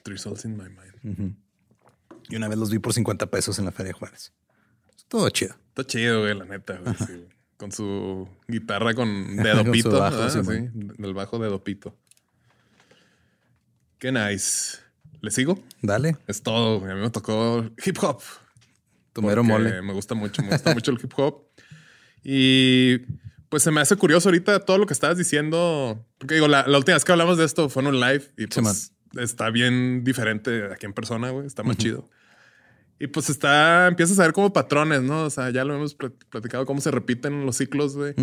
Three 0.04 0.18
souls 0.18 0.44
in 0.46 0.58
my 0.58 0.64
mind. 0.70 1.36
Y 2.30 2.36
una 2.36 2.48
vez 2.48 2.58
los 2.58 2.70
vi 2.72 2.80
por 2.80 2.94
50 2.94 3.28
pesos 3.28 3.60
en 3.60 3.66
la 3.66 3.72
Feria 3.72 3.90
de 3.94 4.00
Juárez. 4.00 4.34
Todo 5.08 5.30
chido. 5.30 5.56
Está 5.70 5.86
chido, 5.86 6.22
güey, 6.22 6.36
la 6.36 6.46
neta, 6.46 6.78
güey. 6.78 6.96
sí. 6.96 7.26
Con 7.58 7.72
su 7.72 8.28
guitarra 8.48 8.94
con 8.96 9.36
dedo 9.38 9.58
Con 9.58 9.66
su 9.68 9.72
pito. 9.72 10.00
bajo, 10.00 10.18
¿verdad? 10.18 10.44
sí, 10.44 10.70
del 10.98 11.14
bajo 11.14 11.38
dedo 11.40 11.64
pito. 11.64 11.96
Qué 14.00 14.12
nice. 14.12 14.78
¿Le 15.26 15.32
sigo? 15.32 15.58
Dale, 15.82 16.18
Es 16.28 16.44
todo. 16.44 16.86
A 16.86 16.94
mí 16.94 17.02
me 17.02 17.10
tocó 17.10 17.66
hip 17.84 17.98
hop. 18.04 18.22
tu 19.12 19.24
mero 19.24 19.42
porque 19.42 19.52
mole. 19.54 19.82
Me 19.82 19.92
gusta 19.92 20.14
mucho, 20.14 20.44
me 20.44 20.50
gusta 20.50 20.72
mucho 20.74 20.92
el 20.92 21.00
hip 21.04 21.12
hop. 21.18 21.42
Y 22.24 23.00
pues 23.50 23.64
se 23.64 23.72
me 23.72 23.82
hace 23.82 23.96
curioso 23.96 24.30
ahorita 24.30 24.60
todo 24.60 24.78
lo 24.78 24.86
que 24.86 24.94
estabas 24.94 25.18
diciendo. 25.18 26.06
Porque 26.20 26.36
digo, 26.36 26.48
la, 26.48 26.68
la 26.68 26.78
última 26.78 26.96
vez 26.96 27.04
que 27.06 27.12
hablamos 27.12 27.40
de 27.40 27.46
esto 27.46 27.70
fue 27.70 27.82
en 27.82 27.88
un 27.88 28.00
live 28.00 28.24
y 28.38 28.44
Sí, 28.44 28.62
pues 28.62 28.94
está 29.20 29.50
bien 29.50 30.04
diferente 30.04 30.66
aquí 30.72 30.86
en 30.86 30.94
persona, 30.94 31.32
güey. 31.32 31.48
Está 31.48 31.64
más 31.64 31.78
chido. 31.78 32.08
Y 33.00 33.08
pues 33.08 33.30
está, 33.32 33.88
empiezas 33.88 34.20
a 34.20 34.24
ver 34.24 34.32
como 34.34 34.54
patrones, 34.54 35.02
¿no? 35.02 35.24
O 35.24 35.30
sea, 35.32 35.50
ya 35.50 35.66
lo 35.66 35.74
hemos 35.76 35.98
plat- 35.98 36.14
platicado 36.30 36.68
cómo 36.68 36.82
se 36.82 36.92
repiten 36.92 37.48
los 37.48 37.58
ciclos, 37.58 37.96
güey. 37.98 38.14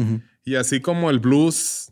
Y 0.44 0.54
así 0.54 0.80
como 0.80 1.10
el 1.10 1.18
blues 1.18 1.90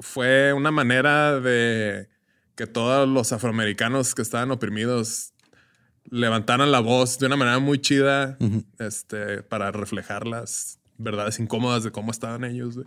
fue 0.00 0.52
una 0.52 0.70
manera 0.72 1.38
de 1.40 2.08
que 2.54 2.66
todos 2.66 3.08
los 3.08 3.32
afroamericanos 3.32 4.14
que 4.14 4.22
estaban 4.22 4.50
oprimidos 4.50 5.32
levantaran 6.10 6.70
la 6.70 6.80
voz 6.80 7.18
de 7.18 7.26
una 7.26 7.36
manera 7.36 7.58
muy 7.58 7.78
chida 7.80 8.36
este, 8.78 9.42
para 9.42 9.72
reflejar 9.72 10.26
las 10.26 10.78
verdades 10.98 11.38
incómodas 11.40 11.82
de 11.82 11.90
cómo 11.90 12.10
estaban 12.10 12.44
ellos. 12.44 12.74
güey. 12.76 12.86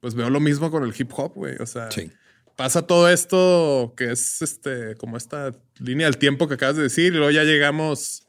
Pues 0.00 0.14
veo 0.14 0.28
lo 0.30 0.40
mismo 0.40 0.70
con 0.70 0.82
el 0.84 0.92
hip 0.96 1.10
hop, 1.16 1.34
güey. 1.34 1.54
O 1.60 1.66
sea, 1.66 1.90
Sí. 1.90 2.10
pasa 2.56 2.82
todo 2.86 3.08
esto 3.08 3.94
que 3.96 4.10
es 4.12 4.42
este, 4.42 4.96
como 4.96 5.16
esta 5.16 5.52
línea 5.78 6.06
del 6.06 6.18
tiempo 6.18 6.48
que 6.48 6.54
acabas 6.54 6.76
de 6.76 6.82
decir, 6.82 7.12
y 7.14 7.16
luego 7.16 7.30
ya 7.30 7.44
llegamos. 7.44 8.26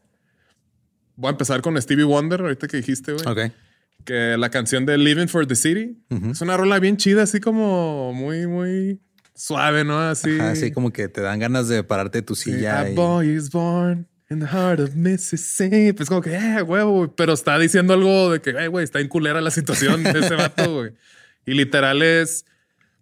Voy 1.15 1.27
a 1.29 1.31
empezar 1.31 1.61
con 1.61 1.79
Stevie 1.81 2.05
Wonder, 2.05 2.41
ahorita 2.41 2.67
que 2.67 2.77
dijiste, 2.77 3.13
güey 3.13 3.25
Ok. 3.27 3.51
que 4.05 4.37
la 4.37 4.49
canción 4.49 4.85
de 4.85 4.97
Living 4.97 5.27
for 5.27 5.45
the 5.47 5.55
City 5.55 5.97
Ujú. 6.09 6.31
es 6.31 6.41
una 6.41 6.55
rola 6.57 6.79
bien 6.79 6.97
chida, 6.97 7.23
así 7.23 7.39
como 7.39 8.13
muy, 8.13 8.47
muy 8.47 8.99
suave, 9.35 9.83
¿no? 9.83 9.99
Así. 9.99 10.35
Ajá, 10.39 10.51
así 10.51 10.71
como 10.71 10.91
que 10.91 11.07
te 11.07 11.21
dan 11.21 11.39
ganas 11.39 11.67
de 11.67 11.83
pararte 11.83 12.19
de 12.19 12.21
tu 12.23 12.35
Sí, 12.35 12.51
silla. 12.53 12.81
A 12.81 12.89
y- 12.89 12.95
boy 12.95 13.29
is 13.29 13.49
born 13.51 14.07
in 14.29 14.39
the 14.39 14.47
heart 14.47 14.79
of 14.79 14.95
Mississippi. 14.95 15.93
Pues 15.93 16.09
como 16.09 16.21
que, 16.21 16.33
eh, 16.35 16.61
huevo, 16.61 17.13
pero 17.15 17.33
está 17.33 17.57
diciendo 17.59 17.93
algo 17.93 18.31
de 18.31 18.41
que, 18.41 18.51
eh, 18.51 18.67
güey, 18.67 18.83
está 18.83 18.99
en 18.99 19.07
culera 19.07 19.41
la 19.41 19.51
situación 19.51 20.03
de 20.03 20.11
ese 20.19 20.35
vato, 20.35 20.73
güey. 20.75 20.93
Y 21.45 21.53
literal 21.53 22.01
es, 22.01 22.45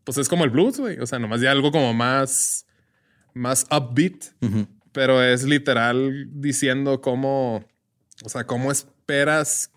pues 0.04 0.17
es 0.17 0.28
como 0.28 0.44
el 0.44 0.50
blues, 0.50 0.80
güey. 0.80 1.00
O 1.00 1.06
sea, 1.08 1.20
nomás 1.20 1.41
ya 1.41 1.52
algo 1.52 1.72
como 1.72 1.94
más, 1.94 2.65
más 3.34 3.65
upbeat, 3.72 4.26
Ujú. 4.41 4.67
pero 4.91 5.24
es 5.24 5.44
literal 5.44 6.28
diciendo 6.32 7.02
cómo, 7.02 7.63
o 8.24 8.30
sea, 8.30 8.46
cómo 8.46 8.72
esperas 8.72 9.71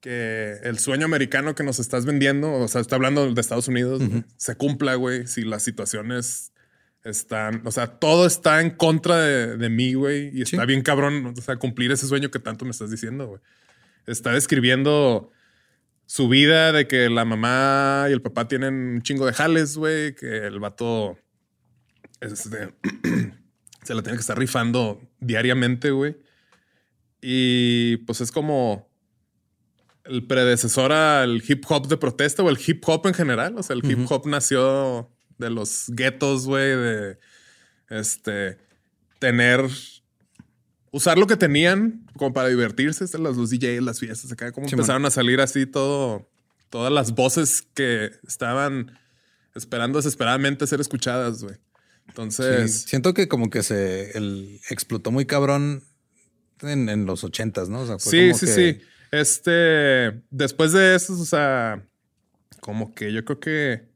que 0.00 0.58
el 0.62 0.78
sueño 0.78 1.06
americano 1.06 1.54
que 1.54 1.64
nos 1.64 1.78
estás 1.78 2.06
vendiendo, 2.06 2.52
o 2.52 2.68
sea, 2.68 2.80
está 2.80 2.96
hablando 2.96 3.32
de 3.32 3.40
Estados 3.40 3.68
Unidos, 3.68 4.02
se 4.36 4.56
cumpla, 4.56 4.94
güey, 4.94 5.26
si 5.26 5.42
las 5.42 5.62
situaciones 5.62 6.52
están, 7.04 7.62
o 7.66 7.70
sea, 7.70 7.86
todo 7.98 8.26
está 8.26 8.60
en 8.60 8.70
contra 8.70 9.18
de, 9.18 9.56
de 9.56 9.68
mí, 9.68 9.94
güey, 9.94 10.30
y 10.32 10.42
está 10.42 10.64
bien 10.64 10.82
cabrón, 10.82 11.34
o 11.36 11.40
sea, 11.40 11.56
cumplir 11.56 11.90
ese 11.90 12.06
sueño 12.06 12.30
que 12.30 12.38
tanto 12.38 12.64
me 12.64 12.70
estás 12.70 12.90
diciendo, 12.90 13.26
güey. 13.26 13.40
Está 14.06 14.32
describiendo 14.32 15.30
su 16.06 16.28
vida 16.28 16.72
de 16.72 16.88
que 16.88 17.10
la 17.10 17.26
mamá 17.26 18.06
y 18.08 18.12
el 18.12 18.22
papá 18.22 18.48
tienen 18.48 18.74
un 18.74 19.02
chingo 19.02 19.26
de 19.26 19.34
jales, 19.34 19.76
güey, 19.76 20.14
que 20.14 20.46
el 20.46 20.58
vato 20.58 21.18
este, 22.20 22.74
se 23.82 23.94
la 23.94 24.02
tiene 24.02 24.16
que 24.16 24.22
estar 24.22 24.38
rifando 24.38 25.02
diariamente, 25.20 25.90
güey. 25.90 26.16
Y 27.20 27.98
pues 27.98 28.22
es 28.22 28.32
como 28.32 28.87
el 30.08 30.26
predecesor 30.26 30.92
al 30.92 31.42
hip 31.46 31.64
hop 31.68 31.86
de 31.88 31.96
protesta 31.96 32.42
o 32.42 32.50
el 32.50 32.58
hip 32.64 32.82
hop 32.86 33.06
en 33.06 33.14
general. 33.14 33.56
O 33.58 33.62
sea, 33.62 33.76
el 33.76 33.84
hip 33.90 34.10
hop 34.10 34.26
nació 34.26 35.10
de 35.38 35.50
los 35.50 35.84
guetos, 35.88 36.46
güey, 36.46 36.76
de 36.76 37.18
este 37.90 38.58
tener 39.18 39.64
usar 40.90 41.18
lo 41.18 41.26
que 41.26 41.36
tenían 41.36 42.06
como 42.16 42.32
para 42.32 42.48
divertirse, 42.48 43.04
los, 43.18 43.36
los 43.36 43.50
DJs, 43.50 43.82
las 43.82 44.00
fiestas, 44.00 44.32
acá 44.32 44.52
como 44.52 44.68
Sí, 44.68 44.74
empezaron 44.74 45.04
a 45.06 45.10
salir 45.10 45.40
así 45.40 45.66
todo, 45.66 46.28
todas 46.70 46.92
las 46.92 47.14
voces 47.14 47.62
que 47.74 48.10
estaban 48.26 48.98
esperando 49.54 49.98
desesperadamente 49.98 50.66
ser 50.66 50.80
escuchadas, 50.80 51.42
güey. 51.42 51.54
Sí, 51.56 51.60
Entonces, 52.08 52.80
siento 52.88 53.12
que 53.12 53.28
como 53.28 53.50
que 53.50 53.62
se 53.62 54.16
el, 54.16 54.60
explotó 54.70 55.10
muy 55.10 55.26
cabrón 55.26 55.84
en, 56.62 56.88
en 56.88 57.04
los 57.06 57.22
ochentas, 57.22 57.68
¿no? 57.68 57.80
O 57.80 57.86
sea, 57.86 57.98
fue 57.98 58.10
Sí, 58.10 58.26
como 58.28 58.38
sí, 58.38 58.46
que- 58.46 58.52
sí. 58.80 58.80
Este, 59.10 60.22
después 60.30 60.72
de 60.72 60.94
eso, 60.94 61.14
o 61.14 61.24
sea, 61.24 61.82
como 62.60 62.94
que 62.94 63.12
yo 63.12 63.24
creo 63.24 63.40
que 63.40 63.88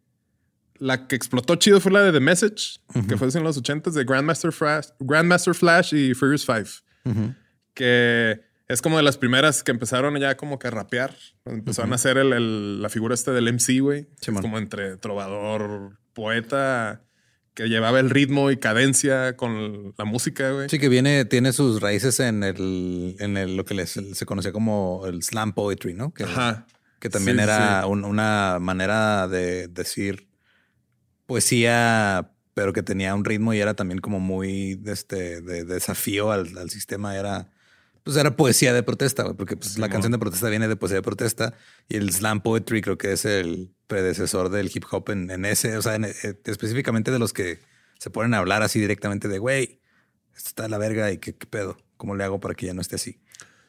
la 0.78 1.06
que 1.06 1.14
explotó 1.16 1.54
chido 1.56 1.80
fue 1.80 1.92
la 1.92 2.00
de 2.02 2.12
The 2.12 2.20
Message, 2.20 2.80
que 3.08 3.16
fue 3.16 3.28
en 3.34 3.44
los 3.44 3.56
ochentas 3.56 3.94
de 3.94 4.04
Grandmaster 4.04 4.52
Flash, 4.52 4.88
Grandmaster 5.00 5.54
Flash 5.54 5.94
y 5.94 6.14
Furious 6.14 6.44
Five, 6.44 6.68
Ujú. 7.04 7.34
que 7.74 8.40
es 8.68 8.80
como 8.82 8.96
de 8.96 9.02
las 9.02 9.16
primeras 9.18 9.62
que 9.62 9.70
empezaron 9.70 10.16
ya 10.18 10.36
como 10.36 10.58
que 10.58 10.68
a 10.68 10.70
rapear. 10.70 11.14
Empezaron 11.44 11.92
a 11.92 11.96
hacer 11.96 12.16
el- 12.16 12.32
el- 12.32 12.82
la 12.82 12.88
figura 12.88 13.14
este 13.14 13.30
del 13.32 13.48
MC, 13.48 13.80
güey. 13.80 14.08
como 14.40 14.58
entre 14.58 14.96
trovador, 14.96 15.98
poeta, 16.14 17.02
que 17.54 17.68
llevaba 17.68 18.00
el 18.00 18.08
ritmo 18.10 18.50
y 18.50 18.56
cadencia 18.56 19.36
con 19.36 19.94
la 19.98 20.04
música, 20.04 20.50
güey. 20.52 20.68
Sí, 20.68 20.78
que 20.78 20.88
viene, 20.88 21.24
tiene 21.26 21.52
sus 21.52 21.80
raíces 21.80 22.18
en 22.20 22.42
el, 22.42 23.16
en 23.18 23.36
el, 23.36 23.56
lo 23.56 23.64
que 23.64 23.74
les- 23.74 24.00
se 24.12 24.26
conocía 24.26 24.52
como 24.52 25.02
el 25.06 25.22
slam 25.22 25.52
poetry, 25.52 25.94
¿no? 25.94 26.14
Que, 26.14 26.24
Ajá. 26.24 26.66
que 26.98 27.10
también 27.10 27.36
Sí, 27.36 27.42
era 27.42 27.82
sí. 27.82 27.88
un- 27.88 28.04
una 28.04 28.58
manera 28.60 29.28
de 29.28 29.68
decir 29.68 30.28
poesía 31.26 32.28
pero 32.54 32.72
que 32.74 32.82
tenía 32.82 33.14
un 33.14 33.24
ritmo 33.24 33.54
y 33.54 33.60
era 33.60 33.72
también 33.74 34.00
como 34.00 34.20
muy 34.20 34.78
este, 34.84 35.40
de, 35.40 35.64
desafío 35.64 36.32
al, 36.32 36.56
al, 36.58 36.68
sistema. 36.68 37.16
Era, 37.16 37.48
pues 38.02 38.16
era 38.16 38.36
poesía 38.36 38.72
de 38.72 38.82
protesta, 38.82 39.32
porque 39.34 39.56
pues, 39.56 39.78
la 39.78 39.88
canción 39.88 40.12
de 40.12 40.18
protesta 40.18 40.48
viene 40.48 40.68
de 40.68 40.76
poesía 40.76 40.96
de 40.96 41.02
protesta 41.02 41.54
y 41.88 41.96
el 41.96 42.12
slam 42.12 42.40
poetry 42.40 42.80
creo 42.82 42.98
que 42.98 43.12
es 43.12 43.24
el 43.24 43.74
predecesor 43.86 44.48
del 44.50 44.70
hip 44.74 44.84
hop 44.90 45.10
en, 45.10 45.30
en 45.30 45.44
ese, 45.44 45.76
o 45.76 45.82
sea, 45.82 45.96
eh, 45.96 46.40
específicamente 46.44 47.10
de 47.10 47.18
los 47.18 47.32
que 47.32 47.60
se 47.98 48.10
ponen 48.10 48.34
a 48.34 48.38
hablar 48.38 48.62
así 48.62 48.80
directamente 48.80 49.28
de, 49.28 49.38
güey, 49.38 49.80
esto 50.34 50.48
está 50.48 50.68
la 50.68 50.78
verga 50.78 51.12
y 51.12 51.18
qué, 51.18 51.34
qué 51.34 51.46
pedo, 51.46 51.76
¿cómo 51.96 52.16
le 52.16 52.24
hago 52.24 52.40
para 52.40 52.54
que 52.54 52.66
ya 52.66 52.74
no 52.74 52.80
esté 52.80 52.96
así? 52.96 53.20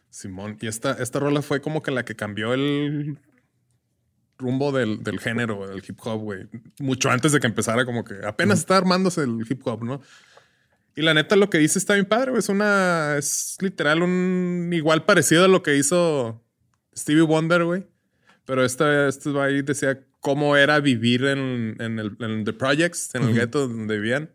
Simón, 0.10 0.58
y 0.62 0.68
esta, 0.68 0.94
esta 0.94 1.20
rola 1.20 1.42
fue 1.42 1.62
como 1.62 1.82
que 1.82 1.92
la 1.92 2.06
que 2.06 2.16
cambió 2.16 2.54
el 2.54 3.18
rumbo 4.38 4.72
del, 4.72 5.04
del 5.04 5.20
género, 5.20 5.68
del 5.68 5.84
hip 5.88 6.00
hop, 6.04 6.22
güey. 6.22 6.48
Mucho 6.80 7.10
antes 7.10 7.32
de 7.32 7.40
que 7.40 7.48
empezara, 7.48 7.86
como 7.86 8.04
que 8.04 8.16
apenas 8.26 8.60
está 8.60 8.78
armándose 8.78 9.22
el 9.22 9.44
hip 9.50 9.66
hop, 9.66 9.84
¿no? 9.84 10.02
Y 10.96 11.02
la 11.02 11.14
neta, 11.14 11.36
lo 11.36 11.50
que 11.50 11.58
dice 11.58 11.80
está 11.80 11.96
bien 11.96 12.06
padre, 12.06 12.32
güey. 12.32 12.40
Es 12.40 12.50
una. 12.50 13.18
Es 13.18 13.58
literal 13.60 14.04
un 14.04 14.70
igual 14.74 15.06
parecido 15.06 15.46
a 15.46 15.48
lo 15.48 15.64
que 15.64 15.76
hizo 15.76 16.44
Stevie 16.96 17.24
Wonder, 17.24 17.64
güey. 17.64 17.86
Pero 18.46 18.64
esta, 18.64 19.08
este 19.08 19.30
ahí 19.40 19.62
decía 19.62 20.06
cómo 20.20 20.56
era 20.56 20.80
vivir 20.80 21.26
en, 21.26 21.76
en, 21.80 22.00
el, 22.00 22.16
en 22.20 22.44
The 22.44 22.54
Projects, 22.54 23.16
en 23.16 23.24
el 23.24 23.34
gueto 23.34 23.68
donde 23.68 24.00
vivían 24.00 24.30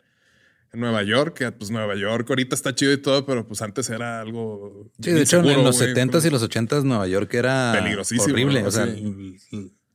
en 0.73 0.81
Nueva 0.81 1.03
York, 1.03 1.35
que 1.39 1.53
pues 1.53 1.71
Nueva 1.71 1.95
York 1.95 2.29
ahorita 2.29 2.55
está 2.55 2.75
chido 2.75 2.93
y 2.93 2.99
todo, 2.99 3.25
pero 3.25 3.47
pues 3.47 3.63
antes 3.63 3.89
era 3.91 4.21
algo. 4.21 4.91
Sí, 5.01 5.13
de 5.13 5.23
hecho, 5.23 5.39
en 5.39 5.65
los 5.65 5.81
70s 5.81 6.27
y 6.27 6.31
los 6.31 6.43
80s 6.43 6.83
Nueva 6.85 7.07
York 7.07 7.33
era 7.35 7.73
horrible. 8.21 8.65
O 8.65 8.71
sea, 8.71 8.87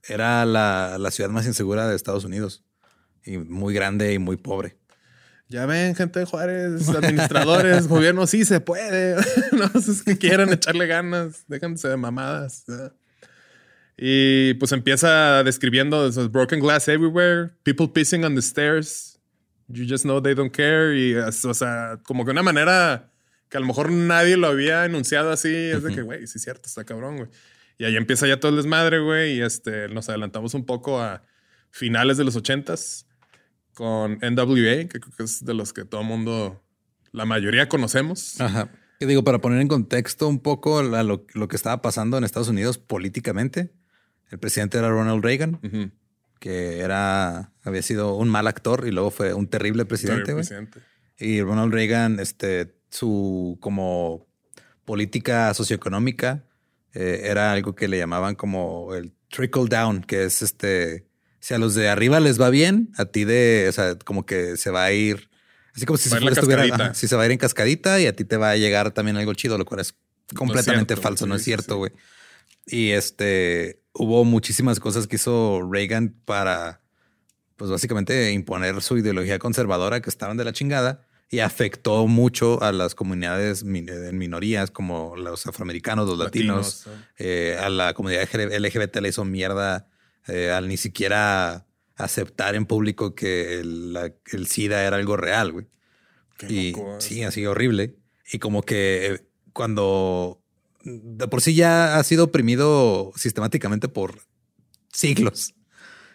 era 0.08 0.46
la, 0.46 0.98
la, 1.00 1.12
ciudad 1.12 1.30
más 1.30 1.46
insegura 1.46 1.88
de 1.88 1.96
Estados 1.96 2.26
Unidos 2.26 2.64
y 3.24 3.38
muy 3.38 3.74
grande 3.74 4.14
y 4.14 4.20
muy 4.20 4.38
pobre. 4.38 4.78
Ya 5.50 5.66
ven, 5.66 5.96
gente 5.96 6.20
de 6.20 6.26
Juárez, 6.26 6.90
administradores, 6.90 7.88
gobierno, 7.90 8.26
sí 8.28 8.46
se 8.46 8.60
puede. 8.60 9.16
no 9.52 9.80
es 9.80 10.02
que 10.04 10.18
quieran 10.18 10.52
echarle 10.52 10.88
ganas, 10.88 11.44
déjense 11.48 11.88
de 11.88 11.98
mamadas. 11.98 12.66
Y 13.98 14.56
pues 14.56 14.72
empieza 14.72 15.44
describiendo 15.44 16.10
broken 16.30 16.60
glass 16.60 16.88
everywhere, 16.88 17.52
people 17.64 17.88
pissing 17.88 18.26
on 18.26 18.36
the 18.36 18.42
stairs, 18.42 19.14
You 19.68 19.86
just 19.86 20.04
know 20.04 20.22
they 20.22 20.34
don't 20.34 20.52
care. 20.52 20.94
Y, 20.94 21.16
o 21.16 21.54
sea, 21.54 22.00
como 22.04 22.26
que 22.26 22.32
una 22.32 22.44
manera 22.44 23.12
que 23.50 23.58
a 23.58 23.60
lo 23.60 23.66
mejor 23.66 23.92
nadie 23.92 24.38
lo 24.38 24.48
había 24.48 24.86
enunciado 24.86 25.32
así. 25.32 25.54
Es 25.54 25.84
de 25.84 25.94
que, 25.94 26.02
güey, 26.02 26.28
sí 26.28 26.38
es 26.38 26.44
cierto, 26.44 26.68
está 26.68 26.84
cabrón, 26.84 27.18
güey. 27.18 27.30
Y 27.78 27.86
ahí 27.86 27.96
empieza 27.96 28.28
ya 28.28 28.40
todo 28.40 28.52
el 28.52 28.58
desmadre, 28.58 29.00
güey. 29.00 29.38
Y 29.38 29.42
este, 29.42 29.88
nos 29.90 30.10
adelantamos 30.10 30.54
un 30.54 30.66
poco 30.66 31.02
a 31.02 31.24
finales 31.72 32.18
de 32.18 32.24
los 32.24 32.36
ochentas 32.36 33.08
con 33.74 34.20
NWA, 34.22 34.88
que 34.88 35.00
creo 35.00 35.14
que 35.18 35.24
es 35.24 35.44
de 35.46 35.54
los 35.54 35.74
que 35.74 35.86
todo 35.86 36.02
el 36.02 36.08
mundo, 36.08 36.64
la 37.12 37.26
mayoría 37.26 37.70
conocemos. 37.70 38.40
Ajá. 38.40 38.70
Que 39.00 39.06
digo, 39.06 39.24
para 39.24 39.40
poner 39.40 39.60
en 39.60 39.68
contexto 39.68 40.28
un 40.28 40.40
poco 40.40 40.82
lo, 40.84 41.26
lo, 41.34 41.48
que 41.48 41.56
estaba 41.56 41.82
pasando 41.82 42.18
en 42.18 42.24
Estados 42.24 42.48
Unidos 42.48 42.78
políticamente, 42.78 43.72
el 44.30 44.40
presidente 44.40 44.78
era 44.78 44.90
Ronald 44.90 45.24
Reagan 45.24 45.60
que 46.44 46.82
era, 46.82 47.54
había 47.64 47.82
sido 47.82 48.18
un 48.18 48.28
mal 48.28 48.48
actor 48.48 48.86
y 48.86 48.92
luego 48.92 49.12
fue 49.12 49.34
un 49.34 49.48
terrible 49.48 49.86
presidente. 49.86 50.36
Y 51.18 51.42
Ronald 51.42 51.74
Reagan, 51.74 52.20
este, 52.20 52.76
su 52.90 53.58
como 53.62 54.28
política 54.84 55.54
socioeconómica 55.54 56.44
eh, 56.94 57.22
era 57.24 57.54
algo 57.54 57.76
que 57.76 57.88
le 57.88 57.98
llamaban 57.98 58.36
como 58.36 58.94
el 58.94 59.14
trickle 59.30 59.68
down, 59.70 60.02
que 60.02 60.26
es 60.26 60.42
este, 60.42 61.08
si 61.44 61.54
a 61.54 61.58
los 61.58 61.76
de 61.76 61.90
arriba 61.90 62.22
les 62.22 62.40
va 62.40 62.50
bien, 62.50 62.94
a 62.96 63.04
ti 63.04 63.26
de, 63.26 63.66
o 63.68 63.72
sea, 63.74 63.96
como 64.00 64.26
que 64.26 64.56
se 64.56 64.70
va 64.70 64.86
a 64.86 64.94
ir, 64.94 65.30
así 65.76 65.86
como 65.86 65.98
si 65.98 66.08
se, 66.08 66.16
estuviera, 66.16 66.94
si 66.94 67.06
se 67.06 67.18
va 67.18 67.24
a 67.24 67.26
ir 67.26 67.34
en 67.34 67.38
cascadita 67.38 68.00
y 68.00 68.08
a 68.08 68.16
ti 68.16 68.24
te 68.24 68.38
va 68.38 68.52
a 68.52 68.56
llegar 68.56 68.92
también 68.92 69.18
algo 69.18 69.34
chido, 69.34 69.58
lo 69.58 69.66
cual 69.66 69.82
es 69.82 69.94
completamente 70.38 70.96
falso, 70.96 71.26
no 71.26 71.36
es 71.36 71.44
cierto, 71.44 71.76
güey. 71.76 71.92
Y 72.66 72.92
este, 72.92 73.82
hubo 73.92 74.24
muchísimas 74.24 74.80
cosas 74.80 75.06
que 75.06 75.18
hizo 75.18 75.70
Reagan 75.70 76.16
para, 76.24 76.80
pues 77.58 77.70
básicamente 77.70 78.32
imponer 78.32 78.82
su 78.82 78.98
ideología 78.98 79.38
conservadora 79.38 80.02
que 80.02 80.10
estaban 80.10 80.38
de 80.38 80.46
la 80.46 80.54
chingada 80.54 81.06
y 81.30 81.40
afectó 81.40 82.08
mucho 82.08 82.64
a 82.64 82.72
las 82.72 82.96
comunidades 82.96 83.64
en 83.64 84.18
minorías 84.18 84.72
como 84.72 85.18
los 85.18 85.46
afroamericanos, 85.46 86.08
los 86.08 86.18
latinos, 86.18 86.86
eh, 87.18 87.58
a 87.62 87.68
la 87.70 87.94
comunidad 87.94 88.30
LGBT 88.34 88.96
le 89.02 89.10
hizo 89.10 89.26
mierda 89.26 89.90
eh, 90.28 90.52
al 90.52 90.68
ni 90.68 90.78
siquiera 90.78 91.66
aceptar 91.96 92.56
en 92.56 92.66
público 92.66 93.16
que 93.16 93.60
el, 93.60 94.14
el 94.32 94.48
SIDA 94.48 94.84
era 94.84 94.98
algo 94.98 95.18
real, 95.18 95.52
güey. 95.52 95.68
y 96.50 96.74
sí, 97.00 97.24
así 97.24 97.46
horrible. 97.46 97.96
Y 98.32 98.40
como 98.40 98.64
que 98.64 99.26
cuando 99.54 100.42
de 100.84 101.28
por 101.28 101.42
sí 101.42 101.56
ya 101.56 101.98
ha 101.98 102.04
sido 102.04 102.26
oprimido 102.26 103.12
sistemáticamente 103.16 103.88
por 103.88 104.22
siglos. 104.92 105.54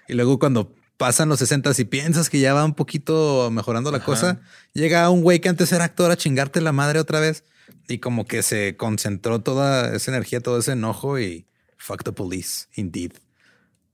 Y 0.08 0.14
luego 0.14 0.38
cuando 0.38 0.74
pasan 0.96 1.28
los 1.28 1.38
60 1.38 1.72
y 1.78 1.84
piensas 1.84 2.28
que 2.28 2.40
ya 2.40 2.54
va 2.54 2.64
un 2.64 2.74
poquito 2.74 3.50
mejorando 3.50 3.90
la 3.90 4.02
cosa, 4.02 4.40
llega 4.74 5.08
un 5.10 5.22
güey 5.22 5.40
que 5.40 5.48
antes 5.48 5.72
era 5.72 5.84
actor 5.84 6.10
a 6.10 6.16
chingarte 6.16 6.60
la 6.60 6.72
madre 6.72 6.98
otra 6.98 7.20
vez 7.20 7.44
y 7.88 7.98
como 7.98 8.26
que 8.26 8.42
se 8.42 8.76
concentró 8.76 9.40
toda 9.40 9.94
esa 9.94 10.10
energía, 10.10 10.40
todo 10.40 10.58
ese 10.58 10.72
enojo 10.72 11.18
y 11.18 11.46
fuck 11.76 12.02
the 12.02 12.12
police, 12.12 12.66
indeed. 12.74 13.12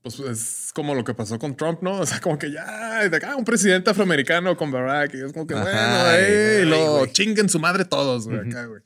Pues 0.05 0.19
es 0.19 0.71
como 0.71 0.93
lo 0.93 1.03
que 1.03 1.15
pasó 1.15 1.39
con 1.39 1.57
Trump, 1.57 1.81
¿no? 1.81 1.93
O 1.99 2.05
sea, 2.05 2.21
como 2.21 2.37
que 2.37 2.51
ya, 2.51 3.09
de 3.09 3.17
acá 3.17 3.35
un 3.35 3.43
presidente 3.43 3.89
afroamericano 3.89 4.55
con 4.55 4.69
Barack 4.69 5.15
y 5.15 5.21
es 5.23 5.33
como 5.33 5.47
que 5.47 5.55
bueno, 5.55 5.71
y 6.21 6.65
lo 6.65 7.07
chinguen 7.07 7.49
su 7.49 7.59
madre 7.59 7.85
todos, 7.85 8.27
güey, 8.27 8.47
acá, 8.47 8.67
güey. 8.67 8.81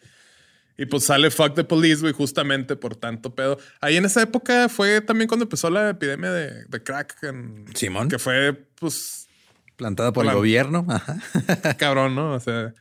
Y 0.77 0.85
pues 0.85 1.03
sale 1.03 1.29
Fuck 1.29 1.55
the 1.55 1.65
Police, 1.65 1.99
güey, 1.99 2.13
justamente 2.13 2.77
por 2.77 2.95
tanto 2.95 3.35
pedo. 3.35 3.59
Ahí 3.81 3.97
en 3.97 4.05
esa 4.05 4.21
época 4.21 4.69
fue 4.69 5.01
también 5.01 5.27
cuando 5.27 5.43
empezó 5.43 5.69
la 5.69 5.89
epidemia 5.89 6.31
de, 6.31 6.83
crack. 6.83 7.21
En, 7.23 7.65
Simón. 7.75 8.07
Que 8.07 8.17
fue, 8.17 8.53
pues. 8.79 9.27
Plantada 9.75 10.13
por 10.13 10.25
el 10.25 10.31
gobierno. 10.31 10.87
Cabrón, 11.77 12.15
¿no? 12.15 12.35
O 12.35 12.39
sea, 12.39 12.73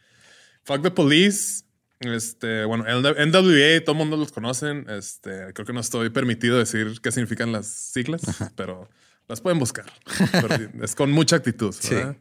Fuck 0.63 0.83
the 0.83 0.93
Police. 0.93 1.65
Este, 2.01 2.65
bueno, 2.65 2.85
NWA, 2.85 3.81
todo 3.85 3.93
el 3.93 3.99
mundo 3.99 4.17
los 4.17 4.33
conocen. 4.33 4.87
Este, 4.89 5.53
creo 5.53 5.67
que 5.67 5.73
no 5.73 5.81
estoy 5.81 6.11
permitido 6.11 6.59
decir 6.59 7.01
qué 7.03 7.11
significan 7.11 7.53
las 7.53 7.67
siglas, 7.67 8.23
pero 8.57 8.89
las 9.27 9.41
pueden 9.41 9.59
buscar. 9.59 9.87
es 10.83 10.95
con 10.95 11.11
mucha 11.11 11.37
actitud. 11.37 11.75
¿verdad? 11.91 12.17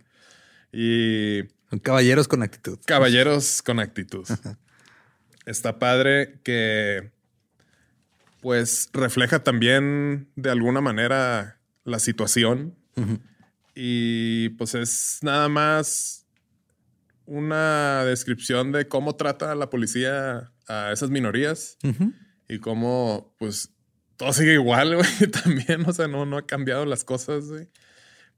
Sí. 0.72 1.48
Y. 1.72 1.80
Caballeros 1.82 2.28
con 2.28 2.44
actitud. 2.44 2.80
Caballeros 2.86 3.62
con 3.62 3.80
actitud 3.80 4.26
está 5.48 5.80
padre 5.80 6.40
que 6.44 7.12
pues 8.42 8.90
refleja 8.94 9.44
también 9.44 10.30
de 10.36 10.52
alguna 10.52 10.82
manera 10.82 11.60
la 11.86 12.00
situación 12.00 12.76
y 13.74 14.50
pues 14.50 14.76
es 14.76 15.20
nada 15.22 15.48
más 15.48 16.27
una 17.28 18.06
descripción 18.06 18.72
de 18.72 18.88
cómo 18.88 19.16
trata 19.16 19.54
la 19.54 19.70
policía 19.70 20.52
a 20.68 20.92
esas 20.92 21.10
minorías 21.10 21.78
y 22.48 22.60
cómo 22.60 23.36
pues 23.38 23.70
todo 24.16 24.34
sigue 24.34 24.54
igual, 24.54 24.96
güey, 24.98 25.32
también, 25.32 25.88
o 25.88 25.94
sea, 25.94 26.08
no, 26.08 26.26
no 26.26 26.38
ha 26.38 26.48
cambiado 26.48 26.86
las 26.86 27.04
cosas, 27.04 27.46
güey. 27.48 27.68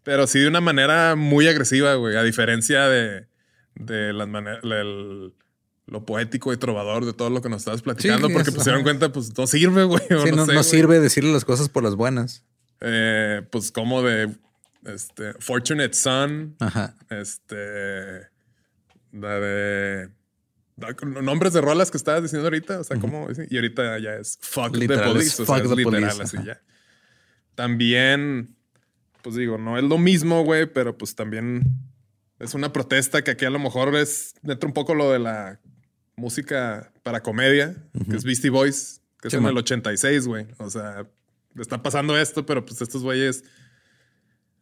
Pero 0.03 0.27
sí 0.27 0.39
de 0.39 0.47
una 0.47 0.59
manera 0.59 1.15
muy 1.15 1.47
agresiva, 1.47 1.93
güey, 1.95 2.17
a 2.17 2.23
diferencia 2.23 2.87
de, 2.87 3.27
de 3.75 4.11
las 4.11 4.27
maneras, 4.27 4.61
lo 4.63 6.05
poético 6.05 6.51
y 6.51 6.57
trovador 6.57 7.05
de 7.05 7.13
todo 7.13 7.29
lo 7.29 7.41
que 7.41 7.49
nos 7.49 7.61
estabas 7.61 7.81
platicando, 7.81 8.29
porque 8.29 8.51
pues 8.51 8.63
se 8.63 8.71
dieron 8.71 8.83
cuenta, 8.83 9.11
pues 9.11 9.37
no 9.37 9.45
sirve, 9.45 9.83
güey. 9.83 10.01
no, 10.09 10.63
sirve 10.63 10.99
decirle 10.99 11.31
las 11.31 11.45
cosas 11.45 11.69
por 11.69 11.83
las 11.83 11.95
buenas. 11.95 12.43
Eh, 12.81 13.43
pues 13.51 13.71
como 13.71 14.01
de 14.01 14.35
este, 14.85 15.33
Fortunate 15.39 15.93
Son. 15.93 16.55
Ajá. 16.59 16.95
Este. 17.09 18.27
La 19.11 19.39
de. 19.39 20.09
Nombres 21.21 21.53
de 21.53 21.61
rolas 21.61 21.91
que 21.91 21.97
estabas 21.97 22.23
diciendo 22.23 22.47
ahorita. 22.47 22.79
O 22.79 22.83
sea, 22.83 22.97
como. 22.99 23.27
Y 23.49 23.55
ahorita 23.55 23.99
ya 23.99 24.15
es 24.15 24.37
fuck 24.41 24.77
the 24.77 24.87
police. 24.87 25.41
o 25.41 25.45
sea, 25.45 25.57
es 25.57 25.71
literal, 25.71 26.21
así 26.21 26.37
ya. 26.45 26.61
También. 27.55 28.55
Pues 29.21 29.35
digo, 29.35 29.57
no 29.57 29.77
es 29.77 29.83
lo 29.83 29.97
mismo, 29.97 30.43
güey, 30.45 30.65
pero 30.65 30.97
pues 30.97 31.13
también 31.13 31.63
es 32.39 32.53
una 32.53 32.71
protesta 32.71 33.21
que 33.21 33.31
aquí 33.31 33.43
a 33.43 33.49
lo 33.49 33.59
mejor 33.59 33.93
es 33.95 34.33
dentro 34.41 34.67
un 34.67 34.73
poco 34.73 34.95
lo 34.95 35.11
de 35.11 35.19
la 35.19 35.59
música 36.15 36.91
para 37.03 37.21
comedia, 37.21 37.75
que 38.09 38.15
es 38.15 38.23
Beastie 38.23 38.49
Boys, 38.49 39.01
que 39.21 39.27
es 39.27 39.33
en 39.33 39.45
el 39.45 39.57
86, 39.57 40.27
güey. 40.27 40.47
O 40.57 40.69
sea, 40.69 41.05
está 41.57 41.81
pasando 41.81 42.17
esto, 42.17 42.45
pero 42.45 42.65
pues 42.65 42.81
estos 42.81 43.03
güeyes, 43.03 43.43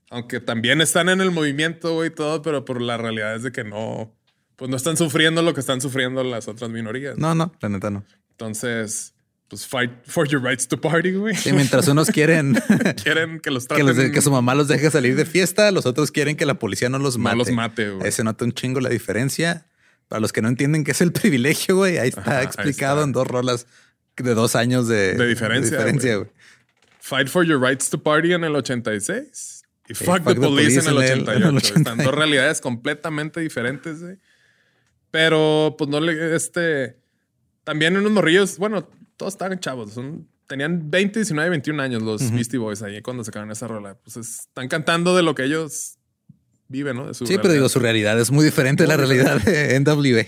aunque 0.09 0.39
también 0.39 0.81
están 0.81 1.09
en 1.09 1.21
el 1.21 1.31
movimiento, 1.31 1.93
güey, 1.93 2.09
todo, 2.09 2.41
pero 2.41 2.65
por 2.65 2.81
la 2.81 2.97
realidad 2.97 3.35
es 3.35 3.43
de 3.43 3.51
que 3.51 3.63
no, 3.63 4.16
pues 4.57 4.69
no 4.69 4.75
están 4.75 4.97
sufriendo 4.97 5.41
lo 5.41 5.53
que 5.53 5.61
están 5.61 5.79
sufriendo 5.79 6.23
las 6.23 6.47
otras 6.49 6.69
minorías. 6.69 7.17
No, 7.17 7.33
no, 7.33 7.53
la 7.61 7.69
neta 7.69 7.89
no. 7.89 8.03
Entonces, 8.31 9.13
pues 9.47 9.65
fight 9.65 9.91
for 10.05 10.27
your 10.27 10.41
rights 10.43 10.67
to 10.67 10.79
party, 10.81 11.13
güey. 11.13 11.33
Sí, 11.35 11.53
mientras 11.53 11.87
unos 11.87 12.09
quieren 12.09 12.59
quieren 13.03 13.39
que 13.39 13.49
los 13.51 13.63
que, 13.67 13.75
traten. 13.75 13.85
los 13.85 14.11
que 14.11 14.21
su 14.21 14.29
mamá 14.31 14.53
los 14.55 14.67
deje 14.67 14.91
salir 14.91 15.15
de 15.15 15.25
fiesta, 15.25 15.71
los 15.71 15.85
otros 15.85 16.11
quieren 16.11 16.35
que 16.35 16.45
la 16.45 16.59
policía 16.59 16.89
no 16.89 16.99
los 16.99 17.17
No 17.17 17.23
mate. 17.23 17.37
los 17.37 17.51
mate, 17.51 17.89
güey. 17.91 18.05
Ahí 18.05 18.11
se 18.11 18.23
nota 18.23 18.43
un 18.45 18.51
chingo 18.51 18.79
la 18.81 18.89
diferencia. 18.89 19.65
Para 20.09 20.19
los 20.21 20.31
que 20.33 20.41
no 20.41 20.47
entienden 20.47 20.83
qué 20.83 20.91
es 20.91 21.01
el 21.01 21.11
privilegio, 21.11 21.75
güey, 21.77 21.97
ahí 21.97 22.09
está 22.09 22.21
Ajá, 22.21 22.39
ahí 22.39 22.45
explicado 22.45 22.97
está. 22.99 23.05
en 23.05 23.11
dos 23.11 23.27
rolas 23.27 23.67
de 24.15 24.33
dos 24.33 24.55
años 24.55 24.87
de, 24.87 25.15
De 25.15 25.27
diferencia, 25.27 26.15
güey. 26.17 26.29
Fight 26.99 27.27
for 27.29 27.45
your 27.45 27.61
rights 27.61 27.89
to 27.89 28.01
party 28.01 28.33
en 28.33 28.43
el 28.43 28.55
86 28.55 29.63
y 29.89 29.93
fuck, 29.93 30.05
fuck 30.05 30.23
the 30.25 30.33
the 30.35 30.39
police, 30.41 30.79
en 30.79 30.87
el 30.87 30.93
police 30.95 31.13
en 31.13 31.19
el- 31.19 31.23
88. 31.23 31.35
en 31.49 31.55
el 31.55 31.57
Están 31.57 31.77
88. 31.77 32.03
dos 32.03 32.15
realidades 32.15 32.61
completamente 32.61 33.39
diferentes, 33.41 34.01
güey. 34.01 34.17
Pero 35.11 35.75
pues 35.77 35.89
no 35.89 35.99
le 35.99 36.35
este 36.35 36.97
también 37.63 37.97
unos 37.97 38.11
morrillos, 38.11 38.57
bueno, 38.57 38.87
todos 39.17 39.33
estaban 39.33 39.59
chavos, 39.59 39.93
son 39.93 40.27
tenían 40.47 40.89
20, 40.89 41.19
19, 41.19 41.49
21 41.49 41.83
años 41.83 42.01
los 42.01 42.31
Beastie 42.31 42.57
Boys 42.57 42.81
ahí 42.81 43.01
cuando 43.01 43.23
sacaron 43.23 43.51
esa 43.51 43.67
rola. 43.67 43.97
Pues 44.03 44.17
están 44.17 44.67
cantando 44.67 45.15
de 45.15 45.23
lo 45.23 45.35
que 45.35 45.43
ellos 45.43 45.97
viven, 46.67 46.95
¿no? 46.95 47.07
De 47.07 47.13
su 47.13 47.27
Sí, 47.27 47.37
pero 47.37 47.53
digo, 47.53 47.69
su 47.69 47.79
realidad 47.79 48.19
es 48.19 48.31
muy 48.31 48.43
diferente 48.43 48.83
de 48.83 48.89
la 48.89 48.97
realidad 48.97 49.41
de 49.41 49.79
NWA. 49.79 50.23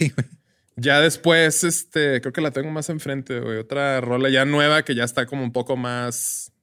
Ya 0.76 1.02
después, 1.02 1.64
este, 1.64 2.22
creo 2.22 2.32
que 2.32 2.42
la 2.42 2.52
tengo 2.52 2.72
más 2.72 2.90
enfrente, 2.90 3.40
güey. 3.40 3.58
Otra 3.58 4.00
rola 4.00 4.30
ya 4.30 4.46
nueva 4.46 4.84
que 4.84 4.96
ya 4.96 5.04
está 5.04 5.26
como 5.26 5.44
un 5.44 5.52
poco 5.52 5.76
más. 5.76 6.54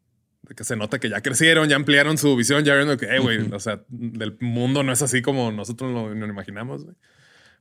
que 0.55 0.65
se 0.65 0.77
nota 0.77 0.99
que 0.99 1.11
ya 1.11 1.21
crecieron, 1.21 1.69
ya 1.69 1.77
ampliaron 1.77 2.17
su 2.17 2.35
visión, 2.37 2.65
ya 2.65 2.75
vieron 2.75 2.97
que, 2.97 3.07
eh, 3.07 3.19
güey, 3.19 3.53
o 3.53 3.61
sea, 3.61 3.83
del 3.89 4.37
mundo 4.41 4.83
no 4.83 4.93
es 4.93 5.03
así 5.03 5.21
como 5.21 5.53
nosotros 5.53 5.93
lo, 5.93 6.15
lo 6.15 6.27
imaginamos, 6.27 6.85
güey. 6.85 6.97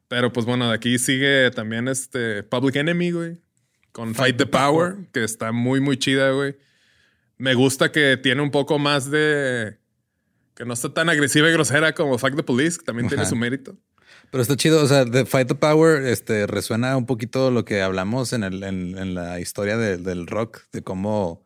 Pero 0.08 0.32
pues 0.32 0.46
bueno, 0.46 0.70
de 0.70 0.76
aquí 0.76 1.00
sigue 1.00 1.50
también 1.52 1.88
este 1.88 2.44
Public 2.44 2.76
Enemy, 2.76 3.12
güey. 3.12 3.42
Con 3.92 4.14
Fight, 4.14 4.38
the 4.38 4.46
Power, 4.46 4.96
que 5.14 5.24
está 5.24 5.52
muy, 5.52 5.80
muy 5.80 5.98
chida, 5.98 6.32
güey. 6.32 6.56
Me 7.38 7.54
gusta 7.54 7.92
que 7.92 8.18
tiene 8.18 8.42
un 8.42 8.52
poco 8.52 8.78
más 8.78 9.10
de. 9.10 9.78
que 10.54 10.66
no 10.66 10.74
está 10.74 10.94
tan 10.94 11.10
agresiva 11.10 11.50
y 11.50 11.54
grosera 11.54 11.94
como 11.94 12.18
Fuck 12.18 12.36
the 12.36 12.44
Police, 12.44 12.78
que 12.78 12.86
también 12.86 13.08
tiene 13.08 13.26
su 13.26 13.36
mérito. 13.36 13.76
Pero 14.32 14.42
está 14.42 14.56
chido, 14.58 14.84
o 14.84 14.88
sea, 14.88 15.06
de 15.06 15.26
Fight 15.26 15.48
the 15.48 15.56
Power, 15.56 16.04
este, 16.04 16.46
resuena 16.48 16.98
un 16.98 17.06
poquito 17.06 17.52
lo 17.52 17.64
que 17.64 17.82
hablamos 17.82 18.34
en, 18.34 18.44
el, 18.44 18.64
en, 18.64 18.98
en 18.98 19.14
la 19.16 19.40
historia 19.40 19.78
de- 19.78 19.98
del 19.98 20.28
rock, 20.28 20.62
de 20.72 20.82
cómo 20.82 21.44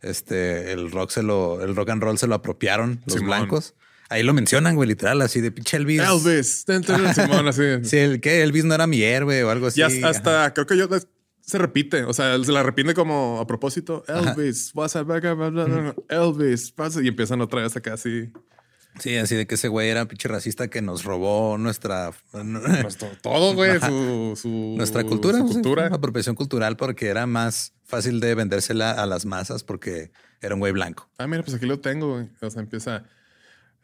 este, 0.00 0.72
el 0.72 0.90
rock 0.90 1.10
se 1.10 1.22
lo, 1.22 1.62
el 1.62 1.76
rock 1.76 1.90
and 1.90 2.02
roll 2.02 2.18
se 2.18 2.26
lo 2.26 2.34
apropiaron 2.34 3.00
los 3.06 3.14
Simón. 3.16 3.26
blancos. 3.28 3.74
Ahí 4.10 4.22
lo 4.22 4.32
mencionan, 4.34 4.76
güey, 4.76 4.88
literal, 4.88 5.20
así 5.22 5.40
de 5.40 5.50
pinche 5.50 5.76
Elvis. 5.76 6.00
Elvis, 6.00 6.64
Simón, 7.14 7.48
así. 7.48 7.62
Sí, 7.84 7.96
el 7.98 8.20
que 8.20 8.42
Elvis 8.42 8.64
no 8.64 8.74
era 8.74 8.86
mi 8.86 9.02
héroe 9.02 9.42
o 9.44 9.50
algo 9.50 9.66
así. 9.68 9.80
Y 9.80 9.82
hasta, 9.82 10.42
Ajá. 10.44 10.54
creo 10.54 10.66
que 10.66 10.76
yo 10.76 10.88
se 11.40 11.58
repite, 11.58 12.04
o 12.04 12.12
sea, 12.12 12.42
se 12.42 12.52
la 12.52 12.62
repite 12.62 12.94
como 12.94 13.38
a 13.40 13.46
propósito. 13.46 14.04
Elvis, 14.08 14.70
what's 14.74 14.94
up, 14.96 15.04
blah, 15.06 15.20
blah, 15.20 15.34
blah, 15.34 15.64
blah, 15.64 15.94
Elvis, 16.08 16.70
pasa 16.70 17.02
y 17.02 17.08
empiezan 17.08 17.40
otra 17.40 17.62
vez 17.62 17.76
acá 17.76 17.94
así. 17.94 18.30
Sí, 19.00 19.16
así 19.16 19.34
de 19.34 19.46
que 19.46 19.56
ese 19.56 19.66
güey 19.66 19.88
era 19.88 20.06
pinche 20.06 20.28
racista 20.28 20.68
que 20.68 20.80
nos 20.80 21.02
robó 21.02 21.58
nuestra, 21.58 22.12
Nuestro- 22.32 23.08
todo, 23.22 23.52
güey, 23.54 23.80
su, 23.80 24.38
su- 24.40 24.74
nuestra 24.76 25.02
cultura. 25.02 25.38
su 25.38 25.48
sí, 25.48 25.54
cultura. 25.54 25.86
apropiación 25.88 26.36
cultural 26.36 26.76
porque 26.76 27.08
era 27.08 27.26
más 27.26 27.72
fácil 27.84 28.20
de 28.20 28.34
vendérsela 28.36 28.92
a 28.92 29.04
las 29.06 29.26
masas 29.26 29.64
porque 29.64 30.12
era 30.40 30.54
un 30.54 30.60
güey 30.60 30.72
blanco. 30.72 31.10
Ah, 31.18 31.26
mira, 31.26 31.42
pues 31.42 31.56
aquí 31.56 31.66
lo 31.66 31.80
tengo, 31.80 32.12
güey. 32.14 32.28
O 32.40 32.50
sea, 32.50 32.62
empieza 32.62 33.04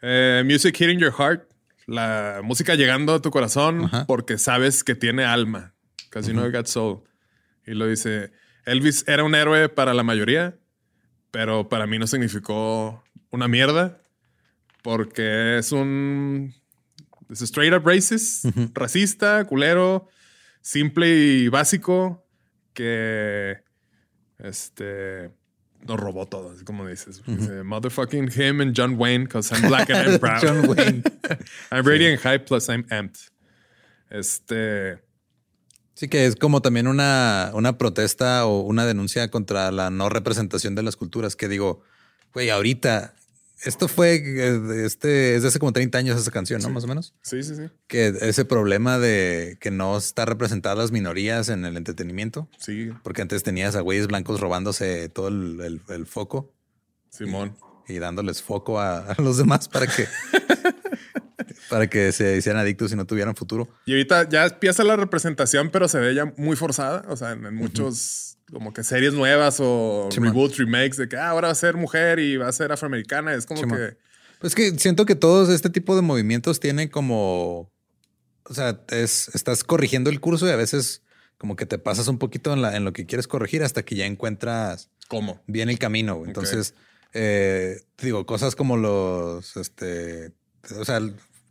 eh, 0.03 0.43
Music 0.45 0.75
Hitting 0.79 0.99
Your 0.99 1.13
Heart, 1.13 1.49
la 1.87 2.41
música 2.43 2.75
llegando 2.75 3.15
a 3.15 3.23
tu 3.23 3.31
corazón 3.31 3.85
Ajá. 3.85 4.07
porque 4.07 4.39
sabes 4.39 4.85
que 4.85 4.95
tiene 4.95 5.25
alma, 5.25 5.75
because 6.05 6.29
you 6.29 6.35
know 6.35 6.47
it 6.47 6.55
got 6.55 6.67
soul. 6.67 7.03
Y 7.67 7.75
lo 7.75 7.87
dice, 7.87 8.33
Elvis 8.65 9.05
era 9.07 9.25
un 9.25 9.35
héroe 9.35 9.69
para 9.69 9.95
la 9.95 10.03
mayoría, 10.03 10.59
pero 11.31 11.69
para 11.69 11.87
mí 11.87 11.99
no 11.99 12.07
significó 12.07 13.03
una 13.31 13.49
mierda 13.49 14.01
porque 14.83 15.59
es 15.59 15.73
un 15.73 16.55
es 17.29 17.43
straight 17.43 17.73
up 17.73 17.87
racist, 17.87 18.45
racista, 18.75 19.45
culero, 19.45 20.09
simple 20.63 21.09
y 21.09 21.49
básico 21.49 22.27
que 22.75 23.59
este 24.39 25.31
nos 25.87 25.99
robó 25.99 26.27
todo, 26.27 26.53
así 26.53 26.65
como 26.65 26.87
dices. 26.87 27.23
Dice, 27.27 27.63
Motherfucking 27.65 28.31
him 28.37 28.61
and 28.61 28.75
John 28.77 28.97
Wayne, 28.99 29.25
because 29.25 29.53
I'm 29.53 29.69
black 29.69 29.91
and 29.91 30.09
I'm 30.09 30.19
proud. 30.21 30.43
John 30.43 30.69
Wayne. 30.69 31.03
I'm 31.71 31.85
radiant 31.85 32.21
high 32.23 32.39
plus 32.39 32.69
I'm 32.69 32.85
amped. 32.91 33.31
Este. 34.11 34.99
Sí, 35.95 36.09
que 36.09 36.27
es 36.27 36.37
como 36.37 36.63
también 36.63 36.87
una, 36.87 37.51
una 37.55 37.77
protesta 37.77 38.47
o 38.47 38.61
una 38.61 38.87
denuncia 38.87 39.31
contra 39.31 39.71
la 39.71 39.91
no 39.91 40.09
representación 40.09 40.75
de 40.75 40.83
las 40.83 40.97
culturas. 40.97 41.37
Que 41.37 41.49
digo, 41.49 41.83
güey, 42.33 42.51
ahorita, 42.51 43.15
esto 43.65 43.89
fue, 43.89 44.15
eh, 44.17 44.85
este, 44.87 45.35
es 45.37 45.43
de 45.43 45.49
hace 45.49 45.59
como 45.59 45.73
30 45.73 45.99
años 45.99 46.19
esa 46.21 46.31
canción, 46.31 46.61
¿no? 46.63 46.71
Más 46.71 46.85
o 46.85 46.87
menos. 46.87 47.15
Sí, 47.23 47.43
sí, 47.43 47.55
sí. 47.57 47.63
Que 47.87 48.09
ese 48.21 48.45
problema 48.45 48.99
de 48.99 49.57
que 49.61 49.71
no 49.71 49.97
está 49.99 50.25
representadas 50.25 50.79
las 50.79 50.93
minorías 50.93 51.49
en 51.49 51.65
el 51.65 51.77
entretenimiento. 51.77 52.49
Sí, 52.59 52.91
Porque 53.03 53.23
antes 53.23 53.43
tenías 53.43 53.77
a 53.77 53.81
güeyes 53.81 54.07
blancos 54.07 54.41
robándose 54.41 55.09
todo 55.09 55.29
el, 55.29 55.61
el- 55.61 55.81
el 55.89 56.07
foco 56.07 56.53
Simón. 57.11 57.57
y 57.89 57.99
dándoles 57.99 58.43
foco 58.43 58.79
a, 58.81 58.99
a 59.13 59.21
los 59.23 59.37
demás 59.37 59.69
para 59.69 59.87
que, 59.87 60.07
para 61.71 61.89
que 61.89 62.13
se 62.13 62.37
hicieran 62.37 62.61
adictos 62.61 62.93
y 62.93 62.97
no 62.97 63.07
tuvieran 63.07 63.37
futuro. 63.37 63.69
Y 63.87 63.93
ahorita 63.93 64.29
ya 64.29 64.47
empieza 64.47 64.83
la 64.83 64.97
representación, 64.97 65.71
pero 65.71 65.89
se 65.89 66.01
ve 66.01 66.15
ya 66.15 66.35
muy 66.37 66.57
forzada. 66.57 67.05
O 67.09 67.17
sea, 67.17 67.31
en, 67.31 67.47
en 67.47 67.55
muchos, 67.55 68.37
como 68.53 68.75
que 68.75 68.83
series 68.83 69.15
nuevas 69.15 69.59
o 69.61 70.09
Simón. 70.11 70.31
reboots, 70.31 70.59
remakes, 70.59 70.97
de 70.97 71.09
que 71.09 71.17
ah, 71.17 71.31
ahora 71.31 71.49
va 71.49 71.53
a 71.53 71.55
ser 71.55 71.77
mujer 71.77 72.19
y 72.19 72.37
va 72.37 72.49
a 72.49 72.53
ser 72.53 72.73
afroamericana. 72.73 73.33
Es 73.35 73.47
como 73.47 73.63
que. 73.63 73.97
Pues 74.41 74.55
que 74.55 74.79
siento 74.79 75.07
que 75.07 75.15
todos 75.15 75.49
este 75.49 75.71
tipo 75.71 75.95
de 75.95 76.03
movimientos 76.03 76.61
tienen 76.61 76.89
como, 76.89 77.71
o 78.45 78.55
sea, 78.55 78.81
es, 78.89 79.31
estás 79.35 79.65
corrigiendo 79.65 80.11
el 80.11 80.19
curso 80.19 80.47
y 80.49 80.51
a 80.51 80.57
veces 80.57 81.03
como 81.37 81.57
que 81.57 81.67
te 81.67 81.79
pasas 81.79 82.09
un 82.09 82.19
poquito 82.19 82.53
en, 82.53 82.63
la, 82.63 82.77
en 82.77 82.85
lo 82.85 82.93
que 82.93 83.07
quieres 83.07 83.29
corregir 83.29 83.63
hasta 83.63 83.83
que 83.83 83.97
ya 83.97 84.07
encuentras 84.07 84.91
¿Cómo? 85.09 85.43
bien 85.47 85.69
el 85.69 85.79
camino. 85.79 86.23
Entonces, 86.27 86.75
eh, 87.13 87.83
digo, 87.99 88.25
cosas 88.27 88.57
como 88.57 88.77
los, 88.77 89.57
este, 89.57 90.33
o 90.79 90.85
sea, 90.85 91.01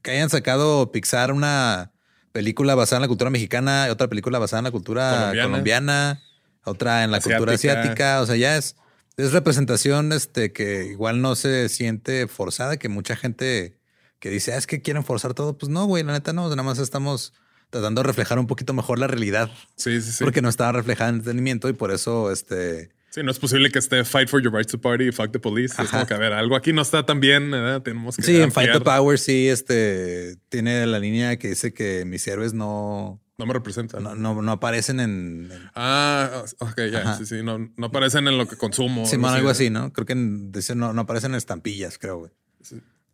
que 0.02 0.12
hayan 0.12 0.30
sacado 0.30 0.92
Pixar 0.92 1.32
una 1.32 1.92
película 2.32 2.76
basada 2.76 2.98
en 2.98 3.02
la 3.04 3.08
cultura 3.08 3.30
mexicana, 3.30 3.88
otra 3.92 4.08
película 4.08 4.40
basada 4.40 4.60
en 4.60 4.66
la 4.66 4.72
cultura 4.72 5.12
Colombiana. 5.12 5.50
colombiana, 5.50 6.22
otra 6.64 7.04
en 7.04 7.12
la 7.12 7.20
cultura 7.20 7.54
Asiática. 7.54 8.22
O 8.22 8.26
sea, 8.26 8.36
ya 8.36 8.58
es, 8.58 8.76
es 9.18 9.32
representación 9.32 10.14
este, 10.14 10.52
que 10.52 10.86
igual 10.86 11.22
no 11.22 11.36
se 11.36 11.70
siente 11.70 12.28
forzada, 12.28 12.78
que 12.78 12.90
mucha 12.90 13.16
gente 13.16 13.78
que 14.20 14.30
dice, 14.30 14.54
ah, 14.54 14.58
es 14.58 14.68
que 14.68 14.82
quieren 14.82 15.04
forzar 15.04 15.34
todo. 15.34 15.58
Pues 15.58 15.70
no, 15.70 15.86
güey, 15.86 16.04
la 16.04 16.14
neta 16.14 16.34
no, 16.34 16.50
nada 16.50 16.64
más 16.64 16.80
estamos 16.80 17.34
tratando 17.70 18.02
de 18.02 18.08
reflejar 18.08 18.40
un 18.40 18.48
poquito 18.48 18.74
mejor 18.74 19.00
la 19.00 19.08
realidad. 19.08 19.50
Sí, 19.76 20.02
sí, 20.02 20.12
sí. 20.12 20.24
Porque 20.24 20.42
no 20.42 20.50
estaba 20.50 20.72
reflejada 20.72 21.10
en 21.10 21.16
el 21.16 21.20
entretenimiento 21.22 21.70
y 21.70 21.74
por 21.74 21.92
eso, 21.92 22.32
este, 22.32 22.90
Sí, 23.12 23.24
no 23.24 23.32
es 23.32 23.40
posible 23.40 23.72
que 23.72 23.80
esté 23.80 24.04
Fight 24.06 24.30
for 24.30 24.42
Your 24.42 24.54
Rights 24.54 24.72
to 24.72 24.80
Party 24.80 25.06
y 25.08 25.12
Fuck 25.12 25.32
the 25.32 25.40
Police. 25.40 25.74
Es 25.74 25.80
Ajá. 25.80 25.92
como 25.92 26.06
que, 26.06 26.14
a 26.14 26.18
ver, 26.18 26.34
algo 26.34 26.56
aquí 26.56 26.74
no 26.74 26.82
está 26.84 27.06
tan 27.06 27.20
bien, 27.20 27.50
¿verdad? 27.50 27.82
Tenemos 27.82 28.16
que. 28.16 28.22
Sí, 28.24 28.40
en 28.40 28.52
Fight 28.52 28.72
the. 28.72 28.82
Power 28.82 29.18
sí, 29.18 29.48
este 29.50 30.36
tiene 30.50 30.86
la 30.86 31.00
línea 31.00 31.38
que 31.38 31.50
dice 31.50 31.74
que 31.74 32.06
mis 32.06 32.28
héroes 32.28 32.54
no, 32.54 33.20
No 33.40 33.46
me 33.48 33.54
representan. 33.54 34.04
no, 34.04 34.14
no, 34.16 34.42
no 34.44 34.52
aparecen 34.52 35.00
en, 35.00 35.50
en 35.52 35.70
Ah, 35.74 36.44
ok, 36.60 36.82
ya, 36.92 37.16
sí, 37.18 37.26
sí. 37.26 37.42
No, 37.44 37.58
no 37.76 37.86
aparecen 37.88 38.28
en 38.28 38.38
lo 38.38 38.48
que 38.48 38.58
consumo. 38.58 39.06
sí, 39.08 39.18
man, 39.18 39.34
algo 39.34 39.50
así, 39.50 39.70
¿no? 39.72 39.92
Creo 39.92 40.06
que 40.06 40.14
en- 40.14 40.52
dice 40.52 40.76
no, 40.76 40.94
no 40.94 41.02
aparecen 41.02 41.32
en 41.32 41.38
estampillas, 41.38 41.98
creo, 41.98 42.20
güey. 42.20 42.32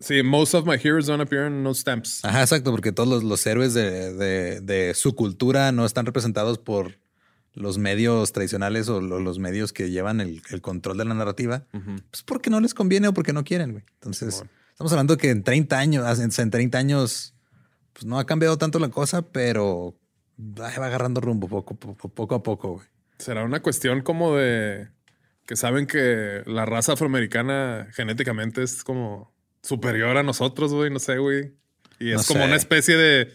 Sí, 0.02 0.22
most 0.24 0.54
of 0.54 0.66
my 0.68 0.76
heroes 0.76 1.06
don't 1.06 1.22
appear 1.22 1.48
in 1.48 1.64
no 1.64 1.74
stamps. 1.74 2.24
Ajá, 2.26 2.42
exacto, 2.42 2.70
porque 2.72 2.92
todos 2.92 3.08
los, 3.08 3.24
los 3.24 3.46
héroes 3.48 3.74
de, 3.74 4.14
de- 4.14 4.60
de 4.60 4.94
su 4.94 5.16
cultura 5.16 5.72
no 5.72 5.86
están 5.86 6.06
representados 6.06 6.58
por 6.60 6.98
los 7.56 7.78
medios 7.78 8.32
tradicionales 8.32 8.88
o 8.90 9.02
lo- 9.02 9.20
los 9.20 9.40
medios 9.40 9.74
que 9.74 9.90
llevan 9.90 10.22
el, 10.22 10.42
el 10.52 10.62
control 10.62 10.98
de 10.98 11.06
la 11.06 11.14
narrativa, 11.16 11.66
pues 12.12 12.22
porque 12.24 12.50
no 12.50 12.60
les 12.62 12.74
conviene 12.74 13.08
o 13.08 13.14
porque 13.14 13.34
no 13.34 13.44
quieren, 13.44 13.72
güey. 13.72 13.84
Entonces, 13.96 14.44
estamos 14.72 14.92
hablando 14.92 15.18
que 15.18 15.30
en 15.32 15.44
30 15.44 15.78
años, 15.80 16.20
en, 16.20 16.30
en 16.38 16.52
30 16.52 16.78
años, 16.78 17.34
pues 17.94 18.06
no 18.06 18.20
ha 18.20 18.26
cambiado 18.26 18.58
tanto 18.58 18.78
la 18.80 18.90
cosa, 18.90 19.22
pero 19.24 19.98
va 20.40 20.68
agarrando 20.68 21.22
rumbo 21.22 21.48
poco, 21.48 21.76
poco, 21.76 22.10
poco 22.10 22.36
a 22.36 22.44
poco, 22.44 22.74
güey. 22.74 22.88
Será 23.18 23.44
una 23.46 23.62
cuestión 23.62 24.02
como 24.02 24.36
de 24.36 24.90
que 25.46 25.56
saben 25.56 25.88
que 25.88 26.42
la 26.46 26.66
raza 26.66 26.94
afroamericana 26.94 27.88
genéticamente 27.94 28.64
es 28.64 28.84
como 28.84 29.34
superior 29.64 30.18
a 30.18 30.24
nosotros, 30.24 30.74
güey. 30.74 30.90
No 30.92 31.00
sé, 31.00 31.18
güey. 31.20 31.54
Y 32.00 32.12
es 32.12 32.18
No 32.18 32.24
como 32.26 32.40
sé. 32.42 32.46
una 32.48 32.56
especie 32.58 32.98
de 32.98 33.30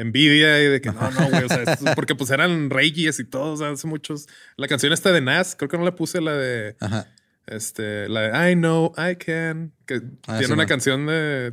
envidia 0.00 0.62
y 0.62 0.66
de 0.68 0.80
que 0.80 0.90
no, 0.92 1.10
no, 1.10 1.28
güey. 1.30 1.44
O 1.44 1.48
sea, 1.48 1.62
es 1.62 1.78
porque 1.94 2.14
pues 2.14 2.30
eran 2.30 2.70
reyes 2.70 3.18
y 3.20 3.24
todos 3.24 3.60
hace 3.60 3.86
muchos. 3.86 4.26
La 4.56 4.68
canción 4.68 4.92
esta 4.92 5.12
de 5.12 5.20
Nas, 5.20 5.56
creo 5.56 5.68
que 5.68 5.78
no 5.78 5.84
le 5.84 5.92
puse 5.92 6.20
la 6.20 6.34
de 6.34 6.76
Ajá. 6.80 7.06
Este, 7.46 8.08
la 8.08 8.20
de 8.44 8.50
I 8.52 8.54
know 8.54 8.92
I 8.96 9.16
can, 9.16 9.72
que 9.86 9.96
Ah, 10.28 10.38
tiene 10.38 10.46
sí, 10.46 10.52
una 10.52 10.56
man. 10.62 10.68
canción 10.68 11.06
de. 11.06 11.52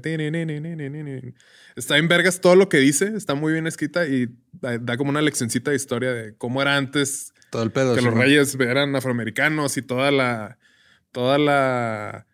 Está 1.76 1.98
en 1.98 2.08
vergas 2.08 2.40
todo 2.42 2.56
lo 2.56 2.70
que 2.70 2.78
dice, 2.78 3.14
está 3.16 3.34
muy 3.34 3.54
bien 3.54 3.66
escrita 3.68 4.06
y 4.06 4.28
da, 4.52 4.78
da 4.78 4.98
como 4.98 5.10
una 5.10 5.22
leccioncita 5.22 5.72
de 5.72 5.78
historia 5.78 6.12
de 6.14 6.36
cómo 6.36 6.62
era 6.62 6.76
antes 6.78 7.34
Todo 7.50 7.64
el 7.64 7.72
pedo. 7.72 7.94
que 7.96 8.02
sí, 8.02 8.06
los 8.06 8.14
man. 8.16 8.24
reyes 8.26 8.56
eran 8.60 8.96
afroamericanos 8.96 9.78
y 9.78 9.82
toda 9.82 10.12
la. 10.12 10.58
toda 11.12 11.38
la. 11.40 12.27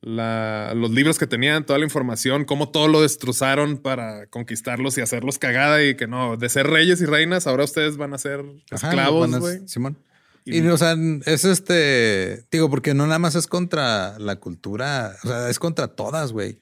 La- 0.00 0.72
los 0.76 0.90
libros 0.90 1.18
que 1.18 1.26
tenían, 1.26 1.64
toda 1.66 1.78
la 1.78 1.84
información, 1.84 2.44
cómo 2.44 2.68
todo 2.70 2.88
lo 2.88 3.02
destrozaron 3.02 3.78
para 3.78 4.26
conquistarlos 4.26 4.96
y 4.96 5.00
hacerlos 5.00 5.38
cagada 5.38 5.82
y 5.84 5.96
que 5.96 6.06
no, 6.06 6.36
de 6.36 6.48
ser 6.48 6.66
reyes 6.68 7.00
y 7.00 7.06
reinas, 7.06 7.46
ahora 7.46 7.64
ustedes 7.64 7.96
van 7.96 8.14
a 8.14 8.18
ser 8.18 8.40
Ajá, 8.70 8.88
esclavos, 8.88 9.38
güey. 9.38 9.66
Simón. 9.68 9.98
Y- 10.44 10.58
Y, 10.60 10.66
o 10.68 10.78
sea, 10.78 10.94
es 11.26 11.44
este, 11.44 12.44
digo, 12.50 12.70
porque 12.70 12.94
no 12.94 13.06
nada 13.06 13.18
más 13.18 13.34
es 13.34 13.46
contra 13.46 14.18
la 14.18 14.36
cultura, 14.36 15.14
o 15.24 15.28
sea, 15.28 15.50
es 15.50 15.58
contra 15.58 15.88
todas, 15.88 16.32
güey. 16.32 16.60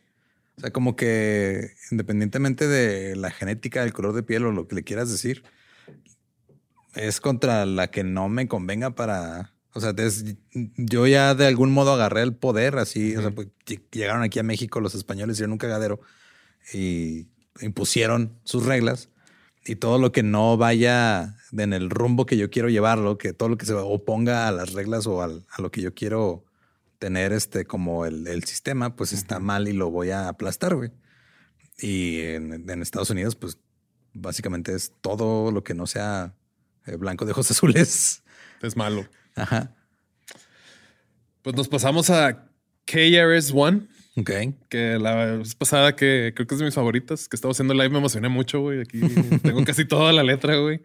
O 0.56 0.60
sea, 0.62 0.70
como 0.70 0.96
que 0.96 1.72
independientemente 1.90 2.66
de 2.66 3.14
la 3.16 3.30
genética, 3.30 3.82
el 3.84 3.92
color 3.92 4.14
de 4.14 4.22
piel 4.22 4.46
o 4.46 4.52
lo 4.52 4.66
que 4.66 4.74
le 4.76 4.82
quieras 4.84 5.10
decir, 5.10 5.44
es 6.94 7.20
contra 7.20 7.66
la 7.66 7.88
que 7.90 8.02
no 8.04 8.28
me 8.30 8.48
convenga 8.48 8.94
para, 8.94 9.52
o 9.76 9.80
sea, 9.80 9.92
es- 9.98 10.24
yo 10.76 11.06
ya 11.06 11.34
de 11.34 11.46
algún 11.46 11.70
modo 11.72 11.92
agarré 11.92 12.22
el 12.22 12.34
poder, 12.34 12.78
así, 12.78 13.14
o 13.16 13.20
sea, 13.20 13.30
pues, 13.30 13.48
ll- 13.66 13.82
llegaron 13.92 14.22
aquí 14.22 14.38
a 14.38 14.42
México 14.42 14.80
los 14.80 14.94
españoles, 14.94 15.36
hicieron 15.36 15.52
un 15.52 15.58
cagadero 15.58 16.00
y 16.72 17.28
impusieron 17.60 18.38
sus 18.44 18.64
reglas 18.66 19.08
y 19.64 19.76
todo 19.76 19.98
lo 19.98 20.12
que 20.12 20.22
no 20.22 20.56
vaya 20.56 21.36
en 21.52 21.72
el 21.72 21.90
rumbo 21.90 22.26
que 22.26 22.36
yo 22.36 22.50
quiero 22.50 22.68
llevarlo, 22.68 23.18
que 23.18 23.32
todo 23.32 23.48
lo 23.48 23.56
que 23.58 23.66
se 23.66 23.74
oponga 23.74 24.48
a 24.48 24.52
las 24.52 24.72
reglas 24.72 25.06
o 25.06 25.22
al- 25.22 25.46
a 25.50 25.62
lo 25.62 25.70
que 25.70 25.80
yo 25.82 25.94
quiero 25.94 26.44
tener 26.98 27.32
este 27.32 27.64
como 27.66 28.06
el, 28.06 28.26
el 28.26 28.44
sistema, 28.44 28.96
pues 28.96 29.12
está 29.12 29.38
mal 29.38 29.68
y 29.68 29.72
lo 29.72 29.90
voy 29.90 30.10
a 30.10 30.28
aplastar, 30.28 30.74
güey. 30.76 30.90
Y 31.78 32.20
en, 32.20 32.68
en 32.70 32.82
Estados 32.82 33.10
Unidos, 33.10 33.36
pues 33.36 33.58
básicamente 34.14 34.74
es 34.74 34.92
todo 35.02 35.50
lo 35.52 35.62
que 35.62 35.74
no 35.74 35.86
sea 35.86 36.34
eh, 36.86 36.96
blanco 36.96 37.26
de 37.26 37.32
ojos 37.32 37.50
azules. 37.50 38.22
Es 38.62 38.76
malo. 38.76 39.06
Ajá. 39.36 39.72
Pues 41.42 41.54
nos 41.54 41.68
pasamos 41.68 42.10
a 42.10 42.48
KRS-One, 42.86 43.82
Ok. 44.16 44.30
que 44.68 44.98
la 44.98 45.36
vez 45.36 45.54
pasada 45.54 45.94
que 45.94 46.32
creo 46.34 46.46
que 46.46 46.54
es 46.54 46.58
de 46.58 46.64
mis 46.64 46.74
favoritas, 46.74 47.28
que 47.28 47.36
estaba 47.36 47.52
haciendo 47.52 47.74
live, 47.74 47.90
me 47.90 47.98
emocioné 47.98 48.28
mucho, 48.28 48.60
güey. 48.60 48.80
Aquí 48.80 49.00
tengo 49.42 49.64
casi 49.64 49.84
toda 49.84 50.12
la 50.12 50.22
letra, 50.22 50.56
güey. 50.56 50.82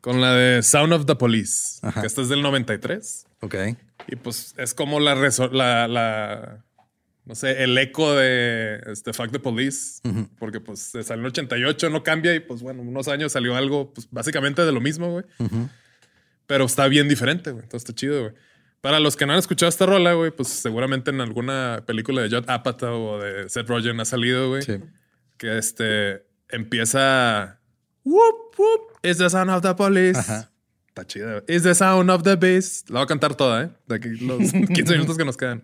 Con 0.00 0.20
la 0.20 0.34
de 0.34 0.62
Sound 0.62 0.92
of 0.92 1.06
the 1.06 1.16
Police, 1.16 1.78
Ajá. 1.82 2.02
que 2.02 2.06
esta 2.06 2.20
es 2.20 2.28
del 2.28 2.42
93. 2.42 3.26
Ok. 3.40 3.54
Y 4.06 4.16
pues 4.16 4.54
es 4.58 4.74
como 4.74 5.00
la, 5.00 5.14
la, 5.14 5.88
la 5.88 6.64
no 7.24 7.34
sé, 7.34 7.64
el 7.64 7.76
eco 7.78 8.14
de 8.14 8.80
este 8.92 9.14
Fuck 9.14 9.30
the 9.32 9.38
Police, 9.38 10.02
porque 10.38 10.60
pues 10.60 10.80
salió 10.80 11.14
en 11.14 11.20
el 11.20 11.26
88, 11.26 11.88
no 11.88 12.02
cambia 12.02 12.34
y 12.34 12.40
pues 12.40 12.60
bueno, 12.60 12.82
unos 12.82 13.08
años 13.08 13.32
salió 13.32 13.56
algo 13.56 13.94
pues 13.94 14.06
básicamente 14.10 14.62
de 14.66 14.72
lo 14.72 14.80
mismo, 14.82 15.10
güey. 15.10 15.24
Pero 16.46 16.64
está 16.66 16.88
bien 16.88 17.08
diferente, 17.08 17.50
güey. 17.50 17.64
Entonces 17.64 17.88
está 17.88 17.94
chido, 17.98 18.20
güey. 18.22 18.34
Para 18.80 19.00
los 19.00 19.16
que 19.16 19.24
no 19.24 19.32
han 19.32 19.38
escuchado 19.38 19.68
esta 19.70 19.86
rola, 19.86 20.12
güey, 20.12 20.30
pues 20.30 20.48
seguramente 20.48 21.10
en 21.10 21.20
alguna 21.22 21.82
película 21.86 22.20
de 22.22 22.28
Judd 22.28 22.48
Apatow 22.50 23.00
o 23.00 23.18
de 23.18 23.48
Seth 23.48 23.66
Rogen 23.68 23.98
ha 24.00 24.04
salido, 24.04 24.50
güey. 24.50 24.62
Sí. 24.62 24.78
Que 25.38 25.56
este 25.56 26.26
empieza. 26.50 27.60
Whoop, 28.04 28.54
whoop. 28.58 28.80
Is 29.02 29.16
the 29.18 29.30
sound 29.30 29.50
of 29.50 29.62
the 29.62 29.74
police. 29.74 30.18
Ajá. 30.18 30.50
Está 30.88 31.06
chida. 31.06 31.40
güey. 31.40 31.56
Is 31.56 31.62
the 31.62 31.74
sound 31.74 32.10
of 32.10 32.22
the 32.24 32.36
beast. 32.36 32.90
La 32.90 33.00
voy 33.00 33.04
a 33.04 33.06
cantar 33.06 33.34
toda, 33.34 33.64
¿eh? 33.64 33.70
De 33.86 33.94
aquí 33.94 34.08
los 34.20 34.52
15 34.52 34.92
minutos 34.92 35.16
que 35.16 35.24
nos 35.24 35.36
quedan. 35.38 35.62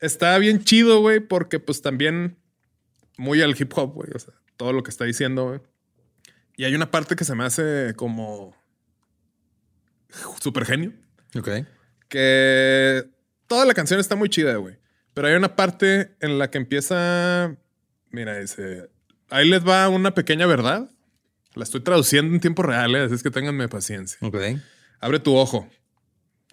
Está 0.00 0.38
bien 0.38 0.64
chido, 0.64 1.00
güey, 1.00 1.20
porque 1.20 1.60
pues 1.60 1.82
también 1.82 2.38
muy 3.18 3.42
al 3.42 3.54
hip 3.60 3.70
hop, 3.76 3.92
güey. 3.92 4.08
O 4.14 4.18
sea, 4.18 4.32
todo 4.56 4.72
lo 4.72 4.82
que 4.82 4.90
está 4.90 5.04
diciendo, 5.04 5.46
güey. 5.48 5.60
Y 6.56 6.64
hay 6.64 6.74
una 6.74 6.90
parte 6.90 7.16
que 7.16 7.24
se 7.24 7.34
me 7.34 7.44
hace 7.44 7.92
como 7.96 8.56
súper 10.40 10.64
genio. 10.64 10.92
Ok. 11.36 11.48
Que 12.08 13.04
toda 13.46 13.64
la 13.64 13.74
canción 13.74 14.00
está 14.00 14.16
muy 14.16 14.28
chida, 14.28 14.56
güey. 14.56 14.78
Pero 15.14 15.28
hay 15.28 15.34
una 15.34 15.56
parte 15.56 16.16
en 16.20 16.38
la 16.38 16.50
que 16.50 16.58
empieza. 16.58 17.56
Mira, 18.10 18.38
dice. 18.38 18.88
Ahí 19.28 19.48
les 19.48 19.66
va 19.66 19.88
una 19.88 20.14
pequeña 20.14 20.46
verdad. 20.46 20.90
La 21.54 21.64
estoy 21.64 21.80
traduciendo 21.80 22.32
en 22.32 22.40
tiempo 22.40 22.62
real, 22.62 22.94
¿eh? 22.94 23.00
así 23.00 23.14
es 23.14 23.22
que 23.22 23.30
ténganme 23.30 23.68
paciencia. 23.68 24.18
Ok. 24.22 24.36
Abre 25.00 25.18
tu 25.18 25.36
ojo. 25.36 25.68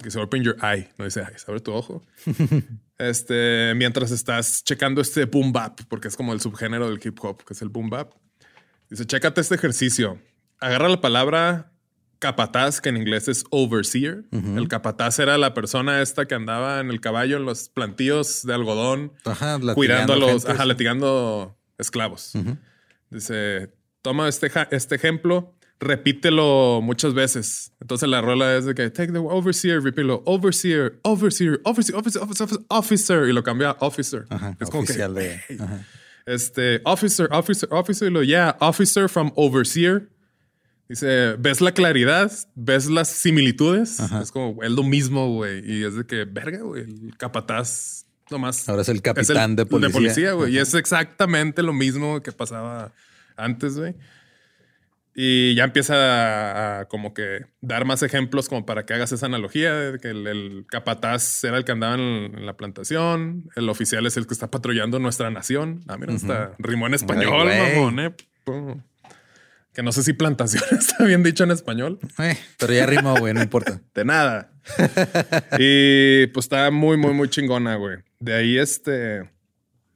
Que 0.02 0.12
se 0.12 0.20
open 0.20 0.44
your 0.44 0.58
eye. 0.64 0.90
No 0.98 1.06
dice 1.06 1.22
eyes. 1.22 1.48
Abre 1.48 1.60
tu 1.60 1.72
ojo. 1.72 2.04
este, 2.98 3.74
mientras 3.76 4.12
estás 4.12 4.64
checando 4.64 5.02
este 5.02 5.26
boom 5.26 5.52
bap, 5.52 5.80
porque 5.88 6.08
es 6.08 6.16
como 6.16 6.34
el 6.34 6.42
subgénero 6.42 6.90
del 6.90 7.00
hip 7.04 7.18
hop, 7.24 7.44
que 7.44 7.54
es 7.54 7.62
el 7.62 7.70
boom 7.70 7.90
bap. 7.90 8.14
Dice, 8.90 9.06
chécate 9.06 9.42
este 9.42 9.56
ejercicio. 9.56 10.20
Agarra 10.60 10.90
la 10.90 11.02
palabra 11.02 11.72
capataz, 12.20 12.82
que 12.82 12.90
en 12.90 12.98
inglés 12.98 13.28
es 13.28 13.44
overseer. 13.52 14.24
El 14.32 14.68
capataz 14.68 15.20
era 15.20 15.38
la 15.38 15.54
persona 15.54 16.02
esta 16.02 16.26
que 16.26 16.36
andaba 16.36 16.80
en 16.80 16.90
el 16.90 17.00
caballo 17.02 17.38
en 17.38 17.46
los 17.46 17.70
plantíos 17.70 18.44
de 18.44 18.54
algodón, 18.54 19.14
Ajá. 19.26 19.60
cuidando 19.76 20.14
a 20.14 20.18
los, 20.18 20.46
ajá, 20.46 20.66
latigando 20.66 21.58
esclavos. 21.78 22.34
Dice, 23.10 23.72
toma 24.02 24.28
este, 24.28 24.52
este 24.72 24.96
ejemplo, 24.96 25.54
repítelo 25.80 26.82
muchas 26.82 27.14
veces. 27.14 27.72
Entonces 27.80 28.10
la 28.10 28.22
rola 28.22 28.56
es 28.58 28.66
de 28.66 28.74
que 28.76 28.90
take 28.90 29.12
the 29.12 29.20
overseer, 29.20 29.82
repítelo, 29.82 30.24
overseer, 30.26 31.00
overseer, 31.04 31.62
overseer, 31.64 31.98
officer, 31.98 32.22
officer, 32.24 32.48
officer, 32.70 33.30
y 33.30 33.34
lo 33.34 33.44
cambia 33.44 33.70
a 33.72 33.78
officer. 33.86 34.26
Ajá. 34.30 34.58
es 34.60 34.70
como 34.70 34.86
que, 34.86 34.94
de. 34.94 35.40
"Hey". 35.48 35.58
Ajá. 35.62 35.86
este, 36.26 36.82
officer, 36.84 37.30
officer, 37.32 37.70
officer, 37.72 38.10
y 38.10 38.12
lo, 38.12 38.24
yeah, 38.24 38.58
officer 38.60 39.08
from 39.08 39.32
overseer. 39.36 40.10
Dice, 40.90 41.36
¿ves 41.38 41.60
la 41.60 41.74
claridad? 41.74 42.32
¿Ves 42.56 42.90
las 42.90 43.10
similitudes? 43.10 44.00
Es 44.00 44.32
como, 44.32 44.64
es 44.64 44.72
lo 44.72 44.84
mismo, 44.84 45.34
güey. 45.34 45.62
Y 45.70 45.84
es 45.84 45.96
de 45.96 46.06
que, 46.06 46.24
verga, 46.26 46.60
güey, 46.62 46.84
el 46.84 47.18
capataz 47.18 48.06
nomás 48.30 48.68
Ahora 48.68 48.82
es 48.82 48.90
el 48.90 48.96
es 48.96 49.00
el 49.00 49.04
capitán 49.04 49.56
de 49.56 49.66
policía. 49.66 49.88
De 49.88 49.94
policía, 49.94 50.32
güey. 50.34 50.54
Y 50.54 50.60
es 50.60 50.74
exactamente 50.74 51.62
lo 51.64 51.74
mismo 51.74 52.22
que 52.22 52.32
pasaba 52.32 52.94
antes, 53.36 53.78
güey. 53.78 53.96
Y 55.20 55.56
ya 55.56 55.64
empieza 55.64 55.96
a, 55.96 56.80
a 56.82 56.86
como 56.86 57.16
que 57.16 57.48
dar 57.60 57.86
más 57.86 58.04
ejemplos 58.04 58.48
como 58.50 58.68
para 58.68 58.86
que 58.86 58.94
hagas 58.94 59.12
esa 59.12 59.26
analogía 59.26 59.74
de 59.74 59.98
que 59.98 60.10
el, 60.10 60.28
el 60.28 60.66
capataz 60.70 61.44
era 61.44 61.58
el 61.58 61.66
que 61.66 61.72
andaba 61.72 61.96
en, 61.96 62.38
en 62.38 62.46
la 62.46 62.56
plantación, 62.56 63.50
el 63.56 63.68
oficial 63.68 64.06
es 64.06 64.16
el 64.16 64.28
que 64.28 64.36
está 64.36 64.52
patrullando 64.52 65.00
nuestra 65.00 65.32
nación. 65.32 65.82
Ah, 65.88 65.98
mira, 65.98 66.14
hasta 66.14 66.54
rimó 66.60 66.86
en 66.86 66.94
español, 66.94 67.48
Ay, 67.50 67.76
mamón, 67.76 68.00
eh. 68.00 68.16
Que 69.78 69.84
no 69.84 69.92
sé 69.92 70.02
si 70.02 70.14
plantación 70.14 70.64
está 70.72 71.04
bien 71.06 71.22
dicho 71.22 71.44
en 71.44 71.52
español. 71.52 72.00
Eh, 72.18 72.36
pero 72.58 72.74
ya 72.74 72.88
rimó, 72.88 73.16
güey, 73.16 73.36
no 73.36 73.44
importa. 73.44 73.80
De 73.94 74.04
nada. 74.06 74.50
y 75.60 76.26
pues 76.34 76.48
está 76.48 76.72
muy, 76.72 76.98
muy, 76.98 77.14
muy 77.14 77.30
chingona, 77.30 77.76
güey. 77.76 77.98
De 78.20 78.34
ahí 78.34 78.58
este. 78.58 79.30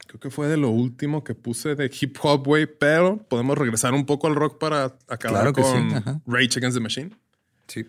Creo 0.06 0.20
que 0.20 0.30
fue 0.30 0.46
de 0.46 0.56
lo 0.56 0.68
último 0.70 1.24
que 1.24 1.34
puse 1.34 1.74
de 1.74 1.90
hip 2.00 2.16
hop, 2.22 2.46
güey. 2.46 2.66
Pero 2.66 3.26
podemos 3.28 3.58
regresar 3.58 3.92
un 3.92 4.06
poco 4.06 4.28
al 4.28 4.36
rock 4.36 4.60
para 4.60 4.96
acabar 5.08 5.52
Claro 5.52 5.52
que 5.52 5.64
sí, 5.64 5.72
con 5.72 5.94
ajá. 5.96 6.20
Rage 6.28 6.58
Against 6.58 6.76
the 6.76 6.80
Machine. 6.80 7.16
Sí. 7.66 7.84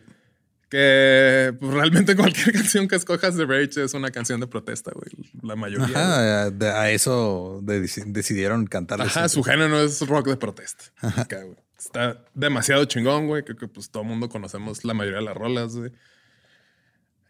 Que 0.71 1.55
pues, 1.59 1.73
realmente 1.75 2.15
cualquier 2.15 2.53
canción 2.53 2.87
que 2.87 2.95
escojas 2.95 3.35
de 3.35 3.45
Rage 3.45 3.83
es 3.83 3.93
una 3.93 4.09
canción 4.09 4.39
de 4.39 4.47
protesta, 4.47 4.89
güey. 4.95 5.11
La 5.43 5.55
mayoría. 5.55 5.85
Ajá, 5.95 6.49
de- 6.49 6.71
a 6.71 6.89
eso 6.89 7.59
de- 7.61 7.81
decidieron 8.07 8.65
cantar. 8.65 8.99
Ajá, 8.99 9.29
su 9.29 9.43
género 9.43 9.79
es 9.79 10.01
rock 10.07 10.29
de 10.29 10.37
protesta. 10.37 10.85
Acá, 10.99 11.43
güey. 11.43 11.57
Está 11.85 12.23
demasiado 12.33 12.85
chingón, 12.85 13.27
güey. 13.27 13.43
Creo 13.43 13.57
que 13.57 13.67
pues 13.67 13.89
todo 13.89 14.03
el 14.03 14.09
mundo 14.09 14.29
conocemos 14.29 14.83
la 14.85 14.93
mayoría 14.93 15.19
de 15.19 15.25
las 15.25 15.35
rolas, 15.37 15.75
güey. 15.75 15.91